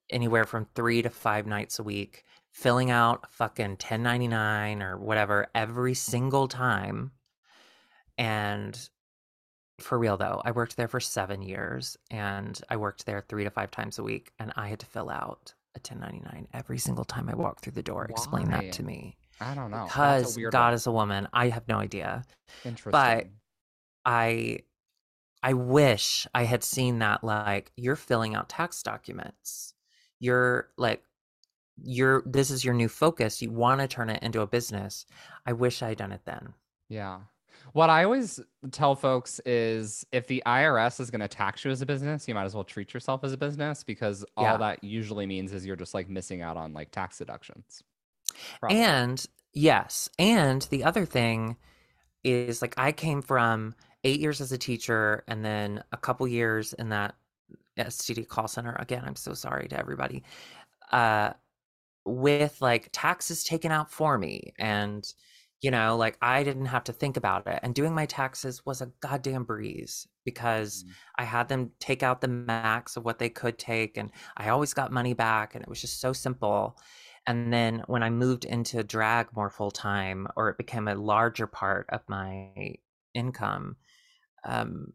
anywhere 0.09 0.45
from 0.45 0.67
three 0.73 1.01
to 1.01 1.09
five 1.09 1.45
nights 1.45 1.79
a 1.79 1.83
week, 1.83 2.23
filling 2.51 2.91
out 2.91 3.29
fucking 3.31 3.71
1099 3.71 4.81
or 4.81 4.97
whatever 4.97 5.47
every 5.53 5.93
single 5.93 6.47
time. 6.47 7.11
And 8.17 8.89
for 9.79 9.99
real 9.99 10.17
though, 10.17 10.41
I 10.43 10.51
worked 10.51 10.77
there 10.77 10.87
for 10.87 10.99
seven 10.99 11.41
years 11.41 11.97
and 12.09 12.59
I 12.69 12.77
worked 12.77 13.05
there 13.05 13.23
three 13.27 13.43
to 13.43 13.51
five 13.51 13.69
times 13.69 13.99
a 13.99 14.03
week 14.03 14.31
and 14.39 14.51
I 14.55 14.69
had 14.69 14.79
to 14.79 14.85
fill 14.85 15.09
out 15.09 15.53
a 15.77 15.93
1099 15.93 16.47
every 16.53 16.77
single 16.77 17.05
time 17.05 17.29
I 17.29 17.35
walk 17.35 17.61
through 17.61 17.73
the 17.73 17.83
door. 17.83 18.07
Why? 18.09 18.13
Explain 18.13 18.49
that 18.51 18.71
to 18.73 18.83
me. 18.83 19.15
I 19.39 19.53
don't 19.53 19.71
know. 19.71 19.85
Because 19.85 20.37
God 20.51 20.67
one. 20.67 20.73
is 20.73 20.87
a 20.87 20.91
woman. 20.91 21.27
I 21.31 21.49
have 21.49 21.67
no 21.67 21.77
idea. 21.77 22.23
Interesting. 22.65 22.91
But 22.91 23.27
I 24.05 24.59
I 25.43 25.53
wish 25.53 26.27
I 26.33 26.43
had 26.43 26.63
seen 26.63 26.99
that 26.99 27.23
like 27.23 27.71
you're 27.77 27.95
filling 27.95 28.35
out 28.35 28.49
tax 28.49 28.81
documents. 28.81 29.73
You're 30.19 30.69
like 30.77 31.03
you're 31.83 32.23
this 32.25 32.49
is 32.49 32.65
your 32.65 32.73
new 32.73 32.89
focus. 32.89 33.41
You 33.41 33.51
want 33.51 33.81
to 33.81 33.87
turn 33.87 34.09
it 34.09 34.23
into 34.23 34.41
a 34.41 34.47
business. 34.47 35.05
I 35.45 35.53
wish 35.53 35.81
I 35.83 35.89
had 35.89 35.97
done 35.99 36.11
it 36.11 36.21
then. 36.25 36.53
Yeah. 36.89 37.19
What 37.73 37.89
I 37.89 38.03
always 38.03 38.39
tell 38.71 38.95
folks 38.95 39.39
is 39.45 40.05
if 40.11 40.27
the 40.27 40.41
IRS 40.45 40.99
is 40.99 41.11
going 41.11 41.21
to 41.21 41.27
tax 41.27 41.63
you 41.63 41.71
as 41.71 41.81
a 41.81 41.85
business, 41.85 42.27
you 42.27 42.33
might 42.33 42.45
as 42.45 42.55
well 42.55 42.63
treat 42.63 42.93
yourself 42.93 43.23
as 43.23 43.33
a 43.33 43.37
business 43.37 43.83
because 43.83 44.25
all 44.35 44.57
that 44.57 44.83
usually 44.83 45.25
means 45.25 45.53
is 45.53 45.65
you're 45.65 45.75
just 45.75 45.93
like 45.93 46.09
missing 46.09 46.41
out 46.41 46.57
on 46.57 46.73
like 46.73 46.91
tax 46.91 47.17
deductions. 47.17 47.83
Probably. 48.59 48.79
And 48.79 49.25
yes, 49.53 50.09
and 50.17 50.61
the 50.63 50.83
other 50.83 51.05
thing 51.05 51.57
is 52.23 52.61
like 52.61 52.73
I 52.77 52.91
came 52.91 53.21
from 53.21 53.75
eight 54.03 54.19
years 54.19 54.41
as 54.41 54.51
a 54.51 54.57
teacher 54.57 55.23
and 55.27 55.43
then 55.43 55.83
a 55.91 55.97
couple 55.97 56.27
years 56.27 56.73
in 56.73 56.89
that 56.89 57.15
STD 57.77 58.27
call 58.27 58.47
center. 58.47 58.75
Again, 58.79 59.03
I'm 59.05 59.15
so 59.15 59.33
sorry 59.33 59.67
to 59.67 59.79
everybody. 59.79 60.23
Uh, 60.91 61.33
with 62.05 62.61
like 62.61 62.89
taxes 62.93 63.43
taken 63.43 63.71
out 63.71 63.91
for 63.91 64.17
me 64.17 64.53
and 64.57 65.13
you 65.61 65.71
know 65.71 65.97
like 65.97 66.17
i 66.21 66.43
didn't 66.43 66.65
have 66.65 66.83
to 66.83 66.93
think 66.93 67.17
about 67.17 67.47
it 67.47 67.59
and 67.63 67.73
doing 67.73 67.93
my 67.93 68.05
taxes 68.05 68.65
was 68.65 68.81
a 68.81 68.91
goddamn 68.99 69.43
breeze 69.43 70.07
because 70.23 70.83
mm. 70.83 70.91
i 71.17 71.23
had 71.23 71.47
them 71.47 71.71
take 71.79 72.03
out 72.03 72.21
the 72.21 72.27
max 72.27 72.95
of 72.95 73.03
what 73.03 73.19
they 73.19 73.29
could 73.29 73.57
take 73.57 73.97
and 73.97 74.11
i 74.37 74.49
always 74.49 74.73
got 74.73 74.91
money 74.91 75.13
back 75.13 75.55
and 75.55 75.63
it 75.63 75.69
was 75.69 75.81
just 75.81 75.99
so 75.99 76.13
simple 76.13 76.77
and 77.25 77.51
then 77.51 77.81
when 77.87 78.03
i 78.03 78.09
moved 78.09 78.45
into 78.45 78.83
drag 78.83 79.27
more 79.35 79.49
full 79.49 79.71
time 79.71 80.27
or 80.35 80.49
it 80.49 80.57
became 80.57 80.87
a 80.87 80.95
larger 80.95 81.47
part 81.47 81.87
of 81.89 82.01
my 82.07 82.75
income 83.13 83.75
um, 84.45 84.93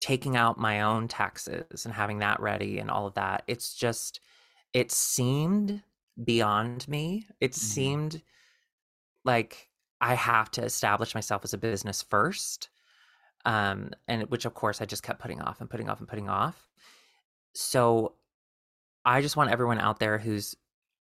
taking 0.00 0.36
out 0.36 0.58
my 0.58 0.82
own 0.82 1.08
taxes 1.08 1.84
and 1.84 1.94
having 1.94 2.20
that 2.20 2.40
ready 2.40 2.78
and 2.78 2.90
all 2.90 3.06
of 3.06 3.14
that. 3.14 3.42
It's 3.46 3.74
just, 3.74 4.20
it 4.72 4.92
seemed 4.92 5.82
beyond 6.22 6.86
me. 6.88 7.26
It 7.40 7.52
mm-hmm. 7.52 7.58
seemed 7.58 8.22
like 9.24 9.67
I 10.00 10.14
have 10.14 10.50
to 10.52 10.64
establish 10.64 11.14
myself 11.14 11.42
as 11.44 11.52
a 11.52 11.58
business 11.58 12.02
first. 12.02 12.68
Um, 13.44 13.90
and 14.06 14.22
which 14.30 14.44
of 14.44 14.54
course 14.54 14.80
I 14.80 14.84
just 14.84 15.02
kept 15.02 15.20
putting 15.20 15.40
off 15.40 15.60
and 15.60 15.70
putting 15.70 15.88
off 15.88 16.00
and 16.00 16.08
putting 16.08 16.28
off. 16.28 16.68
So 17.54 18.14
I 19.04 19.22
just 19.22 19.36
want 19.36 19.50
everyone 19.50 19.78
out 19.78 20.00
there 20.00 20.18
who's 20.18 20.54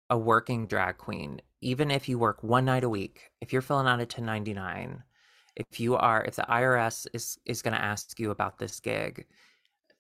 a 0.10 0.18
working 0.18 0.68
drag 0.68 0.98
queen, 0.98 1.42
even 1.62 1.90
if 1.90 2.08
you 2.08 2.20
work 2.20 2.44
one 2.44 2.66
night 2.66 2.84
a 2.84 2.90
week, 2.90 3.32
if 3.42 3.52
you're 3.52 3.62
filling 3.62 3.88
out 3.88 4.00
a 4.00 4.04
1099, 4.04 5.04
if 5.56 5.80
you 5.80 5.96
are 5.96 6.24
if 6.24 6.36
the 6.36 6.44
IRS 6.44 7.08
is 7.14 7.40
is 7.46 7.62
going 7.62 7.74
to 7.74 7.82
ask 7.82 8.20
you 8.20 8.30
about 8.32 8.60
this 8.60 8.80
gig, 8.80 9.26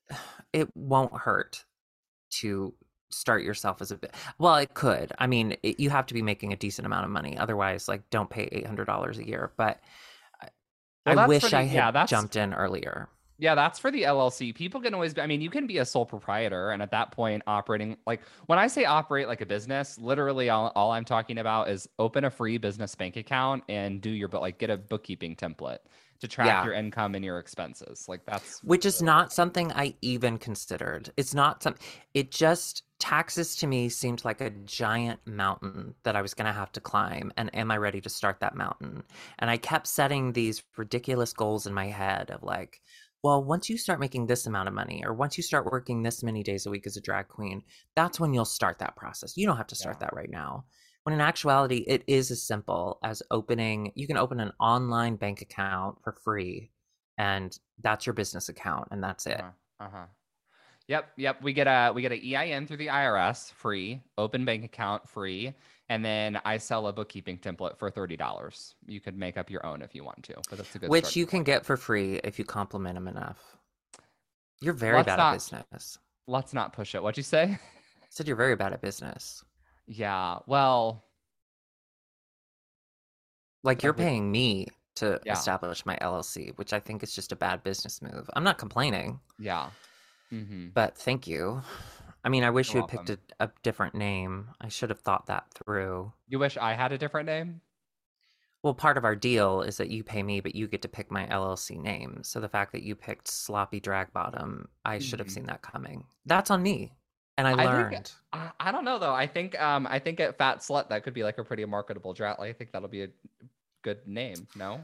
it 0.53 0.69
won't 0.75 1.17
hurt 1.17 1.65
to 2.29 2.73
start 3.09 3.43
yourself 3.43 3.81
as 3.81 3.91
a 3.91 3.95
bit 3.95 4.13
well 4.37 4.55
it 4.55 4.73
could 4.73 5.11
i 5.19 5.27
mean 5.27 5.55
it, 5.63 5.79
you 5.79 5.89
have 5.89 6.05
to 6.05 6.13
be 6.13 6.21
making 6.21 6.51
a 6.53 6.55
decent 6.55 6.85
amount 6.85 7.05
of 7.05 7.11
money 7.11 7.37
otherwise 7.37 7.87
like 7.87 8.07
don't 8.09 8.29
pay 8.29 8.47
$800 8.49 9.17
a 9.17 9.27
year 9.27 9.51
but 9.57 9.79
well, 11.05 11.19
i 11.19 11.27
wish 11.27 11.49
the, 11.49 11.57
i 11.57 11.63
had 11.63 11.95
yeah, 11.95 12.05
jumped 12.05 12.35
in 12.35 12.53
earlier 12.53 13.09
yeah, 13.37 13.53
that's 13.53 13.79
for 13.79 13.91
the 13.91 14.03
LLC. 14.03 14.55
People 14.55 14.79
can 14.79 14.93
always 14.93 15.13
be, 15.13 15.21
I 15.21 15.27
mean, 15.27 15.41
you 15.41 15.49
can 15.49 15.67
be 15.67 15.79
a 15.79 15.85
sole 15.85 16.05
proprietor 16.05 16.71
and 16.71 16.81
at 16.81 16.91
that 16.91 17.11
point 17.11 17.43
operating 17.47 17.97
like 18.07 18.21
when 18.45 18.57
I 18.57 18.67
say 18.67 18.85
operate 18.85 19.27
like 19.27 19.41
a 19.41 19.45
business, 19.45 19.97
literally 19.97 20.49
all, 20.49 20.71
all 20.75 20.91
I'm 20.91 21.03
talking 21.03 21.39
about 21.39 21.69
is 21.69 21.87
open 21.99 22.23
a 22.23 22.29
free 22.29 22.57
business 22.57 22.95
bank 22.95 23.17
account 23.17 23.63
and 23.67 23.99
do 23.99 24.09
your 24.09 24.29
but 24.29 24.41
like 24.41 24.57
get 24.57 24.69
a 24.69 24.77
bookkeeping 24.77 25.35
template 25.35 25.79
to 26.27 26.35
track 26.35 26.47
yeah. 26.47 26.65
your 26.65 26.73
income 26.73 27.15
and 27.15 27.23
your 27.23 27.39
expenses. 27.39 28.07
Like 28.07 28.25
that's 28.25 28.63
which 28.63 28.85
is 28.85 29.01
not 29.01 29.31
something 29.31 29.71
I 29.71 29.95
even 30.01 30.37
considered. 30.37 31.11
It's 31.17 31.33
not 31.33 31.63
some 31.63 31.75
it 32.13 32.31
just 32.31 32.83
taxes 32.99 33.55
to 33.57 33.67
me 33.67 33.89
seemed 33.89 34.23
like 34.23 34.41
a 34.41 34.49
giant 34.49 35.19
mountain 35.25 35.95
that 36.03 36.15
I 36.15 36.21
was 36.21 36.33
going 36.33 36.47
to 36.47 36.53
have 36.53 36.71
to 36.73 36.81
climb 36.81 37.31
and 37.35 37.53
am 37.53 37.69
I 37.69 37.77
ready 37.77 38.01
to 38.01 38.09
start 38.09 38.39
that 38.39 38.55
mountain? 38.55 39.03
And 39.39 39.49
I 39.49 39.57
kept 39.57 39.87
setting 39.87 40.33
these 40.33 40.63
ridiculous 40.77 41.33
goals 41.33 41.67
in 41.67 41.73
my 41.73 41.87
head 41.87 42.31
of 42.31 42.43
like 42.43 42.81
well, 43.23 43.43
once 43.43 43.71
you 43.71 43.77
start 43.79 43.99
making 43.99 44.27
this 44.27 44.45
amount 44.45 44.67
of 44.67 44.75
money, 44.75 45.01
or 45.03 45.11
once 45.11 45.35
you 45.35 45.41
start 45.41 45.71
working 45.71 46.03
this 46.03 46.21
many 46.21 46.43
days 46.43 46.67
a 46.67 46.69
week 46.69 46.85
as 46.85 46.95
a 46.95 47.01
drag 47.01 47.27
queen, 47.27 47.63
that's 47.95 48.19
when 48.19 48.35
you'll 48.35 48.45
start 48.45 48.77
that 48.77 48.95
process. 48.95 49.35
You 49.35 49.47
don't 49.47 49.57
have 49.57 49.65
to 49.65 49.75
start 49.75 49.97
yeah. 49.99 50.05
that 50.05 50.15
right 50.15 50.29
now. 50.29 50.65
When 51.05 51.13
in 51.13 51.21
actuality, 51.21 51.85
it 51.85 52.03
is 52.07 52.31
as 52.31 52.41
simple 52.41 52.97
as 53.03 53.21
opening, 53.29 53.91
you 53.93 54.07
can 54.07 54.17
open 54.17 54.39
an 54.39 54.51
online 54.59 55.17
bank 55.17 55.39
account 55.43 55.99
for 56.03 56.13
free, 56.23 56.71
and 57.19 57.55
that's 57.83 58.07
your 58.07 58.13
business 58.13 58.49
account, 58.49 58.87
and 58.89 59.03
that's 59.03 59.27
it. 59.27 59.39
Uh 59.79 59.87
huh. 59.87 60.05
Yep, 60.87 61.11
yep. 61.15 61.43
We 61.43 61.53
get 61.53 61.67
a 61.67 61.91
we 61.93 62.01
get 62.01 62.11
an 62.11 62.21
EIN 62.23 62.65
through 62.65 62.77
the 62.77 62.87
IRS 62.87 63.53
free, 63.53 64.01
open 64.17 64.45
bank 64.45 64.65
account 64.65 65.07
free, 65.07 65.53
and 65.89 66.03
then 66.03 66.41
I 66.43 66.57
sell 66.57 66.87
a 66.87 66.93
bookkeeping 66.93 67.37
template 67.37 67.77
for 67.77 67.91
thirty 67.91 68.17
dollars. 68.17 68.73
You 68.87 68.99
could 68.99 69.15
make 69.15 69.37
up 69.37 69.51
your 69.51 69.63
own 69.63 69.83
if 69.83 69.93
you 69.93 70.03
want 70.03 70.23
to, 70.23 70.33
but 70.49 70.57
that's 70.57 70.73
a 70.73 70.79
good. 70.79 70.89
Which 70.89 71.15
you 71.15 71.27
can 71.27 71.39
point. 71.39 71.45
get 71.45 71.65
for 71.67 71.77
free 71.77 72.19
if 72.23 72.39
you 72.39 72.45
compliment 72.45 72.95
them 72.95 73.07
enough. 73.07 73.57
You're 74.59 74.73
very 74.73 74.97
let's 74.97 75.05
bad 75.05 75.17
not, 75.17 75.33
at 75.33 75.35
business. 75.35 75.99
Let's 76.25 76.51
not 76.51 76.73
push 76.73 76.95
it. 76.95 77.03
What'd 77.03 77.17
you 77.17 77.23
say? 77.23 77.43
I 77.43 78.07
said 78.09 78.25
you're 78.25 78.35
very 78.35 78.55
bad 78.55 78.73
at 78.73 78.81
business. 78.81 79.43
Yeah. 79.87 80.39
Well, 80.47 81.03
like 83.63 83.83
you're 83.83 83.93
paying 83.93 84.31
me 84.31 84.67
to 84.95 85.19
yeah. 85.25 85.33
establish 85.33 85.85
my 85.85 85.97
LLC, 85.97 86.57
which 86.57 86.73
I 86.73 86.79
think 86.79 87.03
is 87.03 87.13
just 87.13 87.31
a 87.31 87.35
bad 87.35 87.63
business 87.63 88.01
move. 88.01 88.29
I'm 88.33 88.43
not 88.43 88.57
complaining. 88.57 89.19
Yeah. 89.39 89.69
Mm-hmm. 90.31 90.69
But 90.73 90.97
thank 90.97 91.27
you. 91.27 91.61
I 92.23 92.29
mean, 92.29 92.43
I 92.43 92.49
wish 92.49 92.73
You're 92.73 92.83
you 92.83 92.87
had 92.87 93.05
picked 93.05 93.09
a, 93.11 93.19
a, 93.39 93.51
different 93.61 93.93
name. 93.93 94.49
I 94.59 94.67
should 94.67 94.89
have 94.89 95.01
thought 95.01 95.27
that 95.27 95.45
through. 95.53 96.11
You 96.27 96.39
wish 96.39 96.57
I 96.57 96.73
had 96.73 96.91
a 96.91 96.97
different 96.97 97.27
name? 97.27 97.61
well, 98.65 98.73
part 98.73 98.97
of 98.97 99.05
our 99.05 99.15
deal 99.15 99.61
is 99.61 99.77
that 99.77 99.91
you 99.91 100.03
pay 100.03 100.23
me, 100.23 100.39
but 100.39 100.55
you 100.55 100.67
get 100.67 100.81
to 100.81 100.87
pick 100.87 101.11
my 101.11 101.27
LLC 101.27 101.79
name. 101.79 102.21
So 102.23 102.39
the 102.39 102.49
fact 102.49 102.71
that 102.71 102.81
you 102.81 102.95
picked 102.95 103.27
sloppy 103.27 103.79
drag 103.79 104.11
bottom, 104.11 104.69
I 104.83 104.97
should 104.97 105.19
have 105.19 105.27
Mhm. 105.27 105.33
seen 105.33 105.45
that 105.45 105.61
coming. 105.61 106.07
That's 106.25 106.49
on 106.49 106.63
me. 106.63 106.95
And 107.37 107.47
I 107.47 107.51
I 107.51 107.55
think- 107.55 107.69
learned. 107.69 108.11
I, 108.33 108.51
I 108.59 108.71
don't 108.71 108.85
know 108.85 108.97
though. 108.99 109.13
I 109.13 109.27
think 109.27 109.59
um 109.61 109.87
I 109.89 109.99
think 109.99 110.19
at 110.19 110.37
Fat 110.37 110.59
Slut 110.59 110.89
that 110.89 111.03
could 111.03 111.13
be 111.13 111.23
like 111.23 111.37
a 111.37 111.43
pretty 111.43 111.65
marketable 111.65 112.13
drat. 112.13 112.39
I 112.39 112.53
think 112.53 112.71
that'll 112.71 112.87
be 112.87 113.03
a 113.03 113.09
good 113.81 114.07
name. 114.07 114.47
No, 114.55 114.83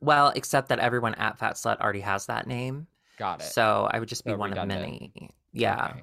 Well, 0.00 0.32
except 0.36 0.68
that 0.70 0.78
everyone 0.80 1.14
at 1.14 1.38
Fat 1.38 1.54
Slut 1.54 1.80
already 1.80 2.00
has 2.00 2.26
that 2.26 2.46
name. 2.46 2.86
got 3.18 3.40
it. 3.40 3.44
So 3.44 3.88
I 3.90 3.98
would 4.00 4.08
just 4.08 4.24
be 4.24 4.30
So 4.32 4.36
one 4.36 4.50
redundant. 4.50 4.80
of 4.80 4.86
many. 4.86 5.30
Yeah. 5.52 5.88
Okay. 5.90 6.02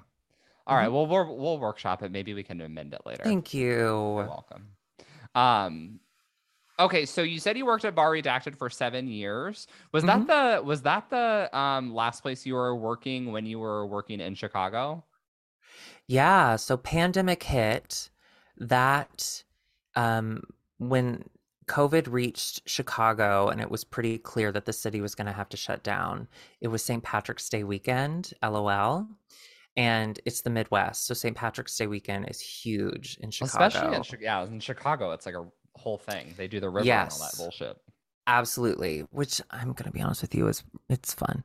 All 0.67 0.75
right. 0.75 0.87
Well, 0.91 1.05
we'll 1.07 1.37
we'll 1.37 1.59
workshop 1.59 2.01
it. 2.03 2.11
Maybe 2.11 2.33
we 2.33 2.43
can 2.43 2.59
amend 2.61 2.93
it 2.93 3.01
later. 3.05 3.23
Thank 3.23 3.53
you. 3.53 3.67
You're 3.67 4.25
welcome. 4.27 4.69
Um. 5.35 5.99
Okay, 6.77 7.05
so 7.05 7.21
you 7.21 7.39
said 7.39 7.57
you 7.57 7.65
worked 7.65 7.85
at 7.85 7.95
Bar 7.95 8.11
Redacted 8.11 8.57
for 8.57 8.69
seven 8.69 9.07
years. 9.07 9.67
Was 9.93 10.03
Mhm. 10.03 10.27
that 10.27 10.57
the 10.57 10.63
was 10.63 10.81
that 10.81 11.09
the 11.09 11.49
um 11.57 11.93
last 11.93 12.21
place 12.21 12.45
you 12.45 12.55
were 12.55 12.75
working 12.75 13.31
when 13.31 13.45
you 13.45 13.59
were 13.59 13.85
working 13.85 14.19
in 14.19 14.35
Chicago? 14.35 15.03
Yeah. 16.07 16.55
So 16.55 16.77
pandemic 16.77 17.43
hit 17.43 18.09
that 18.57 19.43
um 19.95 20.43
when 20.77 21.23
COVID 21.67 22.11
reached 22.11 22.61
Chicago 22.67 23.47
and 23.47 23.59
it 23.59 23.71
was 23.71 23.83
pretty 23.83 24.17
clear 24.17 24.51
that 24.51 24.65
the 24.65 24.73
city 24.73 25.01
was 25.01 25.15
going 25.15 25.27
to 25.27 25.33
have 25.33 25.49
to 25.49 25.57
shut 25.57 25.83
down. 25.83 26.27
It 26.61 26.67
was 26.67 26.83
St. 26.83 27.03
Patrick's 27.03 27.49
Day 27.49 27.63
weekend, 27.63 28.33
LOL. 28.43 29.07
And 29.77 30.19
it's 30.25 30.41
the 30.41 30.49
Midwest. 30.49 31.05
So 31.05 31.13
St. 31.13 31.35
Patrick's 31.35 31.75
Day 31.75 31.87
weekend 31.87 32.29
is 32.29 32.39
huge 32.39 33.17
in 33.19 33.31
Chicago. 33.31 33.65
Especially 33.65 33.95
in 33.95 34.21
yeah, 34.21 34.43
in 34.45 34.59
Chicago, 34.59 35.11
it's 35.11 35.25
like 35.25 35.35
a 35.35 35.45
whole 35.75 35.97
thing. 35.97 36.33
They 36.37 36.47
do 36.47 36.59
the 36.59 36.69
river 36.69 36.89
and 36.89 37.11
all 37.11 37.19
that 37.19 37.33
bullshit. 37.37 37.77
Absolutely, 38.27 39.01
which 39.11 39.41
I'm 39.51 39.73
gonna 39.73 39.91
be 39.91 40.01
honest 40.01 40.21
with 40.21 40.33
you 40.33 40.47
is 40.47 40.63
it's 40.89 41.13
fun. 41.13 41.43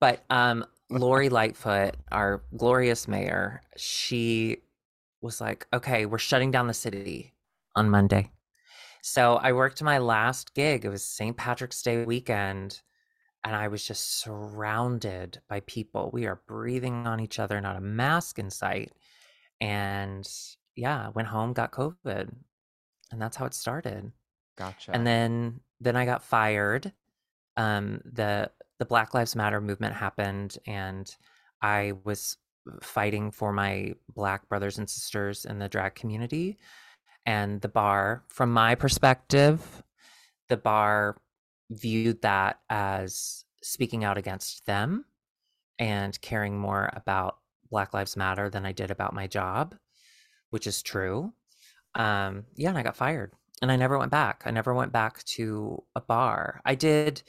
But 0.00 0.24
um 0.30 0.64
Lori 0.90 1.28
Lightfoot, 1.28 1.96
our 2.10 2.42
glorious 2.56 3.06
mayor, 3.08 3.62
she 3.76 4.62
was 5.20 5.40
like, 5.40 5.66
"Okay, 5.72 6.06
we're 6.06 6.18
shutting 6.18 6.50
down 6.50 6.66
the 6.66 6.74
city 6.74 7.34
on 7.76 7.90
Monday." 7.90 8.32
So 9.02 9.36
I 9.36 9.52
worked 9.52 9.82
my 9.82 9.98
last 9.98 10.54
gig. 10.54 10.84
It 10.84 10.88
was 10.88 11.04
St. 11.04 11.36
Patrick's 11.36 11.82
Day 11.82 12.04
weekend, 12.04 12.82
and 13.44 13.54
I 13.54 13.68
was 13.68 13.84
just 13.86 14.20
surrounded 14.20 15.40
by 15.48 15.60
people. 15.60 16.10
We 16.12 16.26
are 16.26 16.42
breathing 16.46 17.06
on 17.06 17.20
each 17.20 17.38
other, 17.38 17.60
not 17.60 17.76
a 17.76 17.80
mask 17.80 18.38
in 18.38 18.50
sight. 18.50 18.92
And 19.60 20.28
yeah, 20.74 21.08
went 21.10 21.28
home, 21.28 21.52
got 21.52 21.72
COVID, 21.72 22.34
and 23.10 23.22
that's 23.22 23.36
how 23.36 23.46
it 23.46 23.54
started 23.54 24.12
Gotcha. 24.58 24.90
and 24.92 25.06
then 25.06 25.60
then 25.80 25.96
I 25.96 26.04
got 26.04 26.22
fired. 26.24 26.92
Um, 27.56 28.00
the 28.04 28.50
the 28.78 28.84
Black 28.84 29.14
Lives 29.14 29.34
Matter 29.34 29.60
movement 29.60 29.94
happened, 29.94 30.58
and 30.66 31.14
I 31.62 31.92
was 32.04 32.36
fighting 32.82 33.30
for 33.30 33.52
my 33.52 33.94
Black 34.14 34.48
brothers 34.48 34.78
and 34.78 34.88
sisters 34.88 35.44
in 35.44 35.58
the 35.58 35.68
drag 35.68 35.94
community. 35.94 36.58
And 37.26 37.60
the 37.60 37.68
bar, 37.68 38.24
from 38.28 38.52
my 38.52 38.74
perspective, 38.74 39.82
the 40.48 40.56
bar 40.56 41.20
viewed 41.70 42.22
that 42.22 42.60
as 42.70 43.44
speaking 43.62 44.04
out 44.04 44.16
against 44.16 44.64
them 44.66 45.04
and 45.78 46.18
caring 46.20 46.58
more 46.58 46.90
about 46.94 47.38
Black 47.70 47.92
Lives 47.92 48.16
Matter 48.16 48.48
than 48.48 48.64
I 48.64 48.72
did 48.72 48.90
about 48.90 49.12
my 49.14 49.26
job, 49.26 49.74
which 50.50 50.66
is 50.66 50.82
true. 50.82 51.32
Um, 51.94 52.44
yeah, 52.54 52.70
and 52.70 52.78
I 52.78 52.82
got 52.82 52.96
fired 52.96 53.32
and 53.60 53.70
I 53.70 53.76
never 53.76 53.98
went 53.98 54.10
back. 54.10 54.42
I 54.46 54.50
never 54.50 54.72
went 54.74 54.92
back 54.92 55.22
to 55.24 55.82
a 55.94 56.00
bar. 56.00 56.60
I 56.64 56.74
did 56.74 57.22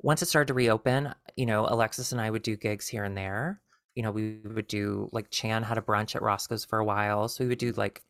once 0.00 0.22
it 0.22 0.26
started 0.26 0.48
to 0.48 0.54
reopen, 0.54 1.14
you 1.36 1.46
know, 1.46 1.66
Alexis 1.66 2.12
and 2.12 2.20
I 2.20 2.30
would 2.30 2.42
do 2.42 2.56
gigs 2.56 2.88
here 2.88 3.04
and 3.04 3.16
there. 3.16 3.60
You 3.94 4.02
know, 4.02 4.10
we 4.10 4.40
would 4.44 4.68
do 4.68 5.08
like 5.12 5.30
Chan 5.30 5.62
had 5.62 5.78
a 5.78 5.82
brunch 5.82 6.14
at 6.14 6.22
Roscoe's 6.22 6.64
for 6.64 6.78
a 6.78 6.84
while, 6.84 7.28
so 7.28 7.44
we 7.44 7.48
would 7.48 7.58
do 7.58 7.72
like 7.72 8.02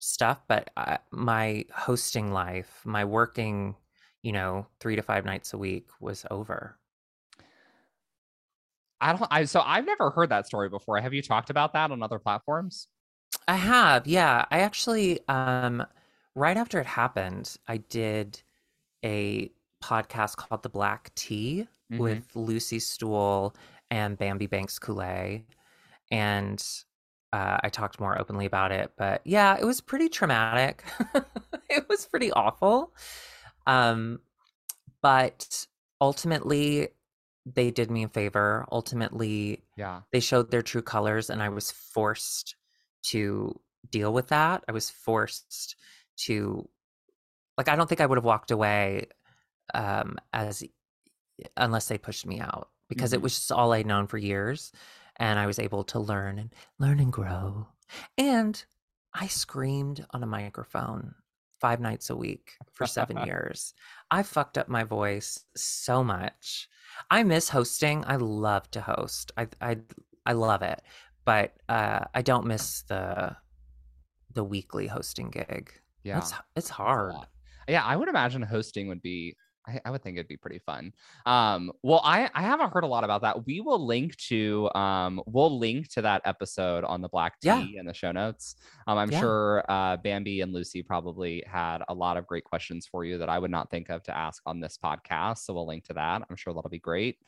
stuff, 0.00 0.40
but 0.48 0.70
I, 0.76 0.98
my 1.10 1.64
hosting 1.74 2.32
life, 2.32 2.80
my 2.84 3.04
working, 3.04 3.76
you 4.22 4.32
know, 4.32 4.66
3 4.80 4.96
to 4.96 5.02
5 5.02 5.24
nights 5.24 5.52
a 5.52 5.58
week 5.58 5.88
was 6.00 6.24
over. 6.30 6.78
I 9.00 9.12
don't. 9.12 9.28
I 9.30 9.44
so 9.46 9.60
I've 9.60 9.84
never 9.84 10.10
heard 10.10 10.30
that 10.30 10.46
story 10.46 10.68
before. 10.68 11.00
Have 11.00 11.12
you 11.12 11.22
talked 11.22 11.50
about 11.50 11.72
that 11.72 11.90
on 11.90 12.02
other 12.02 12.18
platforms? 12.20 12.88
I 13.48 13.56
have, 13.56 14.06
yeah. 14.06 14.44
I 14.50 14.60
actually, 14.60 15.20
um, 15.28 15.84
right 16.34 16.56
after 16.56 16.80
it 16.80 16.86
happened, 16.86 17.56
I 17.66 17.78
did 17.78 18.42
a 19.04 19.50
podcast 19.82 20.36
called 20.36 20.62
The 20.62 20.68
Black 20.68 21.12
Tea 21.14 21.66
Mhm. 21.92 21.98
with 21.98 22.24
Lucy 22.36 22.78
Stool 22.78 23.54
and 23.90 24.16
Bambi 24.16 24.46
Banks 24.46 24.78
Coulee. 24.78 25.44
And 26.10 26.64
uh, 27.32 27.58
I 27.62 27.68
talked 27.70 27.98
more 28.00 28.18
openly 28.20 28.46
about 28.46 28.72
it. 28.72 28.92
But 28.96 29.22
yeah, 29.24 29.56
it 29.58 29.64
was 29.64 29.80
pretty 29.80 30.08
traumatic. 30.08 30.84
it 31.70 31.88
was 31.88 32.04
pretty 32.06 32.30
awful. 32.32 32.92
Um, 33.66 34.20
but 35.02 35.66
ultimately, 36.00 36.88
they 37.46 37.70
did 37.70 37.90
me 37.90 38.04
a 38.04 38.08
favor. 38.08 38.66
Ultimately, 38.70 39.62
Yeah. 39.76 40.02
they 40.12 40.20
showed 40.20 40.50
their 40.50 40.62
true 40.62 40.82
colors 40.82 41.28
and 41.30 41.42
i 41.42 41.48
was 41.48 41.70
forced 41.72 42.54
to 43.04 43.58
deal 43.90 44.12
with 44.12 44.28
that 44.28 44.62
i 44.68 44.72
was 44.72 44.88
forced 44.90 45.74
to 46.16 46.68
like 47.58 47.68
i 47.68 47.74
don't 47.74 47.88
think 47.88 48.00
i 48.00 48.06
would 48.06 48.16
have 48.18 48.24
walked 48.24 48.52
away 48.52 49.08
um 49.74 50.16
as 50.32 50.62
unless 51.56 51.88
they 51.88 51.98
pushed 51.98 52.26
me 52.26 52.40
out 52.40 52.68
because 52.88 53.12
it 53.12 53.20
Mhm. 53.20 53.22
was 53.22 53.34
just 53.34 53.52
all 53.52 53.72
i'd 53.72 53.86
known 53.86 54.06
for 54.06 54.18
years 54.18 54.72
and 55.16 55.38
i 55.38 55.46
was 55.46 55.58
able 55.58 55.84
to 55.84 55.98
learn 55.98 56.38
and 56.38 56.54
learn 56.78 57.00
and 57.00 57.12
grow 57.12 57.68
and 58.18 58.64
i 59.14 59.26
screamed 59.26 60.04
on 60.10 60.22
a 60.22 60.26
microphone 60.26 61.14
five 61.60 61.80
nights 61.80 62.10
a 62.10 62.16
week 62.16 62.52
for 62.72 62.86
seven 62.86 63.16
years 63.26 63.74
i 64.10 64.22
fucked 64.22 64.58
up 64.58 64.68
my 64.68 64.84
voice 64.84 65.44
so 65.56 66.02
much 66.04 66.68
I 67.10 67.22
miss 67.22 67.48
hosting. 67.48 68.04
I 68.06 68.16
love 68.16 68.70
to 68.72 68.82
host. 68.82 69.32
I 69.38 69.48
I 69.62 69.78
I 70.26 70.34
love 70.34 70.60
it, 70.60 70.82
but 71.24 71.54
uh, 71.66 72.00
I 72.14 72.20
don't 72.20 72.46
miss 72.46 72.82
the 72.82 73.34
the 74.34 74.44
weekly 74.44 74.86
hosting 74.88 75.30
gig. 75.30 75.72
Yeah. 76.04 76.18
it's 76.18 76.34
it's 76.54 76.68
hard. 76.68 77.14
Yeah, 77.66 77.82
I 77.82 77.96
would 77.96 78.08
imagine 78.10 78.42
hosting 78.42 78.88
would 78.88 79.00
be. 79.00 79.34
I, 79.66 79.80
I 79.84 79.90
would 79.90 80.02
think 80.02 80.16
it'd 80.16 80.26
be 80.28 80.36
pretty 80.36 80.58
fun. 80.58 80.92
Um, 81.26 81.70
well, 81.82 82.00
I 82.04 82.28
I 82.34 82.42
haven't 82.42 82.72
heard 82.72 82.84
a 82.84 82.86
lot 82.88 83.04
about 83.04 83.22
that. 83.22 83.46
We 83.46 83.60
will 83.60 83.84
link 83.84 84.16
to 84.28 84.68
um, 84.74 85.22
we'll 85.26 85.58
link 85.58 85.88
to 85.92 86.02
that 86.02 86.22
episode 86.24 86.84
on 86.84 87.00
the 87.00 87.08
Black 87.08 87.38
Tea 87.40 87.48
Yeah. 87.48 87.64
in 87.80 87.86
the 87.86 87.94
show 87.94 88.10
notes. 88.12 88.56
Um, 88.86 88.98
I'm 88.98 89.10
Yeah. 89.10 89.20
sure 89.20 89.64
uh, 89.68 89.96
Bambi 89.98 90.40
and 90.40 90.52
Lucy 90.52 90.82
probably 90.82 91.44
had 91.46 91.78
a 91.88 91.94
lot 91.94 92.16
of 92.16 92.26
great 92.26 92.44
questions 92.44 92.86
for 92.86 93.04
you 93.04 93.18
that 93.18 93.28
I 93.28 93.38
would 93.38 93.50
not 93.52 93.70
think 93.70 93.88
of 93.88 94.02
to 94.04 94.16
ask 94.16 94.42
on 94.46 94.58
this 94.60 94.76
podcast. 94.82 95.38
So 95.38 95.54
we'll 95.54 95.66
link 95.66 95.84
to 95.84 95.92
that. 95.94 96.22
I'm 96.28 96.36
sure 96.36 96.52
that'll 96.54 96.68
be 96.70 96.78
great. 96.78 97.18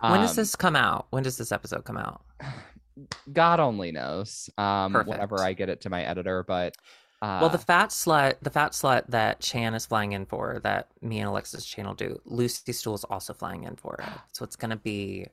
When 0.00 0.20
does 0.20 0.30
Um, 0.30 0.36
this 0.36 0.56
come 0.56 0.74
out? 0.76 1.06
When 1.10 1.22
does 1.22 1.36
this 1.38 1.52
episode 1.52 1.84
come 1.84 1.96
out? 1.96 2.22
God 3.32 3.60
only 3.60 3.92
knows. 3.92 4.50
Um, 4.58 4.92
whenever 5.06 5.38
I 5.38 5.52
get 5.52 5.68
it 5.68 5.80
to 5.82 5.90
my 5.90 6.02
editor, 6.02 6.42
but 6.42 6.74
uh, 7.20 7.38
well, 7.40 7.50
the 7.50 7.58
fat 7.58 7.90
slut, 7.90 8.34
the 8.42 8.50
fat 8.50 8.72
slut 8.72 9.04
that 9.08 9.40
Chan 9.40 9.74
is 9.74 9.86
flying 9.86 10.12
in 10.12 10.24
for, 10.26 10.60
that 10.62 10.88
me 11.02 11.18
and 11.18 11.28
Alexis 11.28 11.64
channel 11.64 11.94
do. 11.94 12.20
Lucy 12.24 12.72
Stool 12.72 12.94
is 12.94 13.04
also 13.04 13.32
flying 13.32 13.64
in 13.64 13.76
for 13.76 13.96
it, 13.96 14.08
so 14.32 14.44
it's 14.44 14.56
gonna 14.56 14.76
be. 14.76 15.26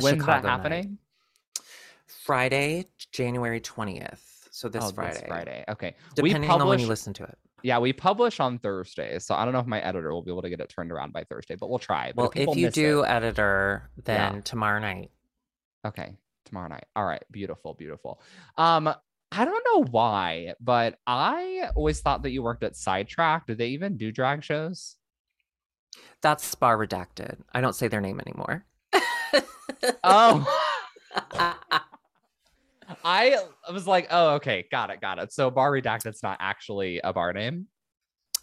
when's 0.00 0.16
Chicago 0.18 0.32
that 0.32 0.42
night. 0.42 0.50
happening? 0.50 0.98
Friday, 2.06 2.86
January 3.12 3.60
twentieth. 3.60 4.48
So 4.50 4.68
this 4.68 4.84
oh, 4.84 4.92
Friday. 4.92 5.14
This 5.14 5.22
Friday. 5.26 5.64
Okay. 5.68 5.94
Depending 6.14 6.42
we 6.42 6.48
on 6.48 6.50
when 6.52 6.58
publish, 6.60 6.80
you 6.82 6.86
listen 6.86 7.12
to 7.14 7.24
it. 7.24 7.36
Yeah, 7.62 7.78
we 7.78 7.92
publish 7.92 8.40
on 8.40 8.58
Thursday, 8.58 9.18
so 9.18 9.34
I 9.34 9.44
don't 9.44 9.52
know 9.54 9.58
if 9.60 9.66
my 9.66 9.80
editor 9.80 10.12
will 10.12 10.22
be 10.22 10.30
able 10.30 10.42
to 10.42 10.50
get 10.50 10.60
it 10.60 10.68
turned 10.68 10.92
around 10.92 11.12
by 11.12 11.24
Thursday, 11.24 11.56
but 11.56 11.70
we'll 11.70 11.78
try. 11.78 12.12
But 12.14 12.22
Well, 12.22 12.30
people 12.30 12.52
if 12.52 12.58
you 12.58 12.70
do 12.70 13.02
it- 13.04 13.08
editor, 13.10 13.90
Yeah. 13.96 14.02
then 14.04 14.42
tomorrow 14.42 14.78
night. 14.80 15.10
okay, 15.84 16.16
tomorrow 16.44 16.68
night. 16.68 16.84
All 16.94 17.04
right, 17.06 17.22
beautiful, 17.30 17.72
beautiful. 17.74 18.20
Um, 18.58 18.94
I 19.36 19.44
don't 19.44 19.66
know 19.72 19.84
why, 19.90 20.54
but 20.60 20.98
I 21.06 21.70
always 21.74 22.00
thought 22.00 22.22
that 22.22 22.30
you 22.30 22.42
worked 22.42 22.62
at 22.62 22.76
Sidetrack. 22.76 23.46
Do 23.46 23.54
they 23.54 23.68
even 23.68 23.96
do 23.96 24.12
drag 24.12 24.44
shows? 24.44 24.96
That's 26.22 26.54
bar 26.54 26.78
redacted. 26.78 27.38
I 27.52 27.60
don't 27.60 27.74
say 27.74 27.88
their 27.88 28.00
name 28.00 28.20
anymore. 28.20 28.64
Oh, 30.04 30.46
I 33.04 33.38
was 33.72 33.86
like, 33.86 34.08
oh, 34.10 34.34
okay, 34.34 34.66
got 34.70 34.90
it, 34.90 35.00
got 35.00 35.18
it. 35.18 35.32
So 35.32 35.50
Bar 35.50 35.72
Redacted's 35.72 36.22
not 36.22 36.38
actually 36.40 37.00
a 37.02 37.12
bar 37.12 37.32
name. 37.32 37.66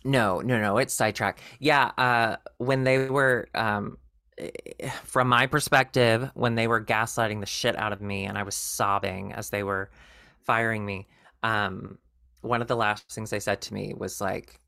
no, 0.04 0.42
no, 0.42 0.60
no. 0.60 0.78
It's 0.78 0.94
sidetrack. 0.94 1.39
Yeah. 1.60 1.92
Uh, 1.98 2.38
when 2.58 2.84
they 2.84 3.08
were, 3.08 3.48
um, 3.54 3.98
from 5.04 5.28
my 5.28 5.48
perspective, 5.48 6.30
when 6.34 6.56
they 6.56 6.68
were 6.68 6.84
gaslighting 6.84 7.39
the 7.39 7.46
shit 7.46 7.78
out 7.78 7.94
of 7.94 8.02
me 8.02 8.26
and 8.26 8.38
I 8.38 8.44
was 8.44 8.56
sobbing 8.56 9.34
as 9.34 9.50
they 9.50 9.64
were 9.64 9.92
firing 10.46 10.86
me, 10.86 11.08
um, 11.44 11.98
one 12.42 12.62
of 12.62 12.68
the 12.68 12.76
last 12.76 13.12
things 13.12 13.30
they 13.30 13.39
said 13.39 13.62
to 13.62 13.74
me 13.74 13.94
was 13.98 14.20
like, 14.22 14.60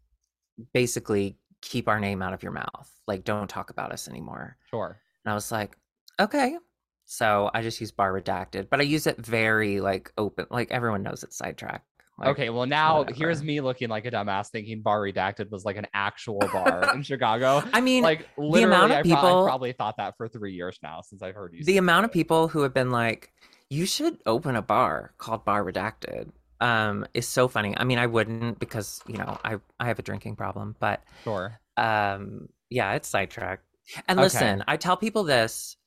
basically 0.73 1.37
keep 1.61 1.87
our 1.87 1.99
name 1.99 2.21
out 2.21 2.33
of 2.33 2.43
your 2.43 2.51
mouth. 2.51 2.89
Like, 3.07 3.23
don't 3.23 3.47
talk 3.49 3.69
about 3.69 3.91
us 3.91 4.07
anymore. 4.07 4.57
Sure. 4.69 4.99
And 5.25 5.31
I 5.31 5.35
was 5.35 5.51
like, 5.51 5.75
okay. 6.19 6.57
So 7.05 7.49
I 7.53 7.61
just 7.61 7.79
use 7.81 7.91
bar 7.91 8.13
redacted, 8.13 8.69
but 8.69 8.79
I 8.79 8.83
use 8.83 9.07
it 9.07 9.17
very 9.17 9.81
like 9.81 10.11
open. 10.17 10.45
Like 10.49 10.71
everyone 10.71 11.03
knows 11.03 11.23
it's 11.23 11.37
sidetrack. 11.37 11.83
Like, 12.19 12.29
okay, 12.29 12.49
well 12.51 12.67
now 12.67 12.99
whatever. 12.99 13.17
here's 13.17 13.41
me 13.43 13.59
looking 13.59 13.89
like 13.89 14.05
a 14.05 14.11
dumbass 14.11 14.49
thinking 14.51 14.83
Bar 14.83 15.01
Redacted 15.01 15.49
was 15.49 15.65
like 15.65 15.77
an 15.77 15.87
actual 15.95 16.37
bar 16.53 16.93
in 16.93 17.01
Chicago. 17.03 17.63
I 17.73 17.81
mean, 17.81 18.03
Like 18.03 18.27
literally, 18.37 18.63
amount 18.63 18.91
of 18.91 18.97
I, 18.99 19.01
pro- 19.01 19.11
I 19.11 19.15
people- 19.15 19.45
probably 19.45 19.71
thought 19.73 19.97
that 19.97 20.13
for 20.15 20.27
three 20.27 20.53
years 20.53 20.77
now 20.83 21.01
since 21.01 21.23
I've 21.23 21.33
heard 21.33 21.53
you. 21.55 21.63
the 21.65 21.77
amount 21.77 22.03
it. 22.03 22.09
of 22.09 22.11
people 22.13 22.47
who 22.47 22.61
have 22.61 22.73
been 22.73 22.91
like, 22.91 23.33
you 23.73 23.85
should 23.85 24.17
open 24.25 24.55
a 24.55 24.61
bar 24.61 25.13
called 25.17 25.45
Bar 25.45 25.63
Redacted 25.63 26.31
um, 26.61 27.05
is 27.13 27.27
so 27.27 27.47
funny. 27.47 27.73
I 27.77 27.83
mean, 27.83 27.99
I 27.99 28.07
wouldn't 28.07 28.59
because, 28.59 29.01
you 29.07 29.17
know, 29.17 29.37
I, 29.43 29.57
I 29.79 29.87
have 29.87 29.99
a 29.99 30.03
drinking 30.03 30.35
problem, 30.35 30.75
but 30.79 31.03
Sure. 31.23 31.59
um 31.77 32.49
yeah 32.69 32.93
it's 32.93 33.07
sidetracked 33.09 33.65
and 34.07 34.19
Okay. 34.19 34.21
listen 34.21 34.63
i 34.67 34.77
tell 34.77 34.97
people 34.97 35.23
this 35.23 35.77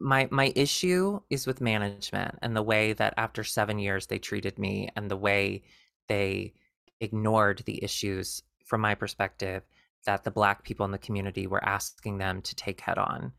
my 0.00 0.28
my 0.30 0.52
issue 0.56 1.20
is 1.30 1.46
with 1.46 1.60
management 1.60 2.38
and 2.42 2.56
the 2.56 2.62
way 2.62 2.92
that 2.94 3.14
after 3.16 3.44
seven 3.44 3.78
years 3.78 4.06
they 4.06 4.18
treated 4.18 4.58
me 4.58 4.88
and 4.96 5.10
the 5.10 5.16
way 5.16 5.62
they 6.08 6.52
ignored 7.00 7.62
the 7.66 7.82
issues 7.84 8.42
from 8.66 8.80
my 8.82 8.94
perspective 8.94 9.62
that 10.06 10.24
the 10.24 10.30
black 10.30 10.64
people 10.64 10.84
in 10.86 10.92
the 10.92 10.98
community 10.98 11.46
were 11.46 11.64
asking 11.64 12.18
them 12.18 12.42
to 12.42 12.54
take 12.54 12.80
head 12.80 12.98
on 12.98 13.32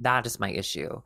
that 0.00 0.26
is 0.26 0.40
my 0.40 0.50
issue 0.50 1.00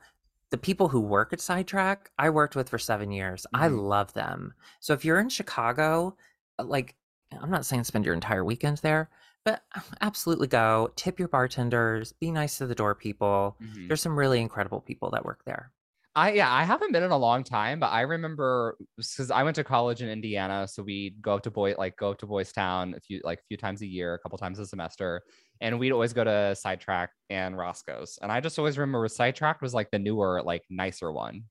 the 0.51 0.59
people 0.59 0.88
who 0.88 1.01
work 1.01 1.32
at 1.32 1.40
sidetrack 1.40 2.11
i 2.18 2.28
worked 2.30 2.57
with 2.57 2.68
for 2.68 2.78
seven 2.78 3.11
years 3.11 3.46
i 3.55 3.66
Mhm. 3.66 3.68
love 3.68 4.12
them 4.14 4.53
so 4.80 4.92
if 4.92 5.05
you're 5.05 5.20
in 5.20 5.28
chicago 5.28 6.16
uh, 6.59 6.64
like 6.64 6.96
i'm 7.40 7.51
not 7.51 7.66
saying 7.66 7.84
spend 7.84 8.05
your 8.05 8.14
entire 8.14 8.44
weekend 8.44 8.78
there 8.78 9.11
but 9.44 9.64
absolutely 10.01 10.46
go 10.46 10.92
tip 10.96 11.18
your 11.18 11.28
bartenders 11.28 12.12
be 12.12 12.30
nice 12.30 12.59
to 12.59 12.66
the 12.66 12.74
door 12.74 12.94
people 12.94 13.59
Mhm. 13.61 13.90
there's 13.90 14.03
some 14.03 14.18
really 14.18 14.40
incredible 14.40 14.80
people 14.80 15.11
that 15.11 15.24
work 15.24 15.44
there 15.44 15.72
I 16.16 16.32
yeah, 16.32 16.53
I 16.53 16.64
haven't 16.64 16.90
been 16.92 17.05
in 17.05 17.12
a 17.12 17.16
long 17.16 17.44
time, 17.44 17.78
but 17.78 17.86
I 17.92 18.01
remember 18.01 18.76
because 18.96 19.30
I 19.30 19.44
went 19.44 19.55
to 19.57 19.64
college 19.64 20.03
in 20.03 20.09
Indiana, 20.09 20.66
so 20.66 20.82
we'd 20.82 21.22
go 21.22 21.36
up 21.36 21.42
to 21.44 21.53
boy 21.53 21.74
like 21.78 21.96
go 21.96 22.11
up 22.11 22.18
to 22.18 22.26
Boys 22.26 22.53
Town 22.53 22.94
a 22.94 23.01
few 23.01 23.20
like 23.22 23.40
a 23.40 23.44
few 23.44 23.57
times 23.57 23.80
a 23.82 23.86
year, 23.86 24.14
a 24.14 24.18
couple 24.18 24.36
times 24.36 24.59
a 24.59 24.66
semester, 24.66 25.22
and 25.61 25.78
we'd 25.78 25.92
always 25.92 26.12
go 26.12 26.24
to 26.24 26.54
Sidetrack 26.54 27.11
and 27.28 27.56
Roscoe's, 27.56 28.18
and 28.22 28.30
I 28.32 28.40
just 28.40 28.58
always 28.58 28.78
remember 28.78 29.06
Sidetrack 29.08 29.61
was 29.62 29.74
like 29.74 29.90
the 29.90 29.98
newer, 29.98 30.42
like 30.44 30.62
nicer 30.70 31.11
one. 31.12 31.44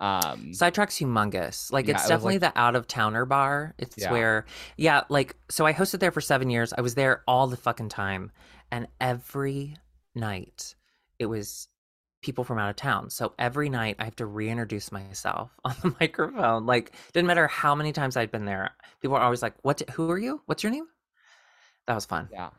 Um, 0.00 0.52
sidetrack's 0.52 0.98
humongous. 0.98 1.72
Like 1.72 1.86
Yeah, 1.86 1.94
it's 1.94 2.06
it 2.06 2.08
definitely 2.08 2.38
like- 2.40 2.52
the 2.54 2.60
out 2.60 2.74
of 2.74 2.86
towner 2.88 3.24
bar. 3.24 3.74
It's 3.78 3.96
Yeah. 3.96 4.10
where 4.12 4.44
yeah 4.76 5.04
like 5.08 5.36
so 5.48 5.64
i 5.66 5.72
hosted 5.72 6.00
there 6.00 6.10
for 6.10 6.20
seven 6.20 6.50
years. 6.50 6.72
I 6.76 6.80
was 6.80 6.94
there 6.96 7.22
all 7.28 7.46
the 7.46 7.56
fucking 7.56 7.90
time. 7.90 8.32
And 8.72 8.88
every 9.00 9.76
night 10.14 10.74
it 11.20 11.26
was 11.26 11.68
people 12.22 12.42
from 12.42 12.58
out 12.58 12.70
of 12.70 12.76
town. 12.76 13.08
So 13.08 13.34
every 13.38 13.68
night 13.70 13.96
i 14.00 14.04
have 14.04 14.16
to 14.16 14.26
reintroduce 14.26 14.90
myself 14.90 15.52
on 15.64 15.76
the 15.80 15.94
microphone. 16.00 16.66
Like 16.66 16.92
didn't 17.12 17.28
matter 17.28 17.46
how 17.46 17.76
many 17.76 17.92
times 17.92 18.16
i'd 18.16 18.32
been 18.32 18.46
there 18.46 18.70
people 19.00 19.14
were 19.16 19.22
always 19.22 19.42
like 19.42 19.54
what 19.62 19.80
who 19.92 20.10
are 20.10 20.18
you? 20.18 20.42
What's 20.46 20.64
your 20.64 20.72
name? 20.72 20.86
That 21.86 21.94
was 21.94 22.04
fun. 22.04 22.28
Yeah, 22.32 22.50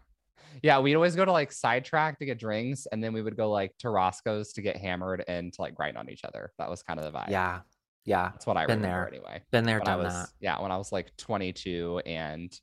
yeah, 0.63 0.79
we'd 0.79 0.95
always 0.95 1.15
go 1.15 1.25
to 1.25 1.31
like 1.31 1.51
Sidetrack 1.51 2.19
to 2.19 2.25
get 2.25 2.39
drinks, 2.39 2.87
and 2.91 3.03
then 3.03 3.13
we 3.13 3.21
would 3.21 3.35
go 3.37 3.49
like 3.51 3.71
to 3.79 3.89
Roscoe's 3.89 4.53
to 4.53 4.61
get 4.61 4.77
hammered 4.77 5.23
and 5.27 5.51
to 5.53 5.61
like 5.61 5.75
grind 5.75 5.97
on 5.97 6.09
each 6.09 6.23
other. 6.23 6.51
That 6.57 6.69
was 6.69 6.83
kind 6.83 6.99
of 6.99 7.05
the 7.05 7.17
vibe. 7.17 7.29
yeah 7.29 7.59
yeah 8.05 8.29
that's 8.31 8.45
what 8.45 8.55
I 8.55 8.67
been 8.67 8.81
remember 8.81 8.97
there. 8.97 9.07
anyway. 9.07 9.41
been 9.51 9.63
there 9.63 9.79
when 9.79 9.85
done 9.85 9.97
was 9.99 10.13
that 10.13 10.29
yeah 10.39 10.61
when 10.61 10.71
I 10.71 10.77
was 10.77 10.91
like 10.91 11.15
22 11.17 12.01
and 12.05 12.53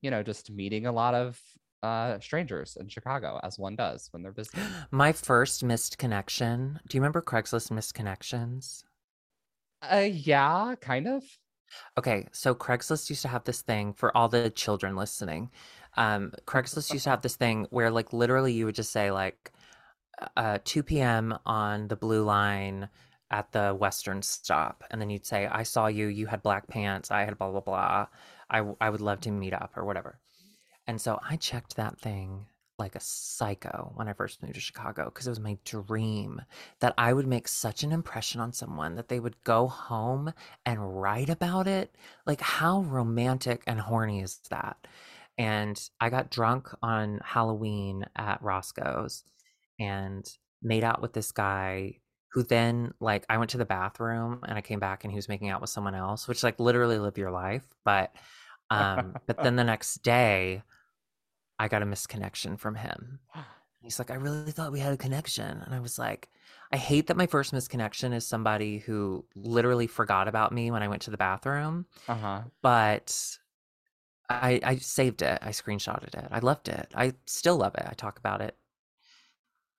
you 0.00 0.10
know 0.10 0.22
just 0.22 0.50
meeting 0.50 0.86
a 0.86 0.92
lot 0.92 1.14
of 1.14 1.38
uh 1.82 2.18
strangers 2.18 2.78
in 2.80 2.88
Chicago 2.88 3.38
as 3.42 3.58
one 3.58 3.76
does 3.76 4.08
when 4.12 4.22
they're 4.22 4.32
busy. 4.32 4.56
my 4.90 5.12
first 5.12 5.62
missed 5.62 5.98
connection 5.98 6.80
do 6.88 6.96
you 6.96 7.02
remember 7.02 7.20
craigslist 7.20 7.70
missed 7.70 7.92
connections 7.92 8.84
Uh 9.82 10.08
yeah, 10.10 10.74
kind 10.80 11.06
of. 11.06 11.22
Okay, 11.98 12.26
so 12.32 12.54
Craigslist 12.54 13.10
used 13.10 13.22
to 13.22 13.28
have 13.28 13.44
this 13.44 13.60
thing 13.60 13.92
for 13.92 14.16
all 14.16 14.28
the 14.28 14.50
children 14.50 14.96
listening. 14.96 15.50
Um, 15.96 16.32
Craigslist 16.46 16.92
used 16.92 17.04
to 17.04 17.10
have 17.10 17.22
this 17.22 17.36
thing 17.36 17.66
where, 17.70 17.90
like, 17.90 18.12
literally, 18.12 18.52
you 18.52 18.66
would 18.66 18.74
just 18.74 18.92
say 18.92 19.10
like, 19.10 19.52
uh, 20.36 20.58
2 20.64 20.82
p.m. 20.82 21.38
on 21.46 21.88
the 21.88 21.96
blue 21.96 22.24
line 22.24 22.88
at 23.30 23.52
the 23.52 23.74
Western 23.74 24.22
stop, 24.22 24.84
and 24.90 25.00
then 25.00 25.10
you'd 25.10 25.26
say, 25.26 25.46
"I 25.46 25.62
saw 25.64 25.88
you. 25.88 26.06
You 26.06 26.26
had 26.26 26.42
black 26.42 26.68
pants. 26.68 27.10
I 27.10 27.24
had 27.24 27.38
blah 27.38 27.50
blah 27.50 27.60
blah. 27.60 28.06
I 28.50 28.64
I 28.80 28.90
would 28.90 29.00
love 29.00 29.20
to 29.22 29.30
meet 29.30 29.52
up 29.52 29.72
or 29.76 29.84
whatever." 29.84 30.18
And 30.86 31.00
so 31.00 31.18
I 31.28 31.36
checked 31.36 31.76
that 31.76 31.98
thing 31.98 32.46
like 32.78 32.94
a 32.94 33.00
psycho 33.00 33.92
when 33.94 34.08
I 34.08 34.12
first 34.12 34.42
moved 34.42 34.54
to 34.54 34.60
Chicago 34.60 35.06
because 35.06 35.26
it 35.26 35.30
was 35.30 35.40
my 35.40 35.58
dream 35.64 36.42
that 36.80 36.94
I 36.98 37.12
would 37.12 37.26
make 37.26 37.48
such 37.48 37.82
an 37.82 37.92
impression 37.92 38.40
on 38.40 38.52
someone 38.52 38.96
that 38.96 39.08
they 39.08 39.18
would 39.18 39.42
go 39.44 39.66
home 39.66 40.32
and 40.66 41.00
write 41.00 41.30
about 41.30 41.66
it. 41.66 41.94
Like, 42.26 42.40
how 42.40 42.82
romantic 42.82 43.62
and 43.66 43.80
horny 43.80 44.20
is 44.20 44.38
that? 44.50 44.86
And 45.38 45.78
I 46.00 46.08
got 46.10 46.30
drunk 46.30 46.68
on 46.82 47.20
Halloween 47.24 48.06
at 48.16 48.42
Roscoe's 48.42 49.24
and 49.78 50.26
made 50.62 50.84
out 50.84 51.02
with 51.02 51.12
this 51.12 51.32
guy 51.32 52.00
who 52.32 52.42
then, 52.42 52.92
like, 53.00 53.24
I 53.28 53.38
went 53.38 53.50
to 53.50 53.58
the 53.58 53.64
bathroom 53.66 54.40
and 54.46 54.56
I 54.58 54.60
came 54.62 54.78
back 54.80 55.04
and 55.04 55.10
he 55.12 55.16
was 55.16 55.28
making 55.28 55.48
out 55.50 55.60
with 55.60 55.70
someone 55.70 55.94
else, 55.94 56.26
which, 56.28 56.42
like, 56.42 56.58
literally 56.60 56.98
live 56.98 57.18
your 57.18 57.30
life. 57.30 57.64
But, 57.84 58.14
um, 58.70 59.16
but 59.26 59.42
then 59.42 59.56
the 59.56 59.64
next 59.72 60.02
day, 60.02 60.62
I 61.58 61.68
got 61.68 61.82
a 61.82 61.86
misconnection 61.86 62.58
from 62.58 62.74
him. 62.74 63.20
He's 63.80 63.98
like, 63.98 64.10
I 64.10 64.14
really 64.14 64.52
thought 64.52 64.72
we 64.72 64.80
had 64.80 64.92
a 64.92 64.96
connection. 64.96 65.62
And 65.64 65.74
I 65.74 65.80
was 65.80 65.98
like, 65.98 66.28
I 66.72 66.76
hate 66.76 67.06
that 67.06 67.16
my 67.16 67.26
first 67.26 67.54
misconnection 67.54 68.12
is 68.12 68.26
somebody 68.26 68.78
who 68.78 69.24
literally 69.34 69.86
forgot 69.86 70.28
about 70.28 70.52
me 70.52 70.70
when 70.70 70.82
I 70.82 70.88
went 70.88 71.02
to 71.02 71.10
the 71.10 71.16
bathroom, 71.16 71.86
Uh-huh. 72.08 72.42
but 72.62 73.38
I 74.28 74.60
I 74.62 74.76
saved 74.76 75.22
it. 75.22 75.38
I 75.42 75.50
screenshotted 75.50 76.14
it. 76.14 76.28
I 76.30 76.38
loved 76.40 76.68
it. 76.68 76.92
I 76.94 77.14
still 77.26 77.56
love 77.56 77.74
it. 77.76 77.84
I 77.86 77.94
talk 77.94 78.18
about 78.18 78.40
it 78.40 78.56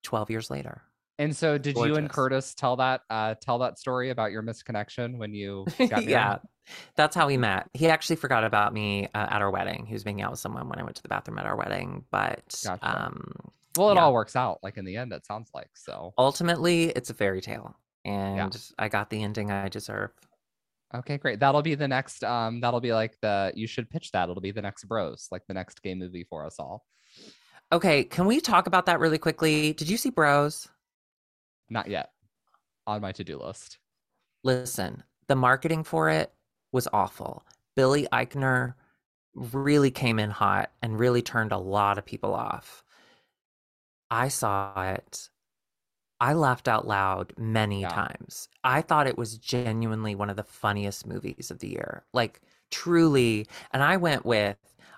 12 0.04 0.30
years 0.30 0.50
later. 0.50 0.84
And 1.20 1.36
so 1.36 1.58
did 1.58 1.78
you 1.78 1.96
and 1.96 2.10
Curtis 2.10 2.54
tell 2.54 2.76
that 2.78 3.02
uh 3.10 3.36
tell 3.42 3.58
that 3.60 3.80
story 3.80 4.10
about 4.12 4.32
your 4.32 4.44
misconnection 4.44 5.18
when 5.18 5.34
you 5.34 5.66
yeah. 5.80 6.40
That's 6.96 7.16
how 7.16 7.28
we 7.28 7.38
met. 7.38 7.70
He 7.74 7.88
actually 7.88 8.18
forgot 8.18 8.44
about 8.44 8.74
me 8.74 9.06
uh, 9.14 9.28
at 9.30 9.42
our 9.42 9.50
wedding. 9.50 9.86
He 9.86 9.94
was 9.94 10.04
making 10.04 10.22
out 10.22 10.32
with 10.32 10.40
someone 10.40 10.68
when 10.68 10.80
I 10.80 10.84
went 10.84 10.98
to 10.98 11.02
the 11.02 11.08
bathroom 11.08 11.40
at 11.40 11.46
our 11.46 11.56
wedding, 11.56 12.06
but 12.12 12.64
Gotcha. 12.64 12.82
um 12.84 13.24
Well, 13.78 13.92
it 13.92 13.96
Yeah. 13.96 14.04
all 14.04 14.14
works 14.14 14.36
out 14.36 14.60
like 14.64 14.78
in 14.78 14.86
the 14.86 14.98
end 14.98 15.14
it 15.14 15.26
sounds 15.26 15.50
like. 15.54 15.70
So, 15.76 16.14
ultimately 16.18 16.86
it's 16.90 17.10
a 17.10 17.14
fairy 17.14 17.42
tale 17.42 17.76
and 18.06 18.56
I 18.80 18.90
got 18.90 19.10
the 19.10 19.24
ending 19.24 19.52
I 19.52 19.70
deserve. 19.70 20.12
Okay, 20.96 21.18
great. 21.18 21.40
That'll 21.40 21.62
be 21.62 21.76
the 21.76 21.88
next 21.88 22.24
um 22.24 22.62
that'll 22.62 22.82
be 22.82 22.94
like 22.94 23.18
the 23.22 23.52
you 23.56 23.68
should 23.68 23.90
pitch 23.90 24.12
that. 24.12 24.30
It'll 24.30 24.42
be 24.42 24.52
the 24.52 24.62
next 24.62 24.86
Bros, 24.86 25.28
like 25.32 25.44
the 25.48 25.54
next 25.54 25.82
gay 25.82 25.96
movie 25.96 26.26
for 26.30 26.46
us 26.46 26.56
all. 26.60 26.86
Okay, 27.72 28.04
can 28.04 28.26
we 28.26 28.40
talk 28.40 28.68
about 28.68 28.86
that 28.86 29.00
really 29.00 29.18
quickly? 29.18 29.74
Did 29.74 29.90
you 29.90 29.98
see 29.98 30.10
Bros? 30.10 30.68
Not 31.70 31.90
yet. 31.90 32.12
On 32.86 33.02
my 33.02 33.12
to-do 33.12 33.38
list. 33.38 33.78
Listen, 34.44 35.04
the 35.28 35.36
marketing 35.36 35.84
for 35.84 36.10
it 36.10 36.32
was 36.72 36.88
awful. 36.94 37.44
Billy 37.76 38.08
Eichner 38.14 38.76
really 39.36 39.92
came 39.92 40.20
in 40.20 40.30
hot 40.30 40.72
and 40.82 40.98
really 41.00 41.22
turned 41.22 41.52
a 41.52 41.58
lot 41.58 41.98
of 41.98 42.06
people 42.06 42.34
off. 42.34 42.84
I 44.10 44.30
saw 44.30 44.94
it. 44.94 45.30
I 46.20 46.34
laughed 46.34 46.68
out 46.68 46.88
loud 46.88 47.34
many 47.38 47.82
Yeah. 47.82 47.88
times. 47.88 48.50
I 48.64 48.82
thought 48.82 49.08
it 49.08 49.18
was 49.18 49.38
genuinely 49.38 50.16
one 50.16 50.30
of 50.30 50.36
the 50.36 50.44
funniest 50.44 51.06
movies 51.06 51.52
of 51.52 51.60
the 51.60 51.70
year. 51.70 52.06
Like 52.14 52.42
truly, 52.72 53.48
and 53.72 53.84
I 53.84 53.98
went 53.98 54.26
with 54.26 54.58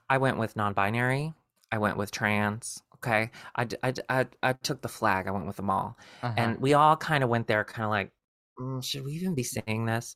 I 0.09 0.17
went 0.17 0.37
with 0.37 0.55
non-binary, 0.55 1.33
I 1.71 1.77
went 1.77 1.97
with 1.97 2.11
trans, 2.11 2.81
okay? 2.95 3.31
I 3.55 3.67
I 4.09 4.27
I 4.43 4.53
took 4.53 4.81
the 4.81 4.87
flag. 4.89 5.27
I 5.27 5.31
went 5.31 5.45
with 5.47 5.57
them 5.57 5.69
all 5.69 5.97
Uh-huh. 6.21 6.35
and 6.37 6.57
we 6.59 6.73
all 6.73 6.97
kind 6.97 7.23
of 7.23 7.29
went 7.29 7.47
there 7.47 7.63
kind 7.65 7.85
of 7.85 7.91
like 7.91 8.11
"Mm, 8.59 8.83
should 8.83 9.03
we 9.05 9.13
even 9.13 9.35
be 9.35 9.43
saying 9.43 9.85
this 9.85 10.15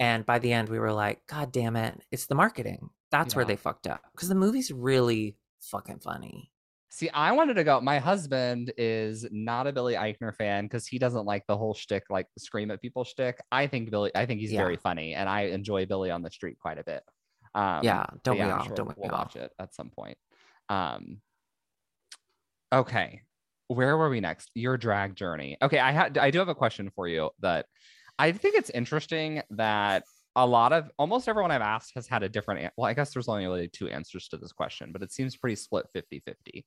and 0.00 0.26
by 0.26 0.38
the 0.38 0.52
end 0.52 0.68
we 0.68 0.78
were 0.78 0.92
like 0.92 1.26
god 1.26 1.52
damn 1.52 1.76
it 1.76 2.00
it's 2.10 2.26
the 2.26 2.34
marketing 2.34 2.90
that's 3.10 3.36
where 3.36 3.44
they 3.44 3.56
fucked 3.56 3.86
up 3.86 4.02
because 4.12 4.28
the 4.28 4.34
movie's 4.34 4.72
really 4.72 5.36
fucking 5.60 6.00
funny 6.00 6.50
See, 6.94 7.10
I 7.10 7.32
wanted 7.32 7.54
to 7.54 7.64
go. 7.64 7.80
My 7.80 7.98
husband 7.98 8.72
is 8.78 9.26
not 9.32 9.66
a 9.66 9.72
Billy 9.72 9.94
Eichner 9.94 10.32
fan 10.32 10.66
because 10.66 10.86
he 10.86 10.96
doesn't 10.96 11.24
like 11.24 11.44
the 11.48 11.56
whole 11.56 11.74
shtick, 11.74 12.04
like 12.08 12.28
scream 12.38 12.70
at 12.70 12.80
people 12.80 13.02
shtick. 13.02 13.40
I 13.50 13.66
think 13.66 13.90
Billy, 13.90 14.12
I 14.14 14.26
think 14.26 14.38
he's 14.38 14.52
Yeah. 14.52 14.60
very 14.60 14.76
funny, 14.76 15.12
and 15.12 15.28
I 15.28 15.46
enjoy 15.46 15.86
Billy 15.86 16.12
on 16.12 16.22
the 16.22 16.30
Street 16.30 16.56
quite 16.56 16.78
a 16.78 16.84
bit. 16.84 17.02
Um, 17.52 17.80
yeah 17.82 18.06
don't 18.22 18.36
yeah, 18.36 18.46
we 18.46 18.52
all 18.52 18.64
sure 18.64 18.76
don't 18.76 18.88
we 18.90 18.94
we'll 18.96 19.10
all 19.10 19.18
watch 19.18 19.34
it 19.34 19.50
at 19.58 19.74
some 19.74 19.90
point. 19.90 20.16
Um, 20.68 21.20
okay, 22.72 23.22
where 23.66 23.96
were 23.96 24.08
we 24.08 24.20
next? 24.20 24.52
Your 24.54 24.76
drag 24.76 25.16
journey. 25.16 25.56
Okay, 25.60 25.80
I 25.80 25.90
had, 25.90 26.16
I 26.16 26.30
do 26.30 26.38
have 26.38 26.48
a 26.48 26.54
question 26.54 26.92
for 26.94 27.08
you 27.08 27.30
that 27.40 27.66
I 28.20 28.30
think 28.30 28.54
it's 28.54 28.70
interesting 28.70 29.42
that 29.50 30.04
a 30.36 30.46
lot 30.46 30.72
of 30.72 30.90
almost 30.98 31.28
everyone 31.28 31.50
I've 31.50 31.62
asked 31.62 31.92
has 31.94 32.06
had 32.06 32.22
a 32.22 32.28
different. 32.28 32.72
Well, 32.76 32.88
I 32.88 32.94
guess 32.94 33.12
there's 33.12 33.28
only 33.28 33.46
really 33.46 33.68
two 33.68 33.88
answers 33.88 34.28
to 34.28 34.36
this 34.36 34.52
question, 34.52 34.90
but 34.92 35.02
it 35.02 35.12
seems 35.12 35.36
pretty 35.36 35.56
split 35.56 35.86
50 35.92 36.20
50. 36.20 36.66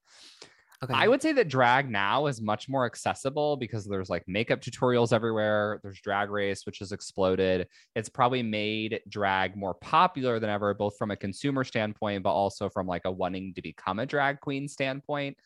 Okay. 0.84 0.94
I 0.94 1.08
would 1.08 1.24
say 1.24 1.32
that 1.32 1.48
drag 1.48 1.90
now 1.90 2.28
is 2.28 2.40
much 2.40 2.70
more 2.70 2.86
accessible 2.86 3.58
because 3.58 3.86
there's 3.86 4.12
like 4.12 4.24
makeup 4.28 4.62
tutorials 4.62 5.12
everywhere. 5.12 5.80
There's 5.82 6.00
drag 6.00 6.30
race, 6.30 6.68
which 6.68 6.80
has 6.80 6.92
exploded. 6.92 7.68
It's 7.96 8.10
probably 8.10 8.44
made 8.44 9.02
drag 9.10 9.56
more 9.56 9.74
popular 9.74 10.40
than 10.40 10.52
ever, 10.52 10.76
both 10.76 10.96
from 10.96 11.10
a 11.10 11.16
consumer 11.16 11.64
standpoint, 11.64 12.22
but 12.22 12.32
also 12.32 12.70
from 12.70 12.86
like 12.86 13.06
a 13.06 13.12
wanting 13.12 13.56
to 13.56 13.62
become 13.64 13.98
a 13.98 14.06
drag 14.06 14.40
queen 14.40 14.68
standpoint. 14.68 15.38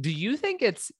Do 0.00 0.10
you 0.10 0.36
think 0.36 0.62
it's 0.62 0.90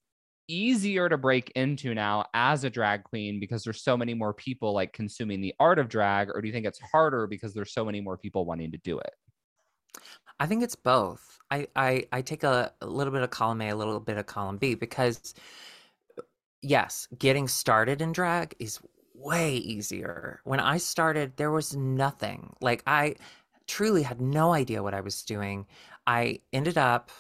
easier 0.49 1.09
to 1.09 1.19
break 1.19 1.51
into 1.55 1.95
now 1.95 2.25
as 2.35 2.65
a 2.65 2.71
drag 2.71 3.05
queen 3.05 3.41
because 3.41 3.65
there's 3.65 3.83
so 3.83 3.97
many 3.97 4.15
more 4.15 4.35
people 4.35 4.73
like 4.73 4.93
consuming 4.93 5.41
the 5.41 5.55
art 5.59 5.79
of 5.79 5.89
drag, 5.89 6.31
or 6.31 6.41
do 6.41 6.47
you 6.47 6.53
think 6.53 6.67
it's 6.67 6.81
harder 6.81 7.27
because 7.27 7.55
there's 7.55 7.73
so 7.73 7.85
many 7.85 8.01
more 8.01 8.17
people 8.17 8.45
wanting 8.45 8.73
to 8.73 8.79
do 8.79 8.99
it? 8.99 9.11
I 10.39 10.47
think 10.47 10.63
it's 10.63 10.77
both. 10.77 11.39
I 11.51 11.69
I, 11.75 12.07
I 12.13 12.23
take 12.23 12.45
a, 12.45 12.73
a 12.81 12.87
little 12.87 13.13
bit 13.13 13.23
of 13.23 13.31
column 13.31 13.61
A, 13.63 13.71
a 13.71 13.77
little 13.77 14.01
bit 14.01 14.19
of 14.19 14.27
column 14.27 14.59
B 14.59 14.75
because 14.75 15.35
uh, 16.19 16.23
yes, 16.63 17.09
getting 17.19 17.49
started 17.49 18.01
in 18.03 18.13
drag 18.13 18.55
is 18.59 18.81
way 19.15 19.57
easier. 19.57 20.41
When 20.45 20.61
I 20.61 20.77
started, 20.77 21.37
there 21.37 21.51
was 21.51 21.75
nothing. 21.75 22.55
Like 22.61 22.83
I 22.87 23.17
truly 23.67 24.03
had 24.03 24.21
no 24.21 24.53
idea 24.53 24.83
what 24.83 24.95
I 24.95 25.01
was 25.01 25.23
doing. 25.23 25.67
I 26.07 26.41
ended 26.53 26.79
up 26.79 27.11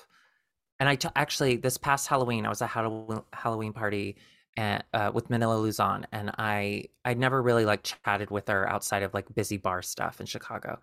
and 0.80 0.88
I 0.88 0.96
t- 0.96 1.08
actually 1.16 1.56
this 1.56 1.78
past 1.78 2.08
Halloween 2.08 2.46
I 2.46 2.48
was 2.50 2.62
at 2.62 2.70
a 2.74 3.22
Halloween 3.32 3.72
party 3.72 4.16
and, 4.56 4.82
uh, 4.94 5.10
with 5.12 5.28
Manila 5.30 5.56
Luzon, 5.58 6.06
and 6.12 6.30
I 6.38 6.84
I 7.04 7.14
never 7.14 7.42
really 7.42 7.64
like 7.66 7.82
chatted 8.04 8.30
with 8.30 8.48
her 8.48 8.68
outside 8.68 9.02
of 9.02 9.12
like 9.14 9.34
busy 9.34 9.58
bar 9.58 9.82
stuff 9.82 10.20
in 10.20 10.26
Chicago, 10.26 10.80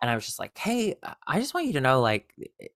and 0.00 0.10
I 0.10 0.14
was 0.14 0.26
just 0.26 0.38
like, 0.40 0.56
hey, 0.58 0.96
uh, 1.02 1.14
I 1.26 1.38
just 1.40 1.54
want 1.54 1.66
you 1.66 1.72
to 1.74 1.80
know 1.80 2.00
like 2.00 2.32
eh, 2.40 2.46
eh, 2.62 2.66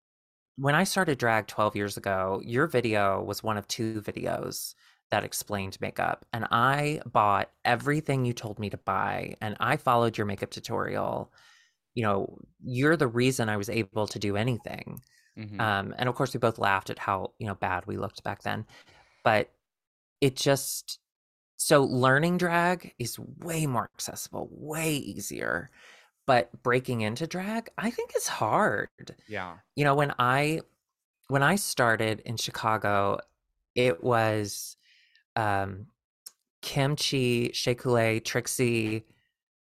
when 0.57 0.75
I 0.75 0.85
started 0.85 1.19
drag 1.19 1.47
12 1.47 1.77
years 1.77 1.97
ago, 1.97 2.41
your 2.45 2.67
video 2.67 3.23
was 3.23 3.43
one 3.43 3.57
of 3.59 3.69
two 3.69 4.01
videos 4.03 4.75
that 5.11 5.25
explained 5.25 5.79
makeup, 5.81 6.27
and 6.33 6.47
I 6.51 7.01
bought 7.07 7.51
everything 7.65 8.25
you 8.25 8.33
told 8.33 8.59
me 8.59 8.71
to 8.71 8.79
buy, 8.79 9.37
and 9.41 9.57
I 9.61 9.77
followed 9.77 10.17
your 10.19 10.27
makeup 10.27 10.51
tutorial. 10.51 11.33
You 11.95 12.05
know, 12.05 12.39
you're 12.65 12.97
the 12.97 13.09
reason 13.09 13.49
I 13.49 13.57
was 13.57 13.71
able 13.71 14.07
to 14.09 14.19
do 14.19 14.37
anything 14.37 15.01
Mm-hmm. 15.39 15.61
Um, 15.61 15.95
and 15.99 16.09
of 16.09 16.15
course, 16.15 16.33
we 16.33 16.39
both 16.39 16.59
laughed 16.59 16.91
at 16.91 16.99
how 16.99 17.33
you 17.39 17.47
know 17.47 17.55
bad 17.55 17.87
we 17.87 17.97
looked 17.97 18.23
back 18.23 18.43
then. 18.43 18.67
But 19.25 19.51
it 20.21 20.37
just 20.37 20.99
so 21.57 21.85
learning 21.85 22.39
drag 22.39 22.95
is 22.99 23.19
way 23.19 23.67
more 23.67 23.91
accessible, 23.95 24.49
way 24.51 24.95
easier. 24.95 25.71
But 26.27 26.51
breaking 26.63 27.03
into 27.03 27.27
drag, 27.27 27.71
I 27.79 27.91
think 27.91 28.13
is 28.17 28.27
hard. 28.27 29.15
Yeah. 29.29 29.55
You 29.75 29.85
know, 29.85 29.95
when 29.95 30.13
I 30.19 30.61
when 31.29 31.43
I 31.43 31.57
started 31.57 32.21
in 32.21 32.37
Chicago, 32.37 33.19
it 33.75 34.03
was 34.03 34.77
um 35.37 35.87
Kim 36.63 36.97
Chi, 36.97 37.51
Shea 37.53 38.21
Trixie, 38.21 39.05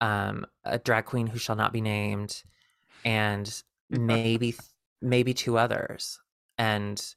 um, 0.01 0.47
a 0.65 0.79
drag 0.79 1.05
queen 1.05 1.27
who 1.27 1.39
shall 1.39 1.57
not 1.57 1.73
be 1.73 1.81
named, 1.83 2.43
and 3.05 3.63
maybe 3.91 4.55
maybe 5.01 5.35
two 5.35 5.59
others 5.59 6.19
and 6.59 7.15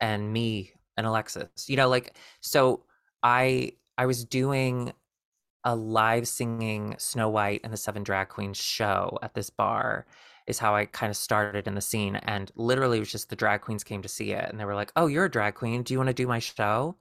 and 0.00 0.32
me 0.32 0.72
and 0.96 1.06
Alexis. 1.06 1.48
You 1.68 1.76
know, 1.76 1.88
like 1.88 2.16
so 2.40 2.84
I 3.22 3.72
I 3.96 4.06
was 4.06 4.24
doing 4.24 4.92
a 5.64 5.74
live 5.74 6.28
singing 6.28 6.94
Snow 6.98 7.28
White 7.28 7.60
and 7.64 7.72
the 7.72 7.76
Seven 7.76 8.02
Drag 8.02 8.28
Queens 8.28 8.56
show 8.56 9.18
at 9.22 9.34
this 9.34 9.50
bar 9.50 10.06
is 10.46 10.58
how 10.58 10.74
I 10.74 10.86
kind 10.86 11.10
of 11.10 11.16
started 11.16 11.66
in 11.66 11.74
the 11.74 11.80
scene 11.80 12.16
and 12.16 12.50
literally 12.54 12.96
it 12.96 13.00
was 13.00 13.12
just 13.12 13.28
the 13.28 13.36
drag 13.36 13.60
queens 13.60 13.84
came 13.84 14.00
to 14.00 14.08
see 14.08 14.32
it 14.32 14.48
and 14.48 14.58
they 14.58 14.64
were 14.64 14.74
like, 14.74 14.92
"Oh, 14.96 15.06
you're 15.06 15.26
a 15.26 15.30
drag 15.30 15.54
queen. 15.56 15.82
Do 15.82 15.92
you 15.92 15.98
want 15.98 16.08
to 16.08 16.14
do 16.14 16.26
my 16.26 16.38
show?" 16.38 16.96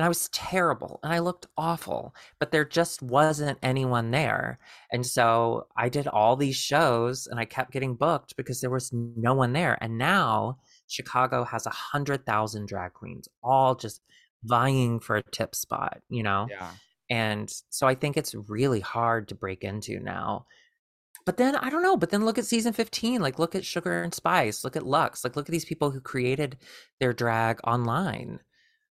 and 0.00 0.04
I 0.06 0.08
was 0.08 0.30
terrible 0.30 0.98
and 1.02 1.12
I 1.12 1.18
looked 1.18 1.46
awful, 1.58 2.14
but 2.38 2.52
there 2.52 2.64
just 2.64 3.02
wasn't 3.02 3.58
anyone 3.62 4.10
there. 4.12 4.58
And 4.90 5.06
so 5.06 5.66
I 5.76 5.90
did 5.90 6.06
all 6.06 6.36
these 6.36 6.56
shows 6.56 7.26
and 7.26 7.38
I 7.38 7.44
kept 7.44 7.70
getting 7.70 7.96
booked 7.96 8.34
because 8.36 8.62
there 8.62 8.70
was 8.70 8.90
no 8.94 9.34
one 9.34 9.52
there. 9.52 9.76
And 9.82 9.98
now 9.98 10.58
Chicago 10.86 11.44
has 11.44 11.66
a 11.66 11.70
hundred 11.70 12.24
thousand 12.24 12.66
drag 12.66 12.94
queens, 12.94 13.28
all 13.42 13.74
just 13.74 14.00
vying 14.44 15.00
for 15.00 15.16
a 15.16 15.22
tip 15.32 15.54
spot, 15.54 16.00
you 16.08 16.22
know? 16.22 16.48
Yeah. 16.48 16.76
And 17.10 17.52
so 17.70 17.86
I 17.86 17.94
think 17.94 18.16
it's 18.16 18.34
really 18.34 18.80
hard 18.80 19.28
to 19.28 19.34
break 19.34 19.64
into 19.64 19.98
now. 19.98 20.46
But 21.26 21.36
then 21.36 21.56
I 21.56 21.68
don't 21.68 21.82
know. 21.82 21.96
But 21.96 22.10
then 22.10 22.24
look 22.24 22.38
at 22.38 22.46
season 22.46 22.72
15. 22.72 23.20
Like 23.20 23.38
look 23.38 23.54
at 23.54 23.64
Sugar 23.64 24.02
and 24.02 24.14
Spice. 24.14 24.64
Look 24.64 24.76
at 24.76 24.84
Luxx. 24.84 25.24
Like 25.24 25.36
look 25.36 25.48
at 25.48 25.52
these 25.52 25.64
people 25.64 25.90
who 25.90 26.00
created 26.00 26.56
their 27.00 27.12
drag 27.12 27.60
online. 27.64 28.40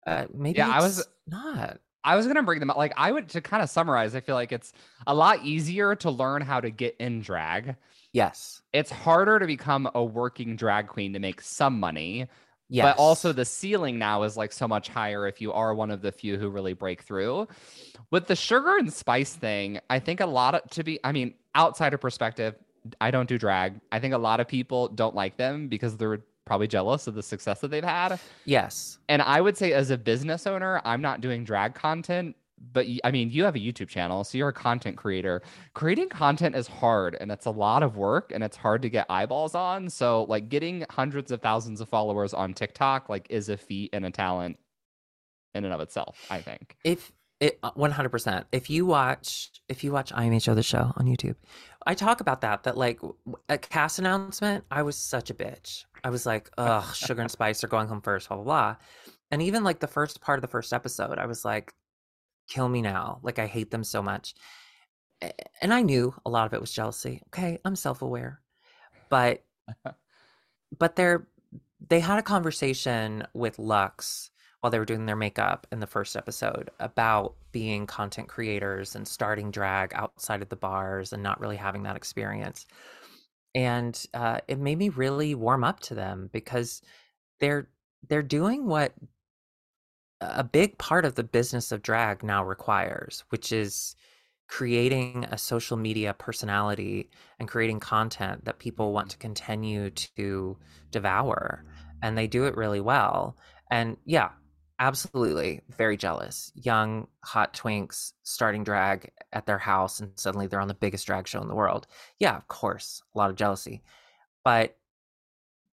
Uh, 0.07 0.27
maybe 0.35 0.59
yeah, 0.59 0.69
I 0.69 0.81
was 0.81 1.07
not. 1.27 1.79
I 2.05 2.17
was 2.17 2.27
gonna 2.27 2.43
bring 2.43 2.61
them 2.61 2.71
up. 2.71 2.77
Like 2.77 2.95
I 2.97 3.13
would 3.13 3.29
to 3.31 3.41
kind 3.41 3.63
of 3.63 3.71
summarize. 3.71 4.15
I 4.15 4.21
feel 4.21 4.35
like 4.35 4.53
it's 4.53 4.73
a 5.07 5.15
lot 5.15 5.45
easier 5.45 5.95
to 5.97 6.11
learn 6.11 6.43
how 6.43 6.61
to 6.61 6.71
get 6.71 6.97
in 6.99 7.21
drag. 7.21 7.77
Yes, 8.13 8.63
it's 8.73 8.91
harder 8.91 9.39
to 9.39 9.47
become 9.47 9.91
a 9.95 10.03
working 10.03 10.57
drag 10.57 10.89
queen 10.89 11.13
to 11.13 11.19
make 11.19 11.41
some 11.43 11.79
money. 11.79 12.27
Yes. 12.69 12.85
But 12.85 12.99
also 12.99 13.33
the 13.33 13.45
ceiling 13.45 13.99
now 13.99 14.25
is 14.25 14.37
like 14.37 14.53
so 14.53 14.69
much 14.69 14.89
higher 14.89 15.27
if 15.27 15.41
you 15.41 15.53
are 15.53 15.75
one 15.75 15.91
of 15.91 16.03
the 16.03 16.13
few 16.13 16.37
who 16.37 16.51
really 16.51 16.75
break 16.75 17.03
through. 17.03 17.49
With 18.11 18.27
the 18.27 18.37
sugar 18.37 18.77
and 18.77 18.93
spice 18.93 19.35
thing, 19.35 19.81
I 19.89 19.99
think 19.99 20.21
a 20.21 20.27
lot 20.27 20.55
of 20.55 20.69
to 20.71 20.85
be, 20.85 21.01
I 21.03 21.13
mean, 21.13 21.35
outsider 21.57 21.97
perspective, 21.97 22.57
I 23.01 23.11
don't 23.11 23.29
do 23.29 23.39
drag. 23.39 23.81
I 23.91 23.99
think 24.01 24.15
a 24.15 24.19
lot 24.19 24.41
of 24.41 24.49
people 24.49 24.89
don't 24.89 25.15
like 25.15 25.37
them 25.37 25.69
because 25.69 25.97
they're 25.97 26.21
probably 26.45 26.67
jealous 26.67 27.07
of 27.07 27.15
the 27.15 27.23
success 27.23 27.61
that 27.61 27.71
they've 27.71 27.85
had. 27.85 28.19
Yes. 28.47 28.99
And 29.09 29.21
I 29.21 29.41
would 29.41 29.57
say, 29.57 29.73
as 29.73 29.91
a 29.91 29.99
business 29.99 30.47
owner, 30.47 30.81
I'm 30.85 31.03
not 31.03 31.21
doing 31.21 31.45
drag 31.45 31.75
content, 31.75 32.37
but 32.73 32.87
I 33.05 33.11
mean, 33.11 33.31
you 33.31 33.45
have 33.45 33.57
a 33.57 33.59
YouTube 33.59 33.89
channel, 33.89 34.25
so 34.25 34.39
you're 34.39 34.49
a 34.49 34.53
content 34.53 34.97
creator. 34.97 35.43
Creating 35.75 36.09
content 36.09 36.55
is 36.55 36.67
hard 36.67 37.17
and 37.21 37.31
it's 37.31 37.47
a 37.47 37.51
lot 37.51 37.83
of 37.83 37.97
work 37.97 38.33
and 38.33 38.43
it's 38.45 38.57
hard 38.57 38.83
to 38.83 38.89
get 38.89 39.07
eyeballs 39.09 39.55
on. 39.55 39.89
So, 39.89 40.25
like, 40.25 40.49
getting 40.49 40.85
hundreds 40.91 41.31
of 41.31 41.41
thousands 41.41 41.81
of 41.81 41.89
followers 41.89 42.35
on 42.35 42.55
TikTok, 42.55 43.09
like, 43.09 43.27
is 43.31 43.49
a 43.49 43.57
feat 43.57 43.91
and 43.93 44.05
a 44.05 44.11
talent 44.11 44.59
in 45.55 45.65
and 45.65 45.75
of 45.75 45.81
itself, 45.81 46.27
I 46.31 46.41
think. 46.41 46.77
If 46.85 47.13
it 47.41 47.61
100% 47.63 48.27
uh, 48.27 48.45
if 48.51 48.69
you 48.69 48.85
watch 48.85 49.53
if 49.69 49.85
you 49.85 49.93
watch 49.93 50.11
imho 50.11 50.57
the 50.57 50.63
show 50.65 50.93
on 50.97 51.07
youtube 51.07 51.37
i 51.87 51.95
talk 51.95 52.21
about 52.21 52.41
that 52.41 52.65
that 52.65 52.77
like 52.77 52.99
a 53.49 53.57
cast 53.57 54.01
announcement 54.01 54.65
i 54.73 54.83
was 54.83 54.97
such 54.97 55.31
a 55.31 55.35
bitch 55.35 55.85
I 56.05 56.11
was 56.11 56.27
like, 56.27 56.51
ugh, 56.59 56.95
sugar 56.95 57.23
and 57.23 57.31
spice 57.31 57.63
are 57.65 57.69
going 57.69 57.89
home 57.89 58.01
first, 58.01 58.29
blah, 58.29 58.37
blah, 58.37 58.45
blah. 58.45 58.77
And 59.31 59.43
even 59.43 59.65
like 59.65 59.81
the 59.81 59.87
first 59.87 60.21
part 60.21 60.39
of 60.39 60.43
the 60.43 60.49
first 60.49 60.73
episode, 60.73 61.19
I 61.19 61.27
was 61.27 61.45
like, 61.45 61.75
kill 62.49 62.69
me 62.69 62.83
now. 62.83 63.21
Like, 63.23 63.39
I 63.39 63.47
hate 63.47 63.71
them 63.71 63.85
so 63.85 64.03
much. 64.03 64.35
And 65.61 65.75
I 65.75 65.83
knew 65.83 66.15
a 66.25 66.31
lot 66.31 66.47
of 66.47 66.55
it 66.55 66.61
was 66.61 66.73
jealousy. 66.73 67.23
Okay, 67.29 67.59
I'm 67.65 67.77
self 67.77 68.03
aware. 68.03 68.41
But, 69.09 69.45
but 70.79 70.97
they're, 70.97 71.27
they 71.87 72.01
had 72.01 72.19
a 72.19 72.23
conversation 72.23 73.27
with 73.35 73.57
Luxx 73.57 74.31
while 74.61 74.71
they 74.71 74.79
were 74.79 74.85
doing 74.85 75.07
their 75.07 75.17
makeup 75.17 75.67
in 75.71 75.81
the 75.81 75.87
first 75.87 76.17
episode 76.17 76.71
about 76.81 77.35
being 77.53 77.87
content 77.87 78.29
creators 78.29 78.95
and 78.95 79.07
starting 79.07 79.51
drag 79.51 79.93
outside 79.95 80.43
of 80.43 80.49
the 80.49 80.57
bars 80.57 81.13
and 81.13 81.23
not 81.23 81.41
really 81.41 81.57
having 81.57 81.85
that 81.85 81.97
experience 81.97 82.67
and 83.55 84.07
uh, 84.15 84.39
it 84.47 84.59
made 84.59 84.79
me 84.79 84.89
really 84.89 85.35
warm 85.35 85.65
up 85.65 85.81
to 85.81 85.95
them 85.95 86.31
because 86.33 86.83
they're 87.41 87.69
they're 88.09 88.23
doing 88.23 88.67
what 88.67 88.93
a 90.21 90.45
big 90.45 90.79
part 90.79 91.05
of 91.05 91.15
the 91.15 91.25
business 91.25 91.71
of 91.73 91.83
drag 91.83 92.23
now 92.23 92.45
requires, 92.45 93.25
which 93.31 93.53
is 93.53 93.95
creating 94.49 95.27
a 95.31 95.39
social 95.39 95.77
media 95.77 96.15
personality 96.15 97.11
and 97.39 97.49
creating 97.49 97.81
content 97.81 98.45
that 98.45 98.59
people 98.59 98.93
want 98.93 99.11
to 99.11 99.17
mm-hmm. 99.17 99.29
continue 99.29 99.91
to 99.91 100.57
devour 100.91 101.65
and 102.03 102.17
they 102.17 102.27
do 102.27 102.45
it 102.45 102.57
really 102.57 102.81
well 102.81 103.37
and 103.71 103.99
yeah 104.07 104.31
Absolutely. 104.81 105.61
Very 105.77 105.97
jealous. 105.97 106.53
Young, 106.55 107.09
hot 107.25 107.53
twinks 107.53 108.13
starting 108.23 108.63
drag 108.63 109.11
at 109.33 109.45
their 109.45 109.59
house, 109.59 109.99
and 109.99 110.13
suddenly 110.17 110.47
they're 110.47 110.61
on 110.61 110.69
the 110.69 110.75
biggest 110.75 111.07
drag 111.07 111.27
show 111.27 111.43
in 111.43 111.49
the 111.49 111.55
world. 111.55 111.89
Yeah, 112.21 112.37
of 112.37 112.47
course, 112.47 113.03
a 113.15 113.19
lot 113.19 113.31
of 113.31 113.37
jealousy. 113.37 113.83
But 114.45 114.77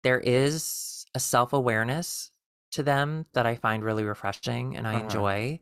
there 0.03 0.21
is 0.21 1.05
a 1.15 1.21
self 1.21 1.53
awareness 1.53 2.31
to 2.75 2.83
them 2.83 3.27
that 3.33 3.47
I 3.47 3.57
find 3.57 3.83
really 3.83 4.05
refreshing 4.05 4.77
and 4.77 4.87
I 4.87 4.95
uh-huh. 4.95 5.05
enjoy. 5.05 5.61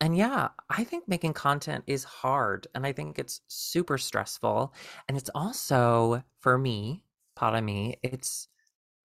And 0.00 0.16
yeah, 0.16 0.48
I 0.70 0.84
think 0.84 1.08
making 1.08 1.32
content 1.32 1.84
is 1.86 2.04
hard 2.04 2.66
and 2.74 2.86
I 2.86 2.92
think 2.92 3.18
it's 3.18 3.40
super 3.48 3.98
stressful. 3.98 4.72
And 5.08 5.16
it's 5.16 5.30
also, 5.34 6.22
for 6.40 6.58
me, 6.58 7.04
part 7.34 7.54
of 7.54 7.64
me, 7.64 7.96
it's 8.02 8.48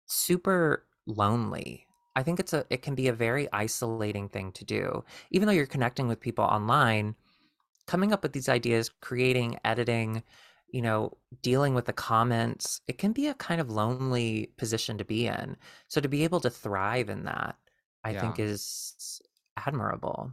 super 0.07 0.85
lonely 1.05 1.87
I 2.15 2.23
think 2.23 2.39
it's 2.39 2.53
a 2.53 2.65
it 2.69 2.81
can 2.81 2.95
be 2.95 3.07
a 3.07 3.13
very 3.13 3.47
isolating 3.53 4.29
thing 4.29 4.51
to 4.53 4.65
do. 4.65 5.03
Even 5.31 5.47
though 5.47 5.53
you're 5.53 5.65
connecting 5.65 6.07
with 6.07 6.19
people 6.19 6.45
online, 6.45 7.15
coming 7.87 8.11
up 8.11 8.23
with 8.23 8.33
these 8.33 8.49
ideas, 8.49 8.89
creating, 9.01 9.57
editing, 9.63 10.23
you 10.71 10.81
know, 10.81 11.17
dealing 11.41 11.73
with 11.73 11.85
the 11.85 11.93
comments, 11.93 12.81
it 12.87 12.97
can 12.97 13.11
be 13.11 13.27
a 13.27 13.33
kind 13.35 13.59
of 13.61 13.69
lonely 13.69 14.53
position 14.57 14.97
to 14.97 15.05
be 15.05 15.27
in. 15.27 15.57
So 15.87 16.01
to 16.01 16.07
be 16.07 16.23
able 16.23 16.39
to 16.41 16.49
thrive 16.49 17.09
in 17.09 17.25
that, 17.25 17.55
I 18.03 18.11
Yeah. 18.11 18.21
think 18.21 18.39
is 18.39 19.21
admirable. 19.57 20.31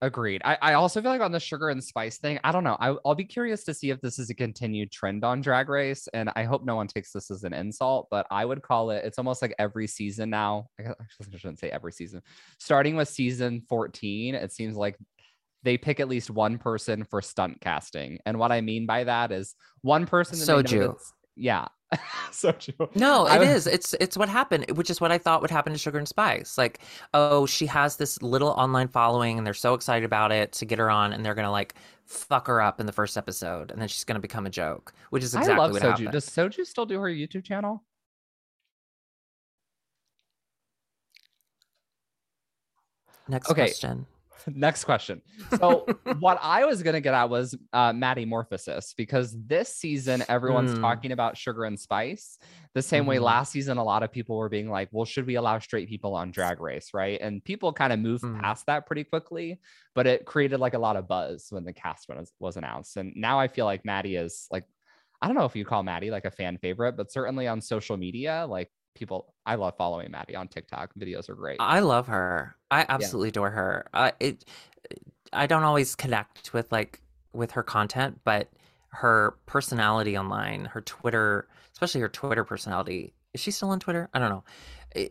Agreed. 0.00 0.42
I, 0.44 0.58
I 0.60 0.72
also 0.74 1.00
feel 1.00 1.12
like 1.12 1.20
on 1.20 1.30
the 1.30 1.38
sugar 1.38 1.68
and 1.68 1.82
spice 1.82 2.18
thing, 2.18 2.40
I 2.42 2.50
don't 2.50 2.64
know. 2.64 2.76
I, 2.80 2.96
I'll 3.06 3.14
be 3.14 3.24
curious 3.24 3.62
to 3.64 3.74
see 3.74 3.90
if 3.90 4.00
this 4.00 4.18
is 4.18 4.30
a 4.30 4.34
continued 4.34 4.90
trend 4.90 5.24
on 5.24 5.40
Drag 5.40 5.68
Race. 5.68 6.08
And 6.12 6.28
I 6.34 6.42
hope 6.42 6.64
no 6.64 6.74
one 6.74 6.88
takes 6.88 7.12
this 7.12 7.30
as 7.30 7.44
an 7.44 7.52
insult, 7.52 8.08
but 8.10 8.26
I 8.28 8.44
would 8.44 8.62
call 8.62 8.90
it, 8.90 9.04
it's 9.04 9.18
almost 9.18 9.42
like 9.42 9.54
every 9.60 9.86
season 9.86 10.30
now. 10.30 10.66
I 10.80 10.82
guess- 10.82 10.94
I 11.00 11.36
shouldn't 11.36 11.60
say 11.60 11.70
every 11.70 11.92
season. 11.92 12.20
Starting 12.58 12.96
with 12.96 13.08
season 13.08 13.62
14, 13.68 14.34
it 14.34 14.50
seems 14.52 14.76
like 14.76 14.96
they 15.62 15.78
pick 15.78 16.00
at 16.00 16.08
least 16.08 16.30
one 16.30 16.58
person 16.58 17.04
for 17.04 17.22
stunt 17.22 17.60
casting. 17.60 18.18
And 18.26 18.38
what 18.38 18.52
I 18.52 18.60
mean 18.60 18.86
by 18.86 19.04
that 19.04 19.32
is 19.32 19.54
one 19.82 20.06
person. 20.06 20.38
that 20.38 20.46
they 20.46 20.76
know 20.76 20.90
Soju. 20.94 20.96
Yeah. 21.36 21.68
Soju. 22.30 22.94
No, 22.96 23.26
it 23.26 23.42
is. 23.42 23.66
It's 23.66 23.94
it's 24.00 24.16
what 24.16 24.28
happened, 24.28 24.70
which 24.72 24.90
is 24.90 25.00
what 25.00 25.12
I 25.12 25.18
thought 25.18 25.42
would 25.42 25.50
happen 25.50 25.72
to 25.72 25.78
Sugar 25.78 25.98
and 25.98 26.08
Spice. 26.08 26.56
Like, 26.56 26.80
oh, 27.14 27.46
she 27.46 27.66
has 27.66 27.96
this 27.96 28.20
little 28.22 28.48
online 28.50 28.88
following, 28.88 29.36
and 29.38 29.46
they're 29.46 29.54
so 29.54 29.74
excited 29.74 30.04
about 30.04 30.32
it 30.32 30.52
to 30.52 30.64
get 30.64 30.78
her 30.78 30.90
on, 30.90 31.12
and 31.12 31.24
they're 31.24 31.34
gonna 31.34 31.50
like 31.50 31.74
fuck 32.06 32.46
her 32.46 32.60
up 32.62 32.80
in 32.80 32.86
the 32.86 32.92
first 32.92 33.16
episode, 33.18 33.70
and 33.70 33.80
then 33.80 33.88
she's 33.88 34.04
gonna 34.04 34.20
become 34.20 34.46
a 34.46 34.50
joke, 34.50 34.92
which 35.10 35.22
is 35.22 35.34
exactly 35.34 35.54
I 35.54 35.58
love 35.58 35.72
what 35.72 35.82
Soju. 35.82 35.88
happened. 35.88 36.12
Does 36.12 36.28
Soju 36.28 36.66
still 36.66 36.86
do 36.86 36.98
her 36.98 37.08
YouTube 37.08 37.44
channel? 37.44 37.84
Next 43.28 43.50
Okay. 43.50 43.62
question. 43.62 44.06
Next 44.54 44.84
question. 44.84 45.22
So 45.58 45.86
what 46.20 46.38
I 46.42 46.64
was 46.64 46.82
gonna 46.82 47.00
get 47.00 47.14
at 47.14 47.28
was 47.30 47.56
uh 47.72 47.92
Maddie 47.92 48.26
Morphosis 48.26 48.94
because 48.96 49.36
this 49.46 49.74
season 49.74 50.24
everyone's 50.28 50.74
Mm. 50.74 50.80
talking 50.80 51.12
about 51.12 51.36
sugar 51.36 51.64
and 51.64 51.78
spice. 51.78 52.38
The 52.74 52.82
same 52.82 53.04
way 53.06 53.16
Mhm. 53.18 53.22
last 53.22 53.52
season, 53.52 53.76
a 53.78 53.84
lot 53.84 54.02
of 54.02 54.10
people 54.10 54.36
were 54.36 54.48
being 54.48 54.70
like, 54.70 54.88
well, 54.92 55.04
should 55.04 55.26
we 55.26 55.34
allow 55.34 55.58
straight 55.58 55.88
people 55.88 56.14
on 56.14 56.30
drag 56.30 56.60
race? 56.60 56.90
Right. 56.94 57.20
And 57.20 57.44
people 57.44 57.72
kind 57.72 57.92
of 57.92 57.98
moved 57.98 58.24
Mm. 58.24 58.40
past 58.40 58.66
that 58.66 58.86
pretty 58.86 59.04
quickly, 59.04 59.60
but 59.94 60.06
it 60.06 60.24
created 60.24 60.58
like 60.60 60.74
a 60.74 60.78
lot 60.78 60.96
of 60.96 61.06
buzz 61.06 61.48
when 61.50 61.64
the 61.64 61.72
cast 61.72 62.08
was, 62.08 62.32
was 62.40 62.56
announced. 62.56 62.96
And 62.96 63.12
now 63.14 63.38
I 63.38 63.48
feel 63.48 63.66
like 63.66 63.84
Maddie 63.84 64.16
is 64.16 64.46
like, 64.50 64.64
I 65.20 65.26
don't 65.26 65.36
know 65.36 65.44
if 65.44 65.54
you 65.54 65.64
call 65.64 65.82
Maddie 65.82 66.10
like 66.10 66.24
a 66.24 66.30
fan 66.30 66.58
favorite, 66.58 66.96
but 66.96 67.12
certainly 67.12 67.46
on 67.46 67.60
social 67.60 67.96
media, 67.96 68.46
like 68.48 68.70
people 68.94 69.34
I 69.44 69.56
love 69.56 69.76
following 69.76 70.10
Maddie 70.10 70.36
on 70.36 70.48
TikTok. 70.48 70.90
Videos 70.98 71.28
are 71.28 71.34
great. 71.34 71.56
I 71.60 71.80
love 71.80 72.06
her. 72.08 72.56
I 72.70 72.86
absolutely 72.88 73.30
adore 73.30 73.50
her. 73.50 73.86
I 73.92 74.12
it 74.20 74.44
I 75.32 75.46
don't 75.46 75.64
always 75.64 75.94
connect 75.94 76.52
with 76.52 76.70
like 76.72 77.00
with 77.32 77.52
her 77.52 77.62
content, 77.62 78.20
but 78.24 78.50
her 78.90 79.36
personality 79.46 80.16
online, 80.18 80.66
her 80.66 80.82
Twitter, 80.82 81.48
especially 81.72 82.02
her 82.02 82.08
Twitter 82.08 82.44
personality. 82.44 83.14
Is 83.32 83.40
she 83.40 83.50
still 83.50 83.70
on 83.70 83.80
Twitter? 83.80 84.08
I 84.12 84.18
don't 84.18 84.28
know. 84.30 84.44
I- 84.96 85.10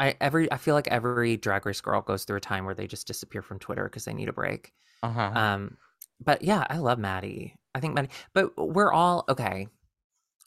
I 0.00 0.14
every 0.20 0.50
I 0.52 0.58
feel 0.58 0.76
like 0.76 0.86
every 0.88 1.36
drag 1.36 1.66
race 1.66 1.80
girl 1.80 2.00
goes 2.00 2.22
through 2.24 2.36
a 2.36 2.40
time 2.40 2.64
where 2.64 2.74
they 2.74 2.86
just 2.86 3.08
disappear 3.08 3.42
from 3.42 3.58
Twitter 3.58 3.82
because 3.84 4.04
they 4.04 4.14
need 4.14 4.28
a 4.28 4.32
break. 4.32 4.72
Uh-huh. 5.02 5.32
Um, 5.34 5.76
but 6.24 6.42
yeah, 6.42 6.64
I 6.70 6.78
love 6.78 7.00
Maddie. 7.00 7.56
I 7.74 7.80
think 7.80 7.94
Maddie, 7.94 8.10
but 8.32 8.56
we're 8.56 8.92
all 8.92 9.24
okay. 9.28 9.66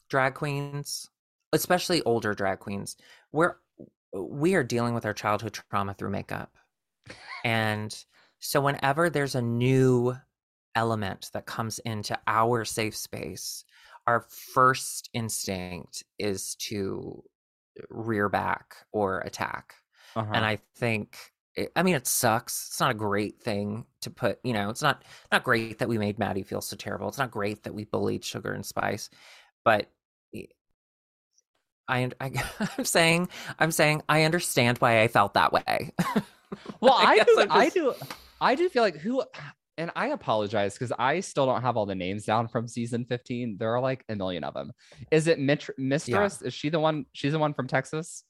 Drag 0.08 0.34
queens, 0.34 1.10
especially 1.52 2.02
older 2.02 2.34
drag 2.34 2.60
queens, 2.60 2.96
we're 3.32 3.56
we 4.14 4.54
are 4.54 4.64
dealing 4.64 4.94
with 4.94 5.06
our 5.06 5.14
childhood 5.14 5.54
trauma 5.70 5.94
through 5.94 6.10
makeup, 6.10 6.56
and 7.44 8.04
so 8.40 8.60
whenever 8.60 9.10
there's 9.10 9.34
a 9.34 9.42
new 9.42 10.14
element 10.74 11.30
that 11.32 11.46
comes 11.46 11.78
into 11.80 12.18
our 12.26 12.64
safe 12.64 12.96
space, 12.96 13.64
our 14.06 14.20
first 14.54 15.10
instinct 15.12 16.04
is 16.18 16.54
to 16.56 17.22
rear 17.90 18.28
back 18.28 18.76
or 18.92 19.20
attack. 19.20 19.74
Uh-huh. 20.14 20.30
and 20.34 20.44
i 20.44 20.58
think 20.76 21.32
it, 21.54 21.72
i 21.76 21.82
mean 21.82 21.94
it 21.94 22.06
sucks. 22.06 22.68
It's 22.68 22.80
not 22.80 22.90
a 22.90 22.94
great 22.94 23.40
thing 23.42 23.86
to 24.02 24.10
put 24.10 24.40
you 24.44 24.52
know 24.52 24.68
it's 24.68 24.82
not 24.82 25.04
not 25.30 25.44
great 25.44 25.78
that 25.78 25.88
we 25.88 25.98
made 25.98 26.18
maddie 26.18 26.42
feel 26.42 26.60
so 26.60 26.76
terrible. 26.76 27.08
It's 27.08 27.18
not 27.18 27.30
great 27.30 27.62
that 27.64 27.74
we 27.74 27.84
bullied 27.84 28.24
sugar 28.24 28.52
and 28.52 28.64
spice. 28.66 29.08
But 29.64 29.90
i, 31.88 32.10
I 32.20 32.32
i'm 32.78 32.84
saying 32.84 33.28
i'm 33.58 33.70
saying 33.70 34.02
i 34.08 34.22
understand 34.24 34.78
why 34.78 35.02
i 35.02 35.08
felt 35.08 35.34
that 35.34 35.52
way 35.52 35.92
Well, 36.80 36.92
I 36.92 37.18
I, 37.20 37.24
do. 37.24 37.36
I'm 37.40 37.50
I 37.50 37.68
do. 37.68 37.94
I 38.40 38.54
do 38.54 38.68
feel 38.68 38.82
like 38.82 38.96
who, 38.96 39.22
and 39.78 39.90
I 39.96 40.08
apologize 40.08 40.74
because 40.74 40.92
I 40.98 41.20
still 41.20 41.46
don't 41.46 41.62
have 41.62 41.76
all 41.76 41.86
the 41.86 41.94
names 41.94 42.24
down 42.24 42.48
from 42.48 42.68
season 42.68 43.04
fifteen. 43.04 43.56
There 43.58 43.74
are 43.74 43.80
like 43.80 44.04
a 44.08 44.16
million 44.16 44.44
of 44.44 44.54
them. 44.54 44.72
Is 45.10 45.28
it 45.28 45.38
Mistress? 45.38 46.42
Is 46.42 46.52
she 46.54 46.68
the 46.68 46.80
one? 46.80 47.06
She's 47.12 47.32
the 47.32 47.38
one 47.38 47.54
from 47.54 47.68
Texas. 47.68 48.24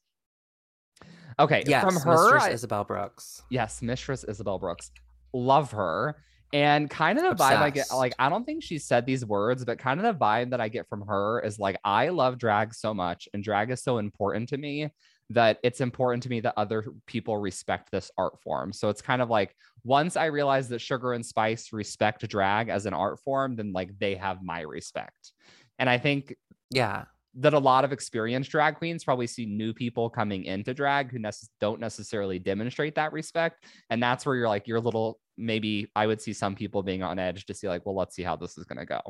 Okay, 1.38 1.64
yes 1.66 1.82
from 1.82 1.96
her, 1.96 2.10
Mistress 2.12 2.42
I- 2.44 2.50
isabelle 2.50 2.84
brooks 2.84 3.42
yes, 3.50 3.82
Mistress 3.82 4.24
Isabelle 4.24 4.58
Brooks. 4.58 4.90
Love 5.32 5.72
her. 5.72 6.16
And 6.52 6.90
kind 6.90 7.18
of 7.18 7.24
the 7.24 7.42
vibe 7.42 7.58
I 7.58 7.70
get, 7.70 7.90
like, 7.90 8.14
I 8.18 8.28
don't 8.28 8.44
think 8.44 8.62
she 8.62 8.78
said 8.78 9.06
these 9.06 9.24
words, 9.24 9.64
but 9.64 9.78
kind 9.78 9.98
of 9.98 10.04
the 10.04 10.18
vibe 10.24 10.50
that 10.50 10.60
I 10.60 10.68
get 10.68 10.86
from 10.88 11.06
her 11.06 11.40
is 11.40 11.58
like, 11.58 11.78
I 11.82 12.10
love 12.10 12.36
drag 12.36 12.74
so 12.74 12.92
much, 12.92 13.28
and 13.32 13.42
drag 13.42 13.70
is 13.70 13.82
so 13.82 13.98
important 13.98 14.50
to 14.50 14.58
me 14.58 14.90
that 15.30 15.58
it's 15.62 15.80
important 15.80 16.22
to 16.24 16.28
me 16.28 16.40
that 16.40 16.54
other 16.58 16.84
people 17.06 17.38
respect 17.38 17.90
this 17.90 18.10
art 18.18 18.40
form. 18.42 18.72
So 18.72 18.90
it's 18.90 19.00
kind 19.00 19.22
of 19.22 19.30
like 19.30 19.56
once 19.82 20.16
I 20.16 20.26
realize 20.26 20.68
that 20.68 20.80
Sugar 20.80 21.14
and 21.14 21.24
Spice 21.24 21.72
respect 21.72 22.26
drag 22.28 22.68
as 22.68 22.86
an 22.86 22.92
art 22.92 23.18
form, 23.20 23.56
then 23.56 23.72
like 23.72 23.98
they 23.98 24.14
have 24.16 24.42
my 24.42 24.60
respect. 24.60 25.32
And 25.78 25.88
I 25.88 25.98
think 25.98 26.36
yeah 26.70 27.04
that 27.34 27.54
a 27.54 27.58
lot 27.58 27.84
of 27.84 27.92
experienced 27.92 28.50
drag 28.50 28.76
queens 28.76 29.04
probably 29.04 29.26
see 29.26 29.46
new 29.46 29.72
people 29.72 30.10
coming 30.10 30.44
into 30.44 30.74
drag 30.74 31.10
who 31.10 31.18
necess- 31.18 31.48
don't 31.60 31.80
necessarily 31.80 32.38
demonstrate 32.38 32.94
that 32.96 33.12
respect. 33.12 33.64
And 33.90 34.02
that's 34.02 34.26
where 34.26 34.36
you're 34.36 34.48
like, 34.48 34.66
you're 34.68 34.76
a 34.78 34.80
little, 34.82 35.18
maybe 35.38 35.90
I 35.96 36.06
would 36.06 36.20
see 36.20 36.32
some 36.34 36.54
people 36.54 36.82
being 36.82 37.02
on 37.02 37.18
edge 37.18 37.46
to 37.46 37.54
see, 37.54 37.68
like, 37.68 37.86
well, 37.86 37.96
let's 37.96 38.14
see 38.14 38.22
how 38.22 38.36
this 38.36 38.58
is 38.58 38.64
going 38.64 38.78
to 38.78 38.84
go. 38.86 39.00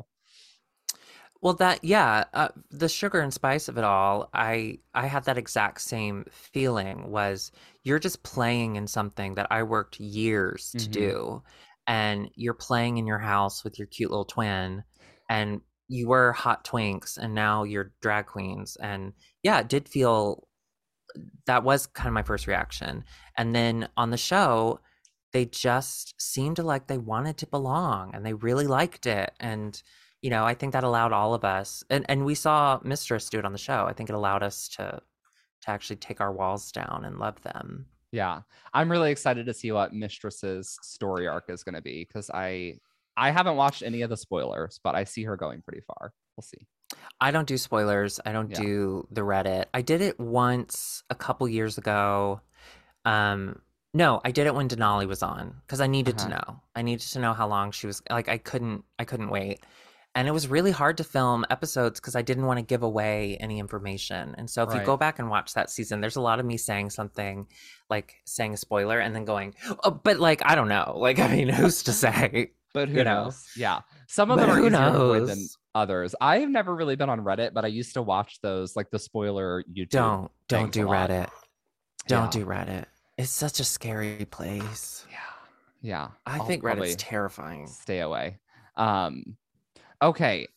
Well, 1.41 1.55
that 1.55 1.83
yeah, 1.83 2.23
uh, 2.33 2.47
the 2.71 2.87
sugar 2.87 3.19
and 3.19 3.33
spice 3.33 3.67
of 3.67 3.77
it 3.77 3.83
all, 3.83 4.29
I 4.33 4.79
I 4.93 5.07
had 5.07 5.25
that 5.25 5.37
exact 5.37 5.81
same 5.81 6.23
feeling. 6.31 7.11
Was 7.11 7.51
you're 7.83 7.99
just 7.99 8.23
playing 8.23 8.77
in 8.77 8.87
something 8.87 9.35
that 9.35 9.47
I 9.51 9.63
worked 9.63 9.99
years 9.99 10.71
to 10.77 10.87
Mhm. 10.87 10.91
do, 10.91 11.43
and 11.85 12.29
you're 12.35 12.53
playing 12.53 12.97
in 12.97 13.05
your 13.05 13.19
house 13.19 13.65
with 13.65 13.77
your 13.77 13.87
cute 13.87 14.09
little 14.09 14.23
twin, 14.23 14.85
and 15.29 15.59
you 15.87 16.07
were 16.07 16.33
hot 16.33 16.65
twinks, 16.65 17.17
and 17.17 17.33
now 17.35 17.63
you're 17.63 17.93
drag 18.01 18.27
queens, 18.27 18.77
and 18.81 19.13
yeah, 19.43 19.59
it 19.59 19.69
did 19.69 19.89
feel 19.89 20.47
that 21.45 21.63
was 21.63 21.85
kind 21.87 22.07
of 22.07 22.13
my 22.13 22.23
first 22.23 22.47
reaction, 22.47 23.03
and 23.37 23.55
then 23.55 23.87
on 23.97 24.09
the 24.11 24.17
show. 24.17 24.79
They 25.31 25.45
just 25.45 26.13
seemed 26.21 26.59
like 26.59 26.85
they 26.85 26.99
wanted 26.99 27.37
to 27.37 27.47
belong 27.47 28.13
and 28.13 28.23
they 28.23 28.35
really 28.35 28.67
liked 28.67 29.07
it. 29.07 29.31
And 29.39 29.81
you 30.21 30.29
know 30.29 30.45
i 30.45 30.53
think 30.53 30.73
that 30.73 30.83
allowed 30.83 31.11
all 31.11 31.33
of 31.33 31.43
us 31.43 31.83
and 31.89 32.05
and 32.07 32.23
we 32.23 32.33
saw 32.35 32.79
mistress 32.83 33.29
do 33.29 33.39
it 33.39 33.45
on 33.45 33.51
the 33.51 33.57
show 33.57 33.85
i 33.87 33.93
think 33.93 34.09
it 34.09 34.15
allowed 34.15 34.41
us 34.41 34.67
to 34.69 35.01
to 35.61 35.69
actually 35.69 35.97
take 35.97 36.21
our 36.21 36.31
walls 36.31 36.71
down 36.71 37.03
and 37.05 37.17
love 37.19 37.41
them 37.41 37.87
Yeah. 38.13 38.41
I'm 38.75 38.91
really 38.91 39.09
excited 39.09 39.47
to 39.47 39.53
see 39.55 39.71
what 39.71 39.91
Mistress's 39.91 40.77
story 40.83 41.27
arc 41.27 41.45
is 41.49 41.63
going 41.63 41.73
to 41.73 41.81
be 41.81 42.05
because 42.05 42.29
I, 42.29 42.75
I 43.15 43.31
haven't 43.31 43.55
watched 43.55 43.83
any 43.83 44.01
of 44.01 44.09
the 44.09 44.17
spoilers, 44.17 44.79
but 44.83 44.95
I 44.95 45.03
see 45.03 45.23
her 45.23 45.35
going 45.37 45.61
pretty 45.61 45.81
far. 45.81 46.13
We'll 46.35 46.43
see. 46.43 46.67
i 47.21 47.31
don't 47.31 47.47
do 47.47 47.57
spoilers 47.57 48.19
i 48.25 48.31
don't 48.31 48.49
Yeah. 48.51 48.57
do 48.57 49.07
the 49.11 49.21
reddit 49.21 49.65
i 49.73 49.81
did 49.81 50.01
it 50.01 50.19
once 50.19 51.03
a 51.09 51.15
couple 51.15 51.47
years 51.47 51.77
ago 51.77 52.41
um 53.05 53.61
no 53.93 54.21
i 54.23 54.31
did 54.31 54.45
it 54.47 54.55
when 54.55 54.67
denali 54.67 55.07
was 55.07 55.23
on 55.23 55.55
because 55.61 55.81
i 55.81 55.87
needed 55.87 56.17
to 56.17 56.27
Uh-huh. 56.27 56.41
know 56.45 56.61
i 56.75 56.81
needed 56.81 57.07
to 57.07 57.19
know 57.19 57.33
how 57.33 57.47
long 57.47 57.71
she 57.71 57.87
was 57.87 58.01
like 58.09 58.29
i 58.29 58.37
couldn't 58.37 58.83
i 58.99 59.05
couldn't 59.05 59.29
wait 59.29 59.59
and 60.15 60.27
it 60.27 60.31
was 60.31 60.47
really 60.47 60.71
hard 60.71 60.97
to 60.97 61.03
film 61.03 61.45
episodes 61.49 61.99
because 61.99 62.15
i 62.15 62.21
didn't 62.21 62.45
want 62.45 62.57
to 62.57 62.63
give 62.65 62.83
away 62.83 63.37
any 63.39 63.59
information 63.59 64.35
and 64.37 64.49
so 64.49 64.63
if 64.63 64.73
you 64.73 64.79
go 64.85 64.95
back 64.97 65.19
and 65.19 65.29
watch 65.29 65.53
that 65.53 65.69
season 65.69 66.01
there's 66.01 66.15
a 66.15 66.21
lot 66.21 66.39
of 66.39 66.45
me 66.45 66.57
saying 66.57 66.89
something 66.89 67.47
like 67.89 68.15
saying 68.25 68.53
a 68.53 68.57
spoiler 68.57 68.99
and 68.99 69.15
then 69.15 69.25
going 69.25 69.53
oh 69.83 69.91
but 69.91 70.19
like 70.19 70.41
i 70.45 70.55
don't 70.55 70.69
know 70.69 70.93
like 70.97 71.19
i 71.19 71.27
mean 71.27 71.49
who's 71.59 71.83
to 71.83 71.91
say 71.93 72.51
But 72.73 72.89
who 72.89 72.97
You 72.97 73.03
know? 73.03 73.25
knows? 73.25 73.45
Yeah. 73.55 73.81
Some 74.07 74.31
of 74.31 74.37
But 74.39 74.47
them 74.47 74.49
are 74.49 74.59
who 74.59 74.65
easier 74.67 74.79
avoid 74.87 75.27
than 75.29 75.45
others. 75.75 76.15
I've 76.19 76.49
never 76.49 76.73
really 76.73 76.95
been 76.95 77.07
on 77.09 77.21
Reddit, 77.21 77.53
but 77.53 77.63
I 77.65 77.67
used 77.67 77.93
to 77.93 78.01
watch 78.01 78.41
those 78.41 78.75
like 78.75 78.89
the 78.89 78.97
spoiler 78.97 79.63
YouTube. 79.71 79.89
don't 79.89 80.31
don't 80.47 80.71
do 80.71 80.87
reddit 80.87 81.29
don't 82.07 82.33
Yeah. 82.35 82.41
do 82.41 82.45
reddit 82.47 82.85
it's 83.15 83.29
such 83.29 83.59
a 83.59 83.63
scary 83.63 84.25
place 84.25 85.05
Yeah. 85.11 85.17
Yeah. 85.83 86.07
i 86.25 86.37
I'll 86.39 86.45
think 86.45 86.63
reddit's 86.63 86.95
terrifying 86.95 87.67
Stay 87.67 87.99
away. 87.99 88.39
Um 88.75 89.37
okay. 90.03 90.47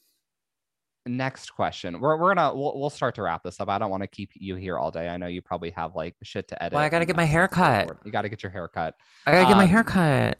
Next 1.07 1.51
question. 1.51 2.01
We're 2.01 2.17
we're 2.17 2.35
gonna 2.35 2.55
we'll, 2.55 2.79
we'll 2.79 2.91
start 2.91 3.15
to 3.15 3.23
wrap 3.23 3.45
this 3.45 3.61
up. 3.61 3.69
I 3.69 3.79
don't 3.79 3.91
want 3.91 4.03
to 4.03 4.09
keep 4.09 4.31
you 4.35 4.57
here 4.57 4.77
all 4.77 4.91
day. 4.91 5.09
I 5.09 5.17
know 5.17 5.29
you 5.29 5.41
probably 5.41 5.71
have 5.71 5.95
like 5.95 6.17
shit 6.25 6.49
to 6.49 6.61
edit. 6.61 6.75
Well, 6.75 6.83
I 6.83 6.89
gotta 6.89 7.05
get 7.05 7.17
my 7.17 7.25
hair 7.25 7.47
cut. 7.47 7.97
You 8.05 8.11
gotta 8.11 8.29
get 8.29 8.43
your 8.43 8.51
hair 8.51 8.67
cut. 8.67 8.95
i 9.25 9.31
gotta 9.33 9.47
get 9.47 9.57
my 9.57 9.65
Um, 9.65 9.69
hair 9.69 9.85
cut 9.85 10.39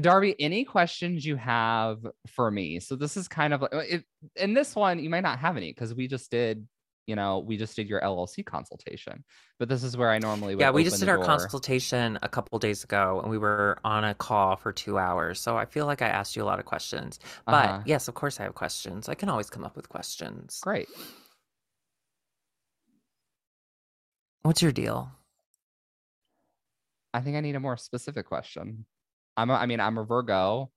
Darby, 0.00 0.34
any 0.40 0.64
questions 0.64 1.24
you 1.24 1.36
have 1.36 2.04
for 2.26 2.50
me? 2.50 2.80
So 2.80 2.96
this 2.96 3.16
is 3.16 3.28
kind 3.28 3.54
of 3.54 3.62
like 3.62 3.72
it, 3.72 4.04
in 4.34 4.52
this 4.52 4.74
one, 4.74 4.98
you 4.98 5.08
might 5.08 5.22
not 5.22 5.38
have 5.38 5.56
any 5.56 5.70
because 5.70 5.94
we 5.94 6.08
just 6.08 6.30
did, 6.30 6.66
you 7.06 7.16
know, 7.16 7.38
we 7.40 7.56
just 7.56 7.76
did 7.76 7.88
your 7.88 8.00
LLC 8.00 8.44
consultation. 8.44 9.24
But 9.58 9.68
this 9.68 9.82
is 9.82 9.96
where 9.96 10.10
I 10.10 10.18
normally 10.18 10.54
would. 10.54 10.60
yeah, 10.60 10.70
we 10.70 10.84
just 10.84 11.00
did 11.00 11.08
our 11.08 11.16
door. 11.16 11.26
consultation 11.26 12.18
a 12.22 12.28
couple 12.28 12.58
days 12.58 12.84
ago, 12.84 13.20
and 13.22 13.30
we 13.30 13.38
were 13.38 13.78
on 13.84 14.04
a 14.04 14.14
call 14.14 14.56
for 14.56 14.72
two 14.72 14.98
hours. 14.98 15.40
So 15.40 15.56
I 15.56 15.64
feel 15.64 15.86
like 15.86 16.02
I 16.02 16.08
asked 16.08 16.34
you 16.36 16.42
a 16.42 16.46
lot 16.46 16.58
of 16.58 16.64
questions. 16.64 17.20
But 17.46 17.52
uh-huh. 17.52 17.82
yes, 17.86 18.08
of 18.08 18.14
course, 18.14 18.40
I 18.40 18.44
have 18.44 18.54
questions. 18.54 19.08
I 19.08 19.14
can 19.14 19.28
always 19.28 19.50
come 19.50 19.64
up 19.64 19.76
with 19.76 19.88
questions. 19.88 20.60
Great. 20.62 20.88
What's 24.42 24.60
your 24.60 24.72
deal? 24.72 25.10
I 27.14 27.20
think 27.20 27.36
I 27.36 27.40
need 27.40 27.54
a 27.54 27.60
more 27.60 27.76
specific 27.76 28.26
question. 28.26 28.84
I'm 29.36 29.50
a, 29.50 29.54
I 29.54 29.66
mean, 29.66 29.80
I'm 29.80 29.98
a 29.98 30.04
Virgo. 30.04 30.70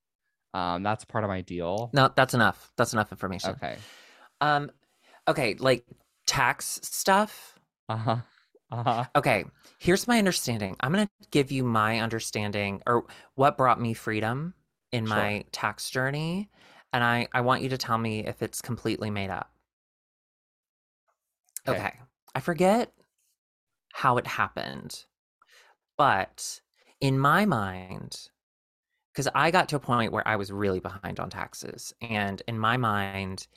Um, 0.54 0.84
that's 0.84 1.04
part 1.04 1.24
of 1.24 1.30
my 1.30 1.42
deal. 1.42 1.90
No, 1.94 2.10
that's 2.16 2.34
enough. 2.34 2.72
That's 2.78 2.94
enough 2.94 3.12
information. 3.12 3.52
Okay. 3.52 3.76
Um, 4.40 4.72
okay, 5.28 5.56
like 5.60 5.86
tax 6.28 6.80
stuff. 6.84 7.58
Uh 7.90 7.98
huh. 7.98 8.18
Uh 8.72 8.84
huh. 8.84 9.06
Okay, 9.16 9.46
here's 9.80 10.08
my 10.08 10.20
understanding. 10.20 10.76
I'm 10.82 10.92
gonna 10.92 11.10
give 11.32 11.52
you 11.52 11.64
my 11.64 12.00
understanding 12.00 12.84
or 12.86 13.06
what 13.36 13.58
brought 13.58 13.82
me 13.82 13.94
freedom 13.94 14.54
in 14.92 15.06
sure. 15.06 15.16
my 15.16 15.46
tax 15.52 15.90
journey, 15.90 16.50
and 16.94 17.04
I 17.04 17.28
I 17.34 17.42
want 17.42 17.64
you 17.64 17.70
to 17.70 17.78
tell 17.78 17.98
me 17.98 18.26
if 18.26 18.42
it's 18.42 18.62
completely 18.62 19.10
made 19.10 19.32
up. 19.32 19.52
Okay. 21.68 21.80
okay. 21.80 21.94
I 22.36 22.40
forget 22.40 22.92
how 23.94 24.18
it 24.18 24.28
happened, 24.28 25.06
but 25.98 26.62
in 27.02 27.18
my 27.18 27.46
mind, 27.46 28.30
because 29.18 29.28
I 29.34 29.50
got 29.50 29.70
to 29.70 29.76
a 29.76 29.80
point 29.80 30.12
where 30.12 30.28
I 30.28 30.36
was 30.36 30.52
really 30.52 30.80
behind 30.80 31.20
on 31.20 31.32
taxes. 31.32 31.92
And 32.02 32.40
in 32.48 32.60
my 32.60 32.78
mind, 32.78 33.48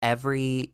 every 0.00 0.72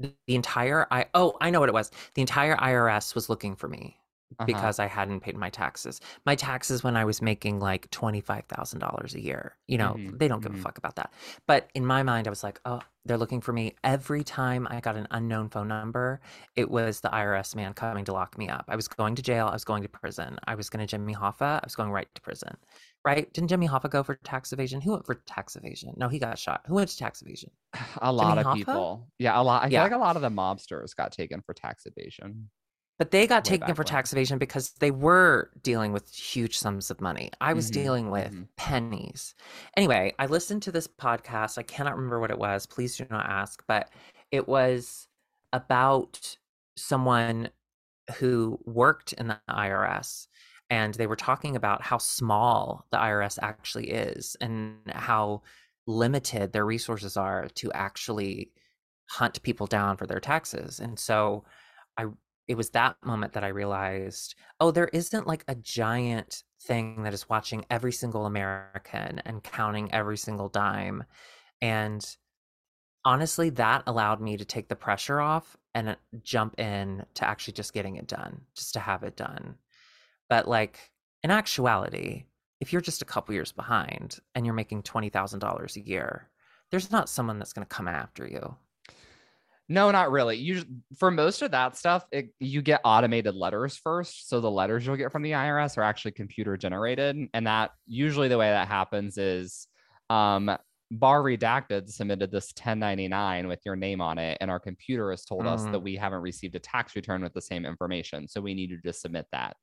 the 0.00 0.14
entire 0.28 0.86
I 0.90 1.06
oh, 1.14 1.36
I 1.40 1.50
know 1.50 1.60
what 1.60 1.68
it 1.68 1.74
was. 1.74 1.90
The 2.14 2.20
entire 2.20 2.56
IRS 2.56 3.14
was 3.14 3.28
looking 3.28 3.56
for 3.56 3.68
me 3.68 3.98
uh-huh. 4.38 4.46
because 4.46 4.78
I 4.78 4.86
hadn't 4.86 5.20
paid 5.20 5.36
my 5.36 5.50
taxes. 5.50 6.00
My 6.26 6.34
taxes 6.34 6.84
when 6.84 6.96
I 6.96 7.04
was 7.04 7.22
making 7.22 7.60
like 7.60 7.90
$25,000 7.90 9.14
a 9.14 9.20
year. 9.20 9.56
You 9.66 9.78
know, 9.78 9.94
mm-hmm. 9.96 10.16
they 10.16 10.28
don't 10.28 10.40
give 10.40 10.52
mm-hmm. 10.52 10.60
a 10.60 10.62
fuck 10.62 10.78
about 10.78 10.96
that. 10.96 11.12
But 11.46 11.70
in 11.74 11.84
my 11.84 12.02
mind, 12.02 12.26
I 12.26 12.30
was 12.30 12.44
like, 12.44 12.60
oh, 12.64 12.80
they're 13.04 13.16
looking 13.16 13.40
for 13.40 13.52
me. 13.52 13.74
Every 13.84 14.22
time 14.22 14.68
I 14.70 14.80
got 14.80 14.96
an 14.96 15.08
unknown 15.10 15.48
phone 15.48 15.68
number, 15.68 16.20
it 16.56 16.70
was 16.70 17.00
the 17.00 17.08
IRS 17.08 17.56
man 17.56 17.72
coming 17.72 18.04
to 18.04 18.12
lock 18.12 18.36
me 18.36 18.48
up. 18.48 18.66
I 18.68 18.76
was 18.76 18.86
going 18.86 19.14
to 19.14 19.22
jail. 19.22 19.46
I 19.48 19.54
was 19.54 19.64
going 19.64 19.82
to 19.82 19.88
prison. 19.88 20.38
I 20.46 20.54
was 20.54 20.68
going 20.68 20.86
to 20.86 20.90
Jimmy 20.90 21.14
Hoffa. 21.14 21.60
I 21.60 21.60
was 21.64 21.74
going 21.74 21.90
right 21.90 22.08
to 22.14 22.20
prison. 22.20 22.56
Right? 23.04 23.32
Didn't 23.32 23.48
Jimmy 23.48 23.68
Hoffa 23.68 23.88
go 23.88 24.02
for 24.02 24.16
tax 24.16 24.52
evasion? 24.52 24.80
Who 24.80 24.92
went 24.92 25.06
for 25.06 25.14
tax 25.26 25.56
evasion? 25.56 25.94
No, 25.96 26.08
he 26.08 26.18
got 26.18 26.38
shot. 26.38 26.62
Who 26.66 26.74
went 26.74 26.90
to 26.90 26.96
tax 26.96 27.22
evasion? 27.22 27.50
A 28.02 28.12
lot 28.12 28.30
Jimmy 28.30 28.40
of 28.40 28.46
Hoffa? 28.46 28.54
people. 28.54 29.08
Yeah, 29.18 29.40
a 29.40 29.42
lot. 29.42 29.62
I 29.62 29.66
yeah. 29.66 29.78
feel 29.78 29.92
like 29.92 30.00
a 30.00 30.04
lot 30.04 30.16
of 30.16 30.22
the 30.22 30.30
mobsters 30.30 30.94
got 30.94 31.12
taken 31.12 31.40
for 31.40 31.54
tax 31.54 31.86
evasion. 31.86 32.50
But 32.98 33.12
they 33.12 33.28
got 33.28 33.44
taken 33.44 33.74
for 33.74 33.82
when. 33.82 33.86
tax 33.86 34.12
evasion 34.12 34.38
because 34.38 34.70
they 34.80 34.90
were 34.90 35.50
dealing 35.62 35.92
with 35.92 36.12
huge 36.12 36.58
sums 36.58 36.90
of 36.90 37.00
money. 37.00 37.30
I 37.40 37.52
was 37.52 37.70
mm-hmm, 37.70 37.80
dealing 37.80 38.10
with 38.10 38.32
mm-hmm. 38.32 38.42
pennies. 38.56 39.36
Anyway, 39.76 40.14
I 40.18 40.26
listened 40.26 40.62
to 40.62 40.72
this 40.72 40.88
podcast. 40.88 41.58
I 41.58 41.62
cannot 41.62 41.94
remember 41.94 42.18
what 42.18 42.32
it 42.32 42.38
was. 42.38 42.66
Please 42.66 42.96
do 42.96 43.06
not 43.08 43.26
ask. 43.30 43.62
But 43.68 43.90
it 44.32 44.48
was 44.48 45.06
about 45.52 46.36
someone 46.76 47.50
who 48.16 48.58
worked 48.64 49.12
in 49.12 49.28
the 49.28 49.38
IRS. 49.48 50.26
And 50.70 50.94
they 50.94 51.06
were 51.06 51.16
talking 51.16 51.56
about 51.56 51.82
how 51.82 51.98
small 51.98 52.86
the 52.90 52.98
IRS 52.98 53.38
actually 53.40 53.90
is 53.90 54.36
and 54.40 54.76
how 54.88 55.42
limited 55.86 56.52
their 56.52 56.66
resources 56.66 57.16
are 57.16 57.48
to 57.54 57.72
actually 57.72 58.52
hunt 59.08 59.42
people 59.42 59.66
down 59.66 59.96
for 59.96 60.06
their 60.06 60.20
taxes. 60.20 60.80
And 60.80 60.98
so 60.98 61.44
I 61.96 62.06
it 62.48 62.56
was 62.56 62.70
that 62.70 62.96
moment 63.04 63.34
that 63.34 63.44
I 63.44 63.48
realized, 63.48 64.34
oh, 64.58 64.70
there 64.70 64.88
isn't 64.88 65.26
like 65.26 65.44
a 65.48 65.54
giant 65.54 66.44
thing 66.62 67.02
that 67.02 67.12
is 67.12 67.28
watching 67.28 67.64
every 67.70 67.92
single 67.92 68.24
American 68.24 69.20
and 69.26 69.44
counting 69.44 69.92
every 69.92 70.16
single 70.16 70.48
dime. 70.48 71.04
And 71.60 72.04
honestly, 73.04 73.50
that 73.50 73.82
allowed 73.86 74.20
me 74.22 74.38
to 74.38 74.46
take 74.46 74.68
the 74.68 74.76
pressure 74.76 75.20
off 75.20 75.58
and 75.74 75.90
uh, 75.90 75.96
jump 76.22 76.58
in 76.58 77.04
to 77.14 77.28
actually 77.28 77.52
just 77.52 77.74
getting 77.74 77.96
it 77.96 78.06
done, 78.06 78.40
just 78.54 78.72
to 78.74 78.80
have 78.80 79.02
it 79.02 79.16
done. 79.16 79.56
But 80.28 80.48
like 80.48 80.78
in 81.22 81.30
actuality, 81.30 82.24
if 82.60 82.72
you're 82.72 82.82
just 82.82 83.02
a 83.02 83.06
couple 83.06 83.34
years 83.34 83.52
behind 83.52 84.18
and 84.34 84.44
you're 84.44 84.54
making 84.54 84.82
$20,000 84.82 85.76
a 85.76 85.80
year, 85.80 86.28
there's 86.70 86.90
not 86.90 87.08
someone 87.08 87.38
that's 87.38 87.52
going 87.52 87.66
to 87.66 87.74
come 87.74 87.88
after 87.88 88.26
you. 88.26 88.56
No, 89.70 89.90
not 89.90 90.10
really. 90.10 90.38
You 90.38 90.64
for 90.98 91.10
most 91.10 91.42
of 91.42 91.50
that 91.50 91.76
stuff, 91.76 92.06
it, 92.10 92.32
you 92.40 92.62
get 92.62 92.80
automated 92.84 93.34
letters 93.34 93.76
first. 93.76 94.28
So 94.28 94.40
the 94.40 94.50
letters 94.50 94.86
you'll 94.86 94.96
get 94.96 95.12
from 95.12 95.22
the 95.22 95.32
IRS 95.32 95.76
are 95.76 95.82
actually 95.82 96.12
computer 96.12 96.56
generated, 96.56 97.16
and 97.34 97.46
that 97.46 97.72
usually 97.86 98.28
the 98.28 98.38
way 98.38 98.48
that 98.48 98.66
happens 98.66 99.18
is, 99.18 99.68
um, 100.08 100.56
bar 100.90 101.22
redacted 101.22 101.90
submitted 101.90 102.30
this 102.32 102.50
1099 102.56 103.46
with 103.46 103.60
your 103.66 103.76
name 103.76 104.00
on 104.00 104.16
it, 104.16 104.38
and 104.40 104.50
our 104.50 104.58
computer 104.58 105.10
has 105.10 105.26
told 105.26 105.44
mm. 105.44 105.48
us 105.48 105.64
that 105.64 105.72
mm. 105.72 105.82
we 105.82 105.96
haven't 105.96 106.22
received 106.22 106.54
a 106.54 106.60
tax 106.60 106.96
return 106.96 107.22
with 107.22 107.34
the 107.34 107.42
same 107.42 107.66
information, 107.66 108.26
so 108.26 108.40
we 108.40 108.54
need 108.54 108.70
you 108.70 108.80
to 108.80 108.92
submit 108.92 109.26
that. 109.32 109.54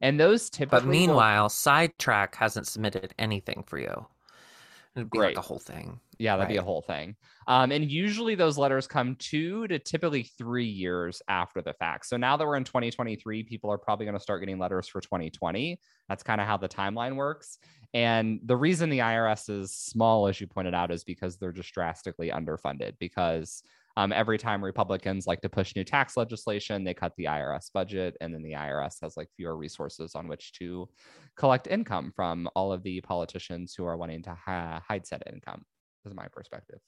And 0.00 0.18
those 0.18 0.50
typically. 0.50 0.80
But 0.80 0.86
meanwhile, 0.88 1.44
will... 1.44 1.48
Sidetrack 1.50 2.34
hasn't 2.34 2.66
submitted 2.66 3.14
anything 3.18 3.64
for 3.66 3.78
you. 3.78 4.06
It'd 4.96 5.10
be 5.10 5.18
Great. 5.18 5.36
like 5.36 5.44
a 5.44 5.46
whole 5.46 5.58
thing. 5.60 6.00
Yeah, 6.18 6.36
that'd 6.36 6.48
right. 6.48 6.54
be 6.54 6.58
a 6.58 6.62
whole 6.62 6.82
thing. 6.82 7.14
Um, 7.46 7.70
and 7.70 7.88
usually 7.88 8.34
those 8.34 8.58
letters 8.58 8.88
come 8.88 9.14
two 9.16 9.68
to 9.68 9.78
typically 9.78 10.24
three 10.24 10.66
years 10.66 11.22
after 11.28 11.62
the 11.62 11.72
fact. 11.72 12.06
So 12.06 12.16
now 12.16 12.36
that 12.36 12.44
we're 12.44 12.56
in 12.56 12.64
2023, 12.64 13.44
people 13.44 13.70
are 13.70 13.78
probably 13.78 14.06
going 14.06 14.16
to 14.16 14.22
start 14.22 14.40
getting 14.40 14.58
letters 14.58 14.88
for 14.88 15.00
2020. 15.00 15.78
That's 16.08 16.24
kind 16.24 16.40
of 16.40 16.48
how 16.48 16.56
the 16.56 16.68
timeline 16.68 17.14
works. 17.14 17.58
And 17.94 18.40
the 18.44 18.56
reason 18.56 18.90
the 18.90 18.98
IRS 18.98 19.48
is 19.48 19.72
small, 19.72 20.26
as 20.26 20.40
you 20.40 20.46
pointed 20.46 20.74
out, 20.74 20.90
is 20.90 21.04
because 21.04 21.36
they're 21.36 21.52
just 21.52 21.72
drastically 21.72 22.30
underfunded 22.30 22.94
because 22.98 23.62
um, 23.98 24.12
every 24.12 24.38
time 24.38 24.64
Republicans 24.64 25.26
like 25.26 25.40
to 25.40 25.48
push 25.48 25.74
new 25.74 25.82
tax 25.82 26.16
legislation, 26.16 26.84
they 26.84 26.94
cut 26.94 27.14
the 27.16 27.24
IRS 27.24 27.72
budget, 27.74 28.16
and 28.20 28.32
then 28.32 28.42
the 28.42 28.52
IRS 28.52 28.94
has 29.02 29.16
like 29.16 29.28
fewer 29.36 29.56
resources 29.56 30.14
on 30.14 30.28
which 30.28 30.52
to 30.52 30.88
collect 31.36 31.66
income 31.66 32.12
from 32.14 32.48
all 32.54 32.72
of 32.72 32.84
the 32.84 33.00
politicians 33.00 33.74
who 33.76 33.84
are 33.84 33.96
wanting 33.96 34.22
to 34.22 34.34
ha- 34.34 34.80
hide 34.86 35.04
said 35.04 35.24
income. 35.32 35.64
Is 36.06 36.14
my 36.14 36.28
perspective. 36.28 36.78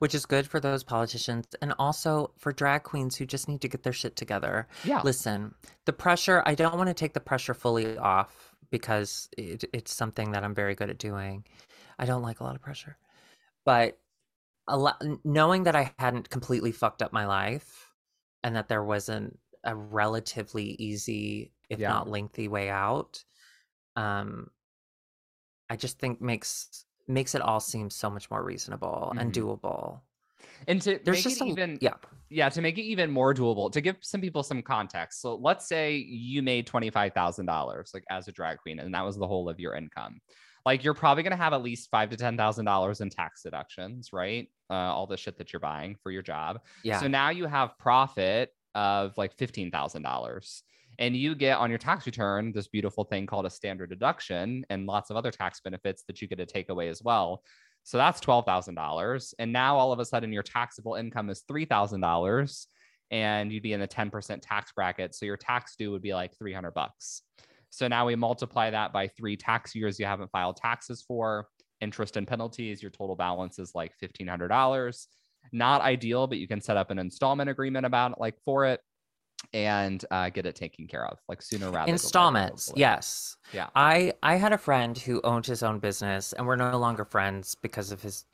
Which 0.00 0.12
is 0.12 0.26
good 0.26 0.44
for 0.44 0.58
those 0.58 0.82
politicians 0.82 1.46
and 1.62 1.72
also 1.78 2.32
for 2.36 2.52
drag 2.52 2.82
queens 2.82 3.14
who 3.14 3.26
just 3.26 3.48
need 3.48 3.60
to 3.60 3.68
get 3.68 3.84
their 3.84 3.92
shit 3.92 4.16
together. 4.16 4.66
Yeah. 4.82 5.02
Listen, 5.04 5.54
the 5.86 5.92
pressure, 5.92 6.42
I 6.44 6.56
don't 6.56 6.76
want 6.76 6.88
to 6.88 6.94
take 6.94 7.12
the 7.12 7.20
pressure 7.20 7.54
fully 7.54 7.96
off 7.96 8.52
because 8.70 9.28
it, 9.38 9.62
it's 9.72 9.94
something 9.94 10.32
that 10.32 10.42
I'm 10.42 10.54
very 10.54 10.74
good 10.74 10.90
at 10.90 10.98
doing. 10.98 11.44
I 11.96 12.06
don't 12.06 12.22
like 12.22 12.40
a 12.40 12.44
lot 12.44 12.56
of 12.56 12.60
pressure. 12.60 12.98
But 13.64 13.98
lot, 14.68 15.02
knowing 15.24 15.64
that 15.64 15.76
I 15.76 15.92
hadn't 15.98 16.30
completely 16.30 16.72
fucked 16.72 17.02
up 17.02 17.12
my 17.12 17.26
life 17.26 17.92
and 18.42 18.56
that 18.56 18.68
there 18.68 18.84
wasn't 18.84 19.38
a 19.64 19.74
relatively 19.74 20.76
easy, 20.78 21.52
if 21.70 21.78
yeah. 21.78 21.88
not 21.88 22.08
lengthy 22.08 22.48
way 22.48 22.68
out, 22.70 23.22
um, 23.96 24.48
I 25.70 25.76
just 25.76 25.98
think 25.98 26.20
makes 26.20 26.84
makes 27.06 27.34
it 27.34 27.42
all 27.42 27.60
seem 27.60 27.90
so 27.90 28.08
much 28.10 28.30
more 28.30 28.42
reasonable 28.42 29.08
mm-hmm. 29.10 29.18
and 29.18 29.32
doable. 29.32 30.00
And 30.68 30.80
to 30.82 31.00
There's 31.04 31.18
make 31.18 31.24
just 31.24 31.40
it 31.40 31.44
a, 31.44 31.50
even 31.50 31.78
yeah 31.80 31.94
yeah 32.30 32.48
to 32.48 32.62
make 32.62 32.78
it 32.78 32.82
even 32.82 33.10
more 33.10 33.34
doable 33.34 33.70
to 33.72 33.80
give 33.80 33.96
some 34.00 34.20
people 34.20 34.42
some 34.42 34.62
context. 34.62 35.20
So 35.20 35.36
let's 35.36 35.66
say 35.66 35.96
you 35.96 36.42
made 36.42 36.66
twenty 36.66 36.90
five 36.90 37.12
thousand 37.12 37.46
dollars 37.46 37.90
like 37.92 38.04
as 38.10 38.28
a 38.28 38.32
drag 38.32 38.58
queen, 38.58 38.78
and 38.78 38.94
that 38.94 39.04
was 39.04 39.16
the 39.16 39.26
whole 39.26 39.48
of 39.48 39.60
your 39.60 39.74
income 39.74 40.20
like 40.64 40.82
you're 40.82 40.94
probably 40.94 41.22
going 41.22 41.32
to 41.32 41.36
have 41.36 41.52
at 41.52 41.62
least 41.62 41.90
five 41.90 42.10
to 42.10 42.16
ten 42.16 42.36
thousand 42.36 42.64
dollars 42.64 43.00
in 43.00 43.10
tax 43.10 43.42
deductions 43.42 44.10
right? 44.12 44.48
Uh, 44.70 44.74
all 44.74 45.06
the 45.06 45.16
shit 45.16 45.36
that 45.38 45.52
you're 45.52 45.60
buying 45.60 45.96
for 46.02 46.10
your 46.10 46.22
job. 46.22 46.60
Yeah. 46.82 47.00
So 47.00 47.08
now 47.08 47.30
you 47.30 47.46
have 47.46 47.78
profit 47.78 48.50
of 48.74 49.16
like 49.16 49.36
fifteen 49.36 49.70
thousand 49.70 50.02
dollars 50.02 50.62
and 50.98 51.16
you 51.16 51.34
get 51.34 51.58
on 51.58 51.70
your 51.70 51.78
tax 51.78 52.06
return 52.06 52.52
this 52.52 52.68
beautiful 52.68 53.04
thing 53.04 53.26
called 53.26 53.46
a 53.46 53.50
standard 53.50 53.90
deduction 53.90 54.64
and 54.70 54.86
lots 54.86 55.10
of 55.10 55.16
other 55.16 55.30
tax 55.30 55.60
benefits 55.60 56.04
that 56.06 56.22
you 56.22 56.28
get 56.28 56.36
to 56.36 56.46
take 56.46 56.68
away 56.68 56.88
as 56.88 57.02
well. 57.02 57.42
So 57.82 57.98
that's 57.98 58.20
$12,000 58.20 59.34
and 59.38 59.52
now 59.52 59.76
all 59.76 59.92
of 59.92 59.98
a 59.98 60.04
sudden 60.04 60.32
your 60.32 60.42
taxable 60.42 60.94
income 60.94 61.28
is 61.30 61.42
$3,000 61.50 62.66
and 63.10 63.52
you'd 63.52 63.62
be 63.62 63.74
in 63.74 63.80
the 63.80 63.88
10% 63.88 64.40
tax 64.40 64.72
bracket. 64.72 65.14
So 65.14 65.26
your 65.26 65.36
tax 65.36 65.76
due 65.76 65.90
would 65.90 66.02
be 66.02 66.14
like 66.14 66.36
300 66.38 66.72
bucks 66.72 67.22
so 67.74 67.88
now 67.88 68.06
we 68.06 68.14
multiply 68.16 68.70
that 68.70 68.92
by 68.92 69.08
three 69.08 69.36
tax 69.36 69.74
years 69.74 69.98
you 69.98 70.06
haven't 70.06 70.30
filed 70.30 70.56
taxes 70.56 71.02
for, 71.06 71.48
interest 71.80 72.16
and 72.16 72.26
penalties. 72.26 72.82
Your 72.82 72.90
total 72.90 73.16
balance 73.16 73.58
is 73.58 73.74
like 73.74 73.92
$1,500. 74.02 75.06
Not 75.52 75.82
ideal, 75.82 76.26
but 76.26 76.38
you 76.38 76.48
can 76.48 76.60
set 76.60 76.76
up 76.76 76.90
an 76.90 76.98
installment 76.98 77.50
agreement 77.50 77.86
about 77.86 78.12
it, 78.12 78.18
like 78.18 78.36
for 78.44 78.64
it. 78.64 78.80
and 79.52 80.04
uh, 80.10 80.30
get 80.30 80.46
it 80.46 80.54
taken 80.54 80.86
care 80.86 81.06
of 81.06 81.18
like 81.28 81.42
sooner 81.42 81.66
rather 81.66 81.86
than 81.86 81.94
installments 81.94 82.72
yes 82.76 83.36
yeah 83.52 83.68
i 83.74 84.10
i 84.22 84.36
had 84.36 84.54
a 84.54 84.58
friend 84.58 84.96
who 84.96 85.20
owned 85.22 85.44
his 85.44 85.62
own 85.62 85.78
business 85.78 86.32
and 86.32 86.46
we're 86.46 86.56
no 86.56 86.78
longer 86.78 87.04
friends 87.04 87.54
because 87.60 87.92
of 87.92 88.00
his 88.00 88.24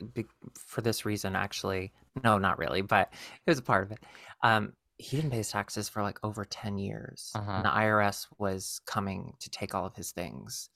for 0.55 0.81
this 0.81 1.03
reason 1.05 1.35
actually 1.35 1.91
no 2.23 2.37
not 2.37 2.57
really 2.57 2.81
but 2.81 3.09
it 3.45 3.51
was 3.51 3.59
a 3.59 3.61
part 3.61 3.83
of 3.83 3.91
it 3.91 3.99
um 4.43 4.71
he 5.01 5.17
didn't 5.17 5.31
pay 5.31 5.37
his 5.37 5.49
taxes 5.49 5.89
for 5.89 6.03
like 6.03 6.19
over 6.23 6.45
10 6.45 6.77
years 6.77 7.31
uh-huh. 7.35 7.51
and 7.51 7.65
the 7.65 7.69
irs 7.69 8.27
was 8.37 8.79
coming 8.85 9.33
to 9.39 9.49
take 9.49 9.73
all 9.73 9.85
of 9.85 9.95
his 9.95 10.11
things 10.11 10.69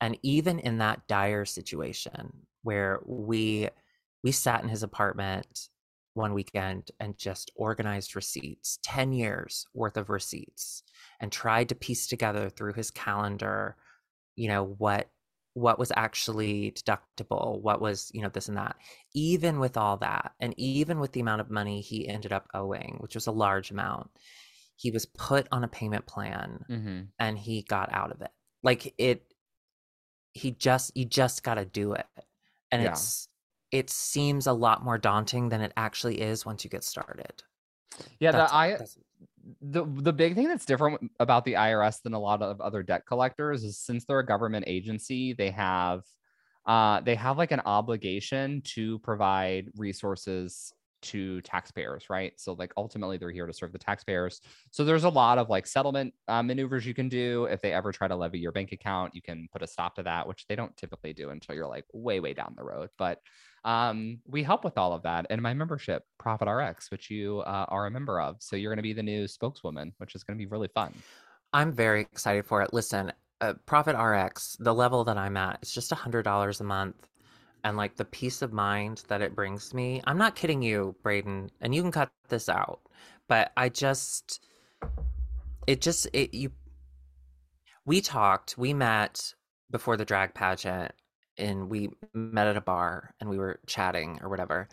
and 0.00 0.18
even 0.22 0.58
in 0.58 0.78
that 0.78 1.06
dire 1.06 1.44
situation 1.44 2.32
where 2.62 3.00
we 3.06 3.68
we 4.24 4.32
sat 4.32 4.62
in 4.62 4.68
his 4.68 4.82
apartment 4.82 5.68
one 6.14 6.32
weekend 6.32 6.90
and 6.98 7.18
just 7.18 7.50
organized 7.54 8.16
receipts 8.16 8.78
10 8.82 9.12
years 9.12 9.66
worth 9.74 9.98
of 9.98 10.08
receipts 10.08 10.82
and 11.20 11.30
tried 11.30 11.68
to 11.68 11.74
piece 11.74 12.06
together 12.06 12.48
through 12.48 12.72
his 12.72 12.90
calendar 12.90 13.76
you 14.36 14.48
know 14.48 14.74
what 14.78 15.08
what 15.56 15.78
was 15.78 15.90
actually 15.96 16.72
deductible 16.72 17.60
what 17.62 17.80
was 17.80 18.10
you 18.12 18.20
know 18.20 18.28
this 18.28 18.48
and 18.48 18.56
that 18.58 18.76
even 19.14 19.58
with 19.58 19.76
all 19.76 19.96
that 19.96 20.32
and 20.38 20.52
even 20.58 21.00
with 21.00 21.12
the 21.12 21.20
amount 21.20 21.40
of 21.40 21.50
money 21.50 21.80
he 21.80 22.06
ended 22.06 22.32
up 22.32 22.46
owing 22.52 22.96
which 23.00 23.14
was 23.14 23.26
a 23.26 23.32
large 23.32 23.70
amount 23.70 24.10
he 24.76 24.90
was 24.90 25.06
put 25.06 25.48
on 25.50 25.64
a 25.64 25.68
payment 25.68 26.04
plan 26.06 26.62
mm-hmm. 26.68 27.00
and 27.18 27.38
he 27.38 27.62
got 27.62 27.90
out 27.92 28.10
of 28.10 28.20
it 28.20 28.30
like 28.62 28.94
it 28.98 29.22
he 30.32 30.50
just 30.50 30.94
you 30.94 31.04
just 31.04 31.42
got 31.42 31.54
to 31.54 31.64
do 31.64 31.94
it 31.94 32.06
and 32.70 32.82
yeah. 32.82 32.90
it's 32.90 33.28
it 33.72 33.90
seems 33.90 34.46
a 34.46 34.52
lot 34.52 34.84
more 34.84 34.98
daunting 34.98 35.48
than 35.48 35.60
it 35.60 35.72
actually 35.76 36.20
is 36.20 36.46
once 36.46 36.64
you 36.64 36.70
get 36.70 36.84
started. 36.84 37.42
Yeah, 38.20 38.32
that's, 38.32 38.52
the 38.52 38.56
I 38.56 38.78
the 39.60 39.84
the 39.84 40.12
big 40.12 40.34
thing 40.34 40.48
that's 40.48 40.66
different 40.66 41.10
about 41.20 41.44
the 41.44 41.54
IRS 41.54 42.02
than 42.02 42.14
a 42.14 42.18
lot 42.18 42.42
of 42.42 42.60
other 42.60 42.82
debt 42.82 43.06
collectors 43.06 43.64
is 43.64 43.78
since 43.78 44.04
they're 44.04 44.20
a 44.20 44.26
government 44.26 44.64
agency, 44.66 45.32
they 45.32 45.50
have 45.50 46.02
uh, 46.66 47.00
they 47.00 47.14
have 47.14 47.38
like 47.38 47.52
an 47.52 47.62
obligation 47.64 48.60
to 48.62 48.98
provide 49.00 49.68
resources 49.76 50.72
to 51.02 51.40
taxpayers, 51.42 52.10
right? 52.10 52.32
So 52.36 52.54
like 52.54 52.72
ultimately 52.76 53.16
they're 53.16 53.30
here 53.30 53.46
to 53.46 53.52
serve 53.52 53.72
the 53.72 53.78
taxpayers. 53.78 54.40
So 54.72 54.84
there's 54.84 55.04
a 55.04 55.08
lot 55.08 55.38
of 55.38 55.48
like 55.48 55.66
settlement 55.66 56.12
uh, 56.26 56.42
maneuvers 56.42 56.84
you 56.84 56.94
can 56.94 57.08
do. 57.08 57.44
If 57.44 57.60
they 57.60 57.72
ever 57.72 57.92
try 57.92 58.08
to 58.08 58.16
levy 58.16 58.38
your 58.40 58.50
bank 58.50 58.72
account, 58.72 59.14
you 59.14 59.22
can 59.22 59.46
put 59.52 59.62
a 59.62 59.66
stop 59.66 59.94
to 59.96 60.02
that, 60.04 60.26
which 60.26 60.46
they 60.48 60.56
don't 60.56 60.76
typically 60.76 61.12
do 61.12 61.30
until 61.30 61.54
you're 61.54 61.68
like 61.68 61.84
way 61.92 62.18
way 62.18 62.34
down 62.34 62.54
the 62.56 62.64
road. 62.64 62.88
But 62.98 63.20
um, 63.66 64.20
we 64.28 64.44
help 64.44 64.64
with 64.64 64.78
all 64.78 64.92
of 64.92 65.02
that 65.02 65.26
in 65.28 65.42
my 65.42 65.52
membership, 65.52 66.04
Profit 66.18 66.48
RX, 66.48 66.88
which 66.92 67.10
you 67.10 67.40
uh, 67.40 67.66
are 67.68 67.86
a 67.86 67.90
member 67.90 68.20
of. 68.20 68.36
So 68.38 68.54
you're 68.54 68.70
going 68.70 68.78
to 68.78 68.82
be 68.82 68.92
the 68.92 69.02
new 69.02 69.26
spokeswoman, 69.26 69.92
which 69.98 70.14
is 70.14 70.22
going 70.22 70.38
to 70.38 70.42
be 70.42 70.46
really 70.46 70.68
fun. 70.68 70.94
I'm 71.52 71.72
very 71.72 72.02
excited 72.02 72.46
for 72.46 72.62
it. 72.62 72.72
Listen, 72.72 73.12
uh, 73.40 73.54
Profit 73.66 73.96
RX, 73.98 74.56
the 74.60 74.72
level 74.72 75.02
that 75.04 75.18
I'm 75.18 75.36
at, 75.36 75.58
it's 75.62 75.74
just 75.74 75.90
a 75.90 75.96
hundred 75.96 76.22
dollars 76.22 76.60
a 76.60 76.64
month, 76.64 77.08
and 77.64 77.76
like 77.76 77.96
the 77.96 78.04
peace 78.04 78.40
of 78.40 78.52
mind 78.52 79.02
that 79.08 79.20
it 79.20 79.34
brings 79.34 79.74
me. 79.74 80.00
I'm 80.06 80.18
not 80.18 80.36
kidding 80.36 80.62
you, 80.62 80.94
Braden, 81.02 81.50
and 81.60 81.74
you 81.74 81.82
can 81.82 81.90
cut 81.90 82.10
this 82.28 82.48
out, 82.48 82.80
but 83.26 83.50
I 83.56 83.68
just, 83.68 84.46
it 85.66 85.80
just 85.80 86.06
it 86.12 86.32
you. 86.32 86.52
We 87.84 88.00
talked. 88.00 88.56
We 88.56 88.72
met 88.74 89.34
before 89.72 89.96
the 89.96 90.04
drag 90.04 90.34
pageant 90.34 90.92
and 91.38 91.68
we 91.68 91.90
met 92.14 92.46
at 92.46 92.56
a 92.56 92.60
bar 92.60 93.14
and 93.20 93.28
we 93.28 93.38
were 93.38 93.60
chatting 93.66 94.18
or 94.22 94.28
whatever 94.28 94.68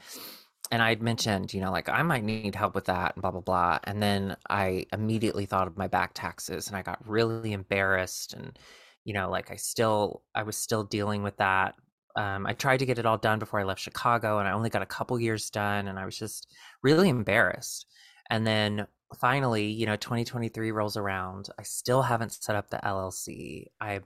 and 0.74 0.82
I'd 0.82 1.04
mentioned, 1.04 1.54
you 1.54 1.62
know, 1.62 1.72
like 1.72 1.88
I 1.88 2.02
might 2.02 2.24
need 2.24 2.56
help 2.56 2.74
with 2.74 2.86
that 2.86 3.16
and 3.16 3.22
blah 3.22 3.30
blah 3.30 3.42
blah. 3.42 3.78
And 3.84 4.02
then 4.02 4.36
I 4.50 4.88
immediately 4.92 5.46
thought 5.46 5.68
of 5.68 5.78
my 5.78 5.88
back 5.88 6.14
taxes 6.16 6.68
and 6.68 6.76
I 6.76 6.82
got 6.82 7.08
really 7.08 7.54
embarrassed 7.54 8.34
and 8.34 8.58
you 9.06 9.14
know, 9.14 9.30
like 9.30 9.52
I 9.52 9.56
still 9.56 10.24
I 10.34 10.42
was 10.42 10.58
still 10.58 10.84
dealing 10.84 11.22
with 11.22 11.38
that. 11.38 11.76
Um, 12.16 12.48
I 12.48 12.54
tried 12.54 12.78
to 12.78 12.88
get 12.88 12.98
it 12.98 13.06
all 13.06 13.20
done 13.20 13.38
before 13.38 13.60
I 13.60 13.64
left 13.66 13.82
Chicago 13.82 14.40
and 14.40 14.48
I 14.48 14.54
only 14.54 14.72
got 14.72 14.82
a 14.82 14.88
couple 14.88 15.20
years 15.20 15.52
done 15.52 15.88
and 15.88 16.00
I 16.00 16.06
was 16.06 16.18
just 16.18 16.52
really 16.82 17.10
embarrassed. 17.10 17.86
And 18.32 18.48
then 18.48 18.88
finally, 19.20 19.68
you 19.68 19.86
know, 19.86 19.96
2023 19.96 20.72
rolls 20.72 20.98
around. 20.98 21.50
I 21.60 21.64
still 21.64 22.02
haven't 22.02 22.32
set 22.32 22.56
up 22.56 22.70
the 22.72 22.78
LLC. 22.78 23.66
I 23.80 24.00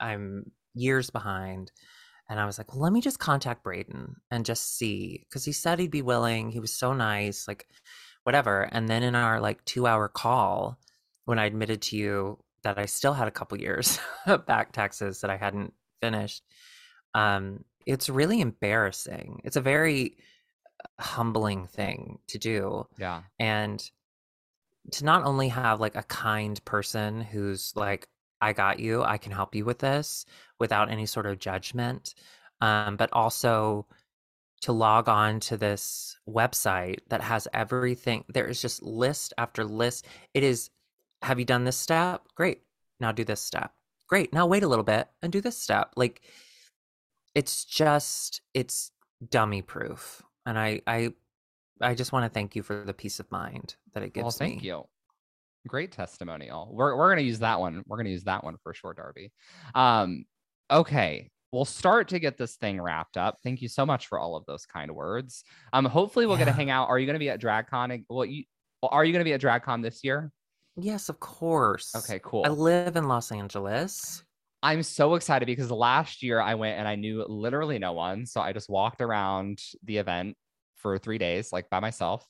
I'm 0.00 0.50
years 0.74 1.10
behind. 1.10 1.72
And 2.28 2.40
I 2.40 2.46
was 2.46 2.58
like, 2.58 2.72
well, 2.72 2.82
let 2.82 2.92
me 2.92 3.00
just 3.00 3.18
contact 3.18 3.62
Braden 3.62 4.16
and 4.30 4.44
just 4.44 4.76
see. 4.76 5.24
Cause 5.32 5.44
he 5.44 5.52
said 5.52 5.78
he'd 5.78 5.90
be 5.90 6.02
willing. 6.02 6.50
He 6.50 6.60
was 6.60 6.72
so 6.72 6.92
nice, 6.92 7.46
like 7.46 7.68
whatever. 8.24 8.62
And 8.72 8.88
then 8.88 9.02
in 9.02 9.14
our 9.14 9.40
like 9.40 9.64
two 9.64 9.86
hour 9.86 10.08
call, 10.08 10.78
when 11.24 11.38
I 11.38 11.44
admitted 11.44 11.82
to 11.82 11.96
you 11.96 12.38
that 12.62 12.78
I 12.78 12.86
still 12.86 13.12
had 13.12 13.28
a 13.28 13.32
couple 13.32 13.60
years 13.60 13.98
of 14.26 14.46
back 14.46 14.72
taxes 14.72 15.20
that 15.20 15.30
I 15.30 15.36
hadn't 15.36 15.72
finished, 16.00 16.42
um, 17.14 17.64
it's 17.86 18.08
really 18.08 18.40
embarrassing. 18.40 19.40
It's 19.44 19.56
a 19.56 19.60
very 19.60 20.16
humbling 20.98 21.66
thing 21.66 22.18
to 22.28 22.38
do. 22.38 22.86
Yeah. 22.98 23.22
And 23.38 23.88
to 24.92 25.04
not 25.04 25.24
only 25.24 25.48
have 25.48 25.80
like 25.80 25.96
a 25.96 26.02
kind 26.02 26.62
person 26.64 27.20
who's 27.20 27.72
like, 27.76 28.08
I 28.40 28.52
got 28.52 28.78
you. 28.80 29.02
I 29.02 29.18
can 29.18 29.32
help 29.32 29.54
you 29.54 29.64
with 29.64 29.78
this 29.78 30.26
without 30.58 30.90
any 30.90 31.06
sort 31.06 31.26
of 31.26 31.38
judgment. 31.38 32.14
Um, 32.60 32.96
but 32.96 33.10
also 33.12 33.86
to 34.62 34.72
log 34.72 35.08
on 35.08 35.40
to 35.40 35.56
this 35.56 36.18
website 36.28 36.98
that 37.08 37.20
has 37.20 37.46
everything. 37.52 38.24
There 38.28 38.46
is 38.46 38.60
just 38.60 38.82
list 38.82 39.34
after 39.36 39.64
list. 39.64 40.06
It 40.34 40.42
is, 40.42 40.70
have 41.22 41.38
you 41.38 41.44
done 41.44 41.64
this 41.64 41.76
step? 41.76 42.22
Great. 42.34 42.62
Now 42.98 43.12
do 43.12 43.24
this 43.24 43.40
step. 43.40 43.72
Great. 44.08 44.32
Now 44.32 44.46
wait 44.46 44.62
a 44.62 44.68
little 44.68 44.84
bit 44.84 45.08
and 45.22 45.30
do 45.32 45.40
this 45.40 45.58
step. 45.58 45.92
Like 45.96 46.22
it's 47.34 47.64
just, 47.64 48.40
it's 48.54 48.90
dummy 49.28 49.62
proof. 49.62 50.22
And 50.46 50.58
I, 50.58 50.80
I, 50.86 51.12
I 51.80 51.94
just 51.94 52.12
want 52.12 52.24
to 52.24 52.30
thank 52.30 52.56
you 52.56 52.62
for 52.62 52.84
the 52.84 52.94
peace 52.94 53.20
of 53.20 53.30
mind 53.30 53.76
that 53.92 54.02
it 54.02 54.14
gives 54.14 54.16
me. 54.16 54.22
well, 54.22 54.30
thank 54.30 54.62
me. 54.62 54.68
you. 54.68 54.84
Great 55.66 55.92
testimonial. 55.92 56.70
We're 56.72 56.96
we're 56.96 57.10
gonna 57.10 57.22
use 57.22 57.40
that 57.40 57.60
one. 57.60 57.82
We're 57.86 57.96
gonna 57.96 58.10
use 58.10 58.24
that 58.24 58.44
one 58.44 58.56
for 58.62 58.74
sure, 58.74 58.94
Darby. 58.94 59.32
Um, 59.74 60.24
okay. 60.70 61.30
We'll 61.52 61.64
start 61.64 62.08
to 62.08 62.18
get 62.18 62.36
this 62.36 62.56
thing 62.56 62.80
wrapped 62.80 63.16
up. 63.16 63.38
Thank 63.42 63.62
you 63.62 63.68
so 63.68 63.86
much 63.86 64.08
for 64.08 64.18
all 64.18 64.36
of 64.36 64.44
those 64.46 64.66
kind 64.66 64.90
words. 64.94 65.44
Um, 65.72 65.84
hopefully 65.84 66.26
we'll 66.26 66.38
yeah. 66.38 66.44
get 66.44 66.50
to 66.50 66.56
hang 66.56 66.70
out. 66.70 66.88
Are 66.88 66.98
you 66.98 67.06
gonna 67.06 67.18
be 67.18 67.30
at 67.30 67.40
DragCon? 67.40 68.04
Well, 68.08 68.24
you 68.24 68.44
are 68.82 69.04
you 69.04 69.12
gonna 69.12 69.24
be 69.24 69.32
at 69.32 69.40
DragCon 69.40 69.82
this 69.82 70.04
year? 70.04 70.32
Yes, 70.76 71.08
of 71.08 71.18
course. 71.20 71.94
Okay, 71.96 72.20
cool. 72.22 72.44
I 72.44 72.50
live 72.50 72.96
in 72.96 73.08
Los 73.08 73.32
Angeles. 73.32 74.22
I'm 74.62 74.82
so 74.82 75.14
excited 75.14 75.46
because 75.46 75.70
last 75.70 76.22
year 76.22 76.40
I 76.40 76.54
went 76.54 76.78
and 76.78 76.88
I 76.88 76.96
knew 76.96 77.24
literally 77.26 77.78
no 77.78 77.92
one. 77.92 78.26
So 78.26 78.40
I 78.40 78.52
just 78.52 78.68
walked 78.68 79.00
around 79.00 79.60
the 79.84 79.98
event 79.98 80.36
for 80.76 80.98
three 80.98 81.18
days, 81.18 81.52
like 81.52 81.70
by 81.70 81.80
myself. 81.80 82.26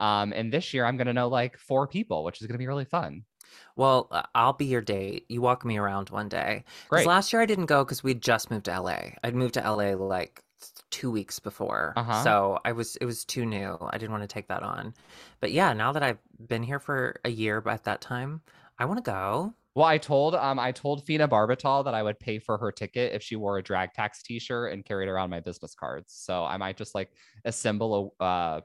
Um, 0.00 0.32
and 0.34 0.52
this 0.52 0.74
year 0.74 0.84
I'm 0.84 0.96
going 0.96 1.06
to 1.06 1.12
know 1.12 1.28
like 1.28 1.56
four 1.58 1.86
people, 1.86 2.24
which 2.24 2.40
is 2.40 2.46
going 2.46 2.54
to 2.54 2.58
be 2.58 2.66
really 2.66 2.84
fun. 2.84 3.24
Well, 3.76 4.08
uh, 4.10 4.22
I'll 4.34 4.52
be 4.52 4.66
your 4.66 4.80
date. 4.80 5.26
You 5.28 5.42
walk 5.42 5.64
me 5.64 5.78
around 5.78 6.10
one 6.10 6.28
day. 6.28 6.64
Great. 6.88 7.06
Last 7.06 7.32
year 7.32 7.42
I 7.42 7.46
didn't 7.46 7.66
go 7.66 7.84
because 7.84 8.02
we'd 8.02 8.22
just 8.22 8.50
moved 8.50 8.66
to 8.66 8.80
LA. 8.80 9.00
I'd 9.22 9.34
moved 9.34 9.54
to 9.54 9.60
LA 9.60 9.94
like 9.94 10.42
two 10.90 11.10
weeks 11.10 11.38
before, 11.38 11.94
uh-huh. 11.96 12.22
so 12.22 12.58
I 12.64 12.72
was 12.72 12.96
it 12.96 13.06
was 13.06 13.24
too 13.24 13.46
new. 13.46 13.78
I 13.90 13.98
didn't 13.98 14.10
want 14.12 14.22
to 14.22 14.28
take 14.28 14.48
that 14.48 14.62
on. 14.62 14.94
But 15.40 15.52
yeah, 15.52 15.72
now 15.72 15.92
that 15.92 16.02
I've 16.02 16.18
been 16.46 16.62
here 16.62 16.78
for 16.78 17.20
a 17.24 17.30
year, 17.30 17.62
at 17.66 17.84
that 17.84 18.00
time, 18.00 18.42
I 18.78 18.84
want 18.84 18.98
to 18.98 19.10
go. 19.10 19.54
Well, 19.74 19.86
I 19.86 19.98
told 19.98 20.34
um 20.34 20.58
I 20.58 20.72
told 20.72 21.06
Fena 21.06 21.28
Barbitall 21.28 21.84
that 21.84 21.94
I 21.94 22.02
would 22.02 22.18
pay 22.18 22.38
for 22.38 22.58
her 22.58 22.72
ticket 22.72 23.14
if 23.14 23.22
she 23.22 23.36
wore 23.36 23.58
a 23.58 23.62
drag 23.62 23.94
tax 23.94 24.22
t-shirt 24.22 24.72
and 24.72 24.84
carried 24.84 25.08
around 25.08 25.30
my 25.30 25.40
business 25.40 25.74
cards. 25.74 26.12
So 26.12 26.44
I 26.44 26.56
might 26.56 26.76
just 26.76 26.94
like 26.94 27.12
assemble 27.44 28.14
a 28.20 28.24
uh, 28.24 28.60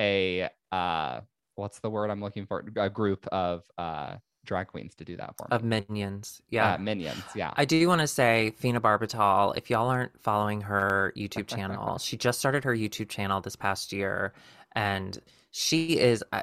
a 0.00 0.48
uh 0.72 1.20
what's 1.54 1.80
the 1.80 1.90
word 1.90 2.10
I'm 2.10 2.22
looking 2.22 2.46
for? 2.46 2.64
A 2.76 2.90
group 2.90 3.26
of 3.28 3.64
uh 3.78 4.16
drag 4.44 4.68
queens 4.68 4.94
to 4.96 5.04
do 5.04 5.16
that 5.16 5.36
for 5.36 5.44
me. 5.44 5.56
Of 5.56 5.62
minions. 5.62 6.40
Yeah. 6.48 6.74
Uh, 6.74 6.78
minions. 6.78 7.22
Yeah. 7.34 7.52
I 7.56 7.64
do 7.64 7.86
want 7.86 8.00
to 8.00 8.06
say 8.06 8.52
Fina 8.56 8.80
phenobarbital, 8.80 9.56
if 9.56 9.70
y'all 9.70 9.88
aren't 9.88 10.20
following 10.22 10.62
her 10.62 11.12
YouTube 11.16 11.46
channel, 11.46 11.98
she 12.00 12.16
just 12.16 12.38
started 12.38 12.64
her 12.64 12.74
YouTube 12.74 13.08
channel 13.08 13.40
this 13.40 13.56
past 13.56 13.92
year 13.92 14.32
and 14.72 15.20
she 15.50 15.98
is 15.98 16.24
uh, 16.32 16.42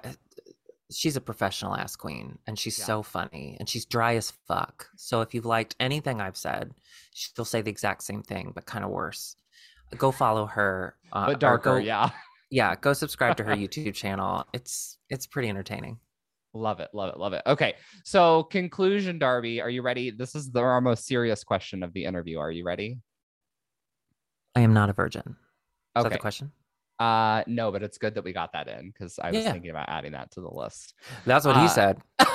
she's 0.92 1.16
a 1.16 1.22
professional 1.22 1.76
ass 1.76 1.96
queen 1.96 2.38
and 2.46 2.58
she's 2.58 2.78
yeah. 2.78 2.86
so 2.86 3.04
funny 3.04 3.58
and 3.60 3.68
she's 3.68 3.86
dry 3.86 4.16
as 4.16 4.32
fuck. 4.48 4.90
So 4.96 5.22
if 5.22 5.34
you've 5.34 5.46
liked 5.46 5.76
anything 5.80 6.22
I've 6.22 6.38
said, 6.38 6.72
she'll 7.14 7.46
say 7.46 7.62
the 7.62 7.72
exact 7.72 8.04
same 8.04 8.22
thing 8.22 8.52
but 8.54 8.66
kind 8.66 8.86
of 8.86 8.92
worse. 8.92 9.36
Go 9.98 10.12
follow 10.12 10.46
her. 10.46 10.96
Uh, 11.14 11.28
but 11.28 11.40
darker, 11.40 11.76
go, 11.76 11.78
yeah 11.78 12.12
yeah, 12.50 12.76
go 12.76 12.94
subscribe 12.94 13.38
to 13.38 13.44
her 13.44 13.56
YouTube 13.56 13.94
channel. 13.94 14.46
It's 14.54 14.98
it's 15.10 15.28
pretty 15.28 15.50
entertaining. 15.50 16.00
Love 16.54 16.80
it, 16.80 16.90
love 16.94 17.14
it, 17.14 17.20
love 17.20 17.34
it. 17.34 17.44
Okay, 17.46 17.76
so 18.04 18.44
conclusion, 18.44 19.20
Darby, 19.20 19.62
are 19.62 19.70
you 19.70 19.82
ready? 19.82 20.10
This 20.12 20.34
is 20.34 20.52
the 20.52 20.60
our 20.60 20.82
most 20.82 21.06
serious 21.06 21.44
question 21.44 21.84
of 21.84 21.94
the 21.94 22.06
interview. 22.06 22.40
Are 22.40 22.52
you 22.52 22.64
ready? 22.66 23.00
I 24.56 24.62
am 24.62 24.74
not 24.74 24.90
a 24.90 24.94
virgin. 24.94 25.22
Is 25.96 26.02
okay. 26.02 26.04
that 26.10 26.12
the 26.14 26.20
question? 26.20 26.52
Uh, 27.00 27.44
no, 27.46 27.72
but 27.72 27.84
it's 27.84 28.00
good 28.00 28.16
that 28.16 28.24
we 28.24 28.34
got 28.34 28.54
that 28.54 28.68
in 28.68 28.90
because 28.90 29.20
I 29.20 29.30
was 29.32 29.44
Yeah. 29.44 29.52
thinking 29.52 29.70
about 29.70 29.88
adding 29.90 30.14
that 30.14 30.32
to 30.32 30.42
the 30.42 30.50
list. 30.50 30.96
That's 31.26 31.46
what 31.46 31.56
Uh, 31.56 31.62
he 31.62 31.68
said. 31.68 32.02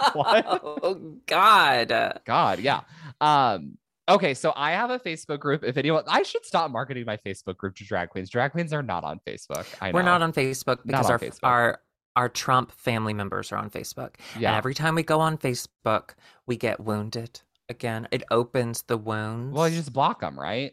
What? 0.14 0.44
Oh 0.48 1.18
God. 1.26 2.20
God, 2.24 2.60
yeah. 2.60 2.80
Um, 3.20 3.76
okay, 4.10 4.34
so 4.34 4.52
I 4.56 4.72
have 4.72 4.90
a 4.90 4.98
Facebook 4.98 5.40
group. 5.40 5.64
If 5.64 5.76
anyone, 5.76 6.04
I 6.06 6.22
should 6.22 6.44
stop 6.44 6.70
marketing 6.70 7.04
my 7.06 7.16
Facebook 7.16 7.56
group 7.56 7.74
to 7.76 7.84
drag 7.84 8.10
queens. 8.10 8.30
Drag 8.30 8.52
queens 8.52 8.72
are 8.72 8.82
not 8.82 9.04
on 9.04 9.20
Facebook. 9.26 9.66
I 9.80 9.90
know. 9.90 9.94
We're 9.94 10.02
not 10.02 10.22
on 10.22 10.32
Facebook 10.32 10.78
because 10.84 11.06
on 11.06 11.12
our 11.12 11.18
Facebook. 11.18 11.38
our 11.42 11.80
our 12.16 12.28
Trump 12.28 12.72
family 12.72 13.14
members 13.14 13.52
are 13.52 13.56
on 13.56 13.70
Facebook. 13.70 14.16
And 14.34 14.42
Yeah. 14.42 14.56
every 14.56 14.74
time 14.74 14.94
we 14.96 15.02
go 15.04 15.20
on 15.20 15.38
Facebook, 15.38 16.10
we 16.44 16.56
get 16.56 16.80
wounded 16.80 17.40
again. 17.68 18.08
It 18.10 18.24
opens 18.32 18.82
the 18.82 18.98
wounds. 18.98 19.54
Well, 19.56 19.68
you 19.68 19.76
just 19.76 19.92
block 19.92 20.20
them, 20.20 20.38
right? 20.38 20.72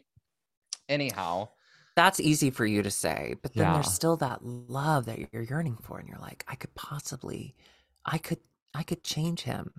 Anyhow, 0.88 1.50
That's 1.96 2.20
easy 2.20 2.50
for 2.50 2.64
you 2.64 2.82
to 2.84 2.90
say, 2.92 3.34
but 3.42 3.54
then 3.54 3.66
Yeah. 3.66 3.74
there's 3.74 3.92
still 3.92 4.16
that 4.18 4.44
love 4.44 5.06
that 5.06 5.32
you're 5.32 5.42
yearning 5.42 5.76
for, 5.76 5.98
and 5.98 6.08
you're 6.08 6.18
like, 6.18 6.44
I 6.46 6.54
could 6.54 6.72
possibly, 6.76 7.56
I 8.04 8.18
could, 8.18 8.38
I 8.72 8.84
could 8.84 9.02
change 9.02 9.42
him, 9.42 9.72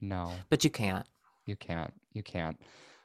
no, 0.00 0.32
but 0.48 0.64
you 0.64 0.70
can't. 0.70 1.06
You 1.46 1.56
can't. 1.56 1.92
You 2.12 2.22
can't. 2.22 2.58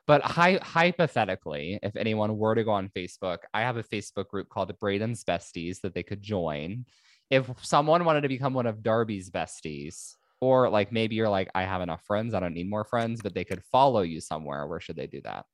But 0.08 0.24
hy- 0.24 0.60
hypothetically, 0.62 1.80
if 1.84 1.96
anyone 1.96 2.38
were 2.38 2.56
to 2.56 2.64
go 2.64 2.72
on 2.72 2.89
Facebook, 2.89 3.38
I 3.54 3.62
have 3.62 3.78
a 3.78 3.84
Facebook 3.84 4.28
group 4.28 4.50
called 4.50 4.78
Braden's 4.80 5.24
Besties 5.24 5.80
that 5.82 5.94
they 5.94 6.04
could 6.04 6.22
join. 6.22 6.86
If 7.30 7.50
someone 7.62 8.04
wanted 8.04 8.22
to 8.22 8.28
become 8.28 8.54
one 8.54 8.66
of 8.66 8.84
Darby's 8.84 9.30
besties, 9.30 10.16
or 10.42 10.70
like 10.70 10.92
maybe 10.92 11.16
you're 11.16 11.30
like, 11.30 11.50
I 11.56 11.64
have 11.64 11.82
enough 11.82 12.04
friends, 12.04 12.34
I 12.34 12.39
don't 12.39 12.56
need 12.56 12.70
more 12.70 12.84
friends, 12.84 13.22
but 13.22 13.34
they 13.34 13.46
could 13.46 13.64
follow 13.64 14.02
you 14.02 14.20
somewhere. 14.20 14.68
Where 14.68 14.82
should 14.82 14.98
they 14.98 15.08
do 15.08 15.22
that? 15.22 15.46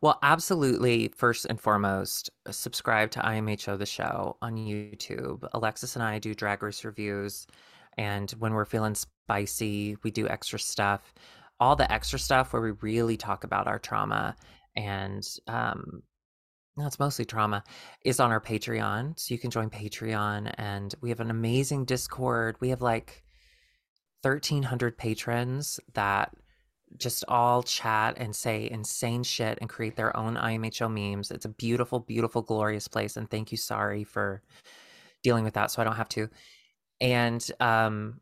Well, 0.00 0.18
absolutely. 0.22 1.08
First 1.16 1.46
and 1.46 1.60
foremost, 1.60 2.30
subscribe 2.50 3.10
to 3.12 3.20
IMHO 3.20 3.78
the 3.78 3.86
show 3.86 4.36
on 4.42 4.56
YouTube. 4.56 5.46
Alexis 5.54 5.96
and 5.96 6.02
I 6.02 6.18
do 6.18 6.34
drag 6.34 6.62
race 6.62 6.84
reviews, 6.84 7.46
and 7.98 8.30
when 8.32 8.52
we're 8.54 8.64
feeling 8.64 8.94
spicy, 8.94 9.96
we 10.02 10.10
do 10.10 10.28
extra 10.28 10.58
stuff. 10.58 11.14
All 11.62 11.76
the 11.76 11.90
extra 11.92 12.18
stuff 12.18 12.52
where 12.52 12.60
we 12.60 12.72
really 12.80 13.16
talk 13.16 13.44
about 13.44 13.68
our 13.68 13.78
trauma 13.78 14.34
and 14.74 15.22
um 15.46 16.02
no, 16.76 16.86
it's 16.86 16.98
mostly 16.98 17.24
trauma 17.24 17.62
is 18.04 18.18
on 18.18 18.32
our 18.32 18.40
Patreon. 18.40 19.18
So 19.20 19.32
you 19.32 19.38
can 19.38 19.50
join 19.50 19.70
Patreon 19.70 20.54
and 20.58 20.92
we 21.00 21.10
have 21.10 21.20
an 21.20 21.30
amazing 21.30 21.84
Discord. 21.84 22.56
We 22.60 22.70
have 22.70 22.82
like 22.82 23.22
1300 24.22 24.98
patrons 24.98 25.78
that 25.94 26.34
just 26.96 27.24
all 27.28 27.62
chat 27.62 28.16
and 28.18 28.34
say 28.34 28.68
insane 28.68 29.22
shit 29.22 29.58
and 29.60 29.70
create 29.70 29.96
their 29.96 30.16
own 30.16 30.34
IMHO 30.36 30.88
memes. 30.90 31.30
It's 31.30 31.44
a 31.44 31.50
beautiful, 31.50 32.00
beautiful, 32.00 32.42
glorious 32.42 32.88
place. 32.88 33.16
And 33.16 33.30
thank 33.30 33.52
you, 33.52 33.58
sorry, 33.58 34.02
for 34.02 34.42
dealing 35.22 35.44
with 35.44 35.54
that 35.54 35.70
so 35.70 35.80
I 35.80 35.84
don't 35.84 35.96
have 35.96 36.08
to. 36.10 36.28
And 37.00 37.42
um 37.60 38.20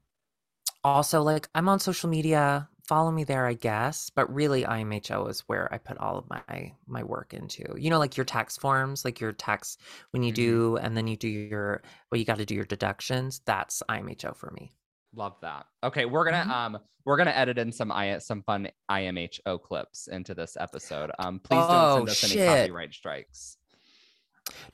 also 0.85 1.23
like 1.23 1.49
I'm 1.55 1.69
on 1.69 1.81
social 1.81 2.11
media. 2.11 2.69
Follow 2.91 3.13
me 3.13 3.23
there, 3.23 3.47
I 3.47 3.55
guess. 3.55 4.11
But 4.11 4.35
really 4.35 4.65
IMHO 4.65 5.31
is 5.31 5.45
where 5.47 5.73
I 5.73 5.79
put 5.79 5.97
all 5.99 6.19
of 6.19 6.29
my 6.29 6.73
my 6.89 7.05
work 7.05 7.33
into. 7.33 7.63
You 7.79 7.89
know, 7.89 8.01
like 8.01 8.17
your 8.17 8.25
tax 8.27 8.57
forms, 8.57 9.05
like 9.05 9.21
your 9.21 9.31
tax 9.31 9.77
when 10.11 10.25
you 10.25 10.33
Mhm. 10.33 10.35
do 10.35 10.77
and 10.79 10.97
then 10.97 11.07
you 11.07 11.17
do 11.17 11.29
your 11.29 11.83
well, 12.11 12.19
you 12.19 12.25
got 12.25 12.39
to 12.39 12.45
do 12.45 12.57
your 12.57 12.65
deductions. 12.65 13.43
That's 13.47 13.81
IMHO 13.89 14.35
for 14.37 14.51
me. 14.51 14.73
Love 15.15 15.37
that. 15.43 15.67
Okay, 15.85 16.05
we're 16.05 16.25
gonna 16.25 16.45
Mhm. 16.45 16.51
um 16.51 16.79
we're 17.05 17.17
gonna 17.17 17.31
edit 17.31 17.59
in 17.59 17.71
some 17.71 17.93
I 17.93 18.19
some 18.19 18.43
fun 18.43 18.69
IMHO 18.91 19.63
clips 19.63 20.09
into 20.09 20.35
this 20.35 20.57
episode. 20.57 21.13
Um, 21.21 21.39
please 21.39 21.65
don't 21.69 21.71
Oh, 21.71 21.97
send 21.99 22.09
us 22.09 22.25
any 22.25 22.45
copyright 22.45 22.93
strikes. 22.93 23.57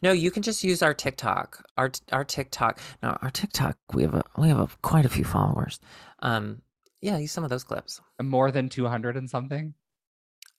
No, 0.00 0.12
you 0.12 0.30
can 0.30 0.42
just 0.42 0.64
use 0.64 0.80
our 0.82 0.94
TikTok. 0.94 1.62
Our 1.76 1.90
our 2.12 2.24
TikTok. 2.24 2.80
No, 3.02 3.10
our 3.20 3.30
TikTok. 3.30 3.76
We 3.92 4.04
have 4.04 4.14
a 4.14 4.24
we 4.38 4.48
have 4.48 4.58
a, 4.58 4.68
quite 4.80 5.04
a 5.04 5.10
few 5.10 5.24
followers. 5.24 5.80
Um, 6.20 6.62
yeah, 7.06 7.18
use 7.18 7.30
some 7.30 7.44
of 7.44 7.50
those 7.50 7.62
clips. 7.62 8.00
More 8.20 8.50
than 8.50 8.68
two 8.68 8.84
hundred 8.84 9.16
and 9.16 9.30
something. 9.30 9.74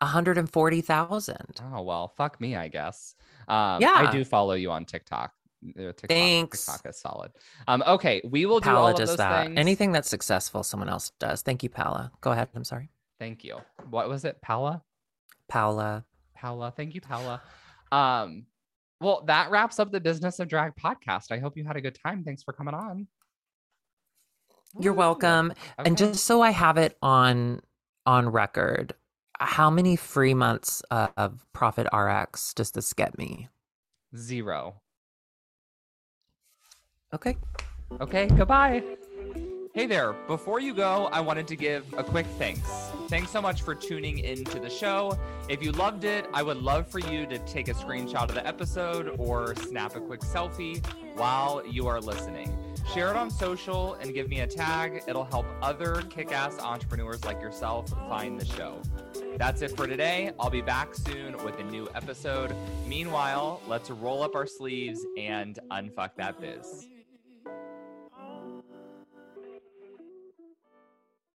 hundred 0.01 0.37
and 0.37 0.49
forty 0.49 0.79
thousand. 0.79 1.59
Oh 1.73 1.81
well, 1.81 2.07
fuck 2.15 2.39
me, 2.39 2.55
I 2.55 2.69
guess. 2.69 3.15
Um, 3.49 3.83
I 3.83 4.09
do 4.13 4.23
follow 4.23 4.53
you 4.53 4.71
on 4.71 4.85
TikTok. 4.85 5.33
Uh, 5.77 5.91
TikTok 5.91 6.07
Thanks. 6.07 6.65
TikTok 6.65 6.89
is 6.89 6.97
solid. 7.01 7.31
Um, 7.67 7.83
okay, 7.85 8.21
we 8.23 8.45
will 8.45 8.61
do 8.61 8.69
all 8.69 8.87
of 8.87 8.95
does 8.95 9.09
those 9.09 9.17
that. 9.17 9.47
things. 9.47 9.59
Anything 9.59 9.91
that's 9.91 10.07
successful, 10.07 10.63
someone 10.63 10.87
else 10.87 11.11
does. 11.19 11.41
Thank 11.41 11.63
you, 11.63 11.69
Paula. 11.69 12.13
Go 12.21 12.31
ahead. 12.31 12.47
I'm 12.55 12.63
sorry, 12.63 12.89
Thank 13.19 13.43
you. 13.43 13.57
What 13.89 14.07
was 14.07 14.23
it, 14.23 14.41
Paula? 14.41 14.81
Paula. 15.49 16.05
Paula. 16.33 16.73
Thank 16.77 16.95
you, 16.95 17.01
Paula. 17.01 17.41
Um, 17.91 18.45
well, 19.01 19.23
that 19.27 19.51
wraps 19.51 19.79
up 19.79 19.91
the 19.91 19.99
Business 19.99 20.39
of 20.39 20.47
Drag 20.47 20.73
podcast. 20.77 21.31
I 21.31 21.39
hope 21.39 21.57
you 21.57 21.65
had 21.65 21.75
a 21.75 21.81
good 21.81 21.97
time. 22.01 22.23
Thanks 22.23 22.41
for 22.43 22.53
coming 22.53 22.73
on. 22.73 23.07
You're 24.79 24.93
Woo. 24.93 24.99
welcome. 24.99 25.53
And 25.77 25.97
just 25.97 26.25
so 26.25 26.41
I 26.41 26.51
have 26.51 26.77
it 26.77 26.97
on 27.01 27.61
on 28.05 28.29
record, 28.29 28.93
how 29.39 29.69
many 29.69 29.95
free 29.95 30.33
months 30.33 30.81
uh, 30.91 31.07
of 31.17 31.45
Profit 31.53 31.87
RX 31.93 32.53
does 32.53 32.71
this 32.71 32.93
get 32.93 33.17
me? 33.17 33.49
zero. 34.15 34.75
Okay. 37.13 37.37
Okay, 38.01 38.27
goodbye. 38.27 38.83
Hey 39.73 39.85
there. 39.85 40.13
Before 40.27 40.59
you 40.59 40.73
go, 40.73 41.05
I 41.11 41.19
wanted 41.19 41.47
to 41.49 41.55
give 41.55 41.85
a 41.95 42.03
quick 42.03 42.25
thanks. 42.39 42.67
Thanks 43.09 43.29
so 43.29 43.41
much 43.41 43.61
for 43.61 43.75
tuning 43.75 44.19
into 44.19 44.59
the 44.59 44.69
show. 44.69 45.17
If 45.49 45.61
you 45.61 45.71
loved 45.71 46.03
it, 46.03 46.25
I 46.33 46.41
would 46.41 46.57
love 46.57 46.87
for 46.87 46.99
you 46.99 47.25
to 47.27 47.37
take 47.39 47.67
a 47.67 47.73
screenshot 47.73 48.23
of 48.23 48.33
the 48.33 48.45
episode 48.45 49.15
or 49.19 49.55
snap 49.55 49.95
a 49.95 49.99
quick 49.99 50.21
selfie 50.21 50.83
while 51.15 51.65
you 51.65 51.87
are 51.87 52.01
listening. 52.01 52.57
Share 52.93 53.09
it 53.11 53.17
on 53.17 53.29
social 53.29 53.95
and 53.95 54.13
give 54.13 54.29
me 54.29 54.39
a 54.39 54.47
tag. 54.47 55.03
It'll 55.07 55.25
help 55.25 55.45
other 55.61 56.01
kick 56.09 56.31
ass 56.31 56.57
entrepreneurs 56.59 57.23
like 57.25 57.41
yourself 57.41 57.89
find 58.09 58.39
the 58.39 58.45
show. 58.45 58.81
That's 59.37 59.61
it 59.61 59.75
for 59.75 59.87
today. 59.87 60.31
I'll 60.39 60.49
be 60.49 60.61
back 60.61 60.95
soon 60.95 61.37
with 61.43 61.59
a 61.59 61.63
new 61.63 61.87
episode. 61.93 62.55
Meanwhile, 62.87 63.61
let's 63.67 63.89
roll 63.91 64.23
up 64.23 64.35
our 64.35 64.47
sleeves 64.47 65.05
and 65.17 65.59
unfuck 65.69 66.11
that 66.17 66.39
biz. 66.39 66.87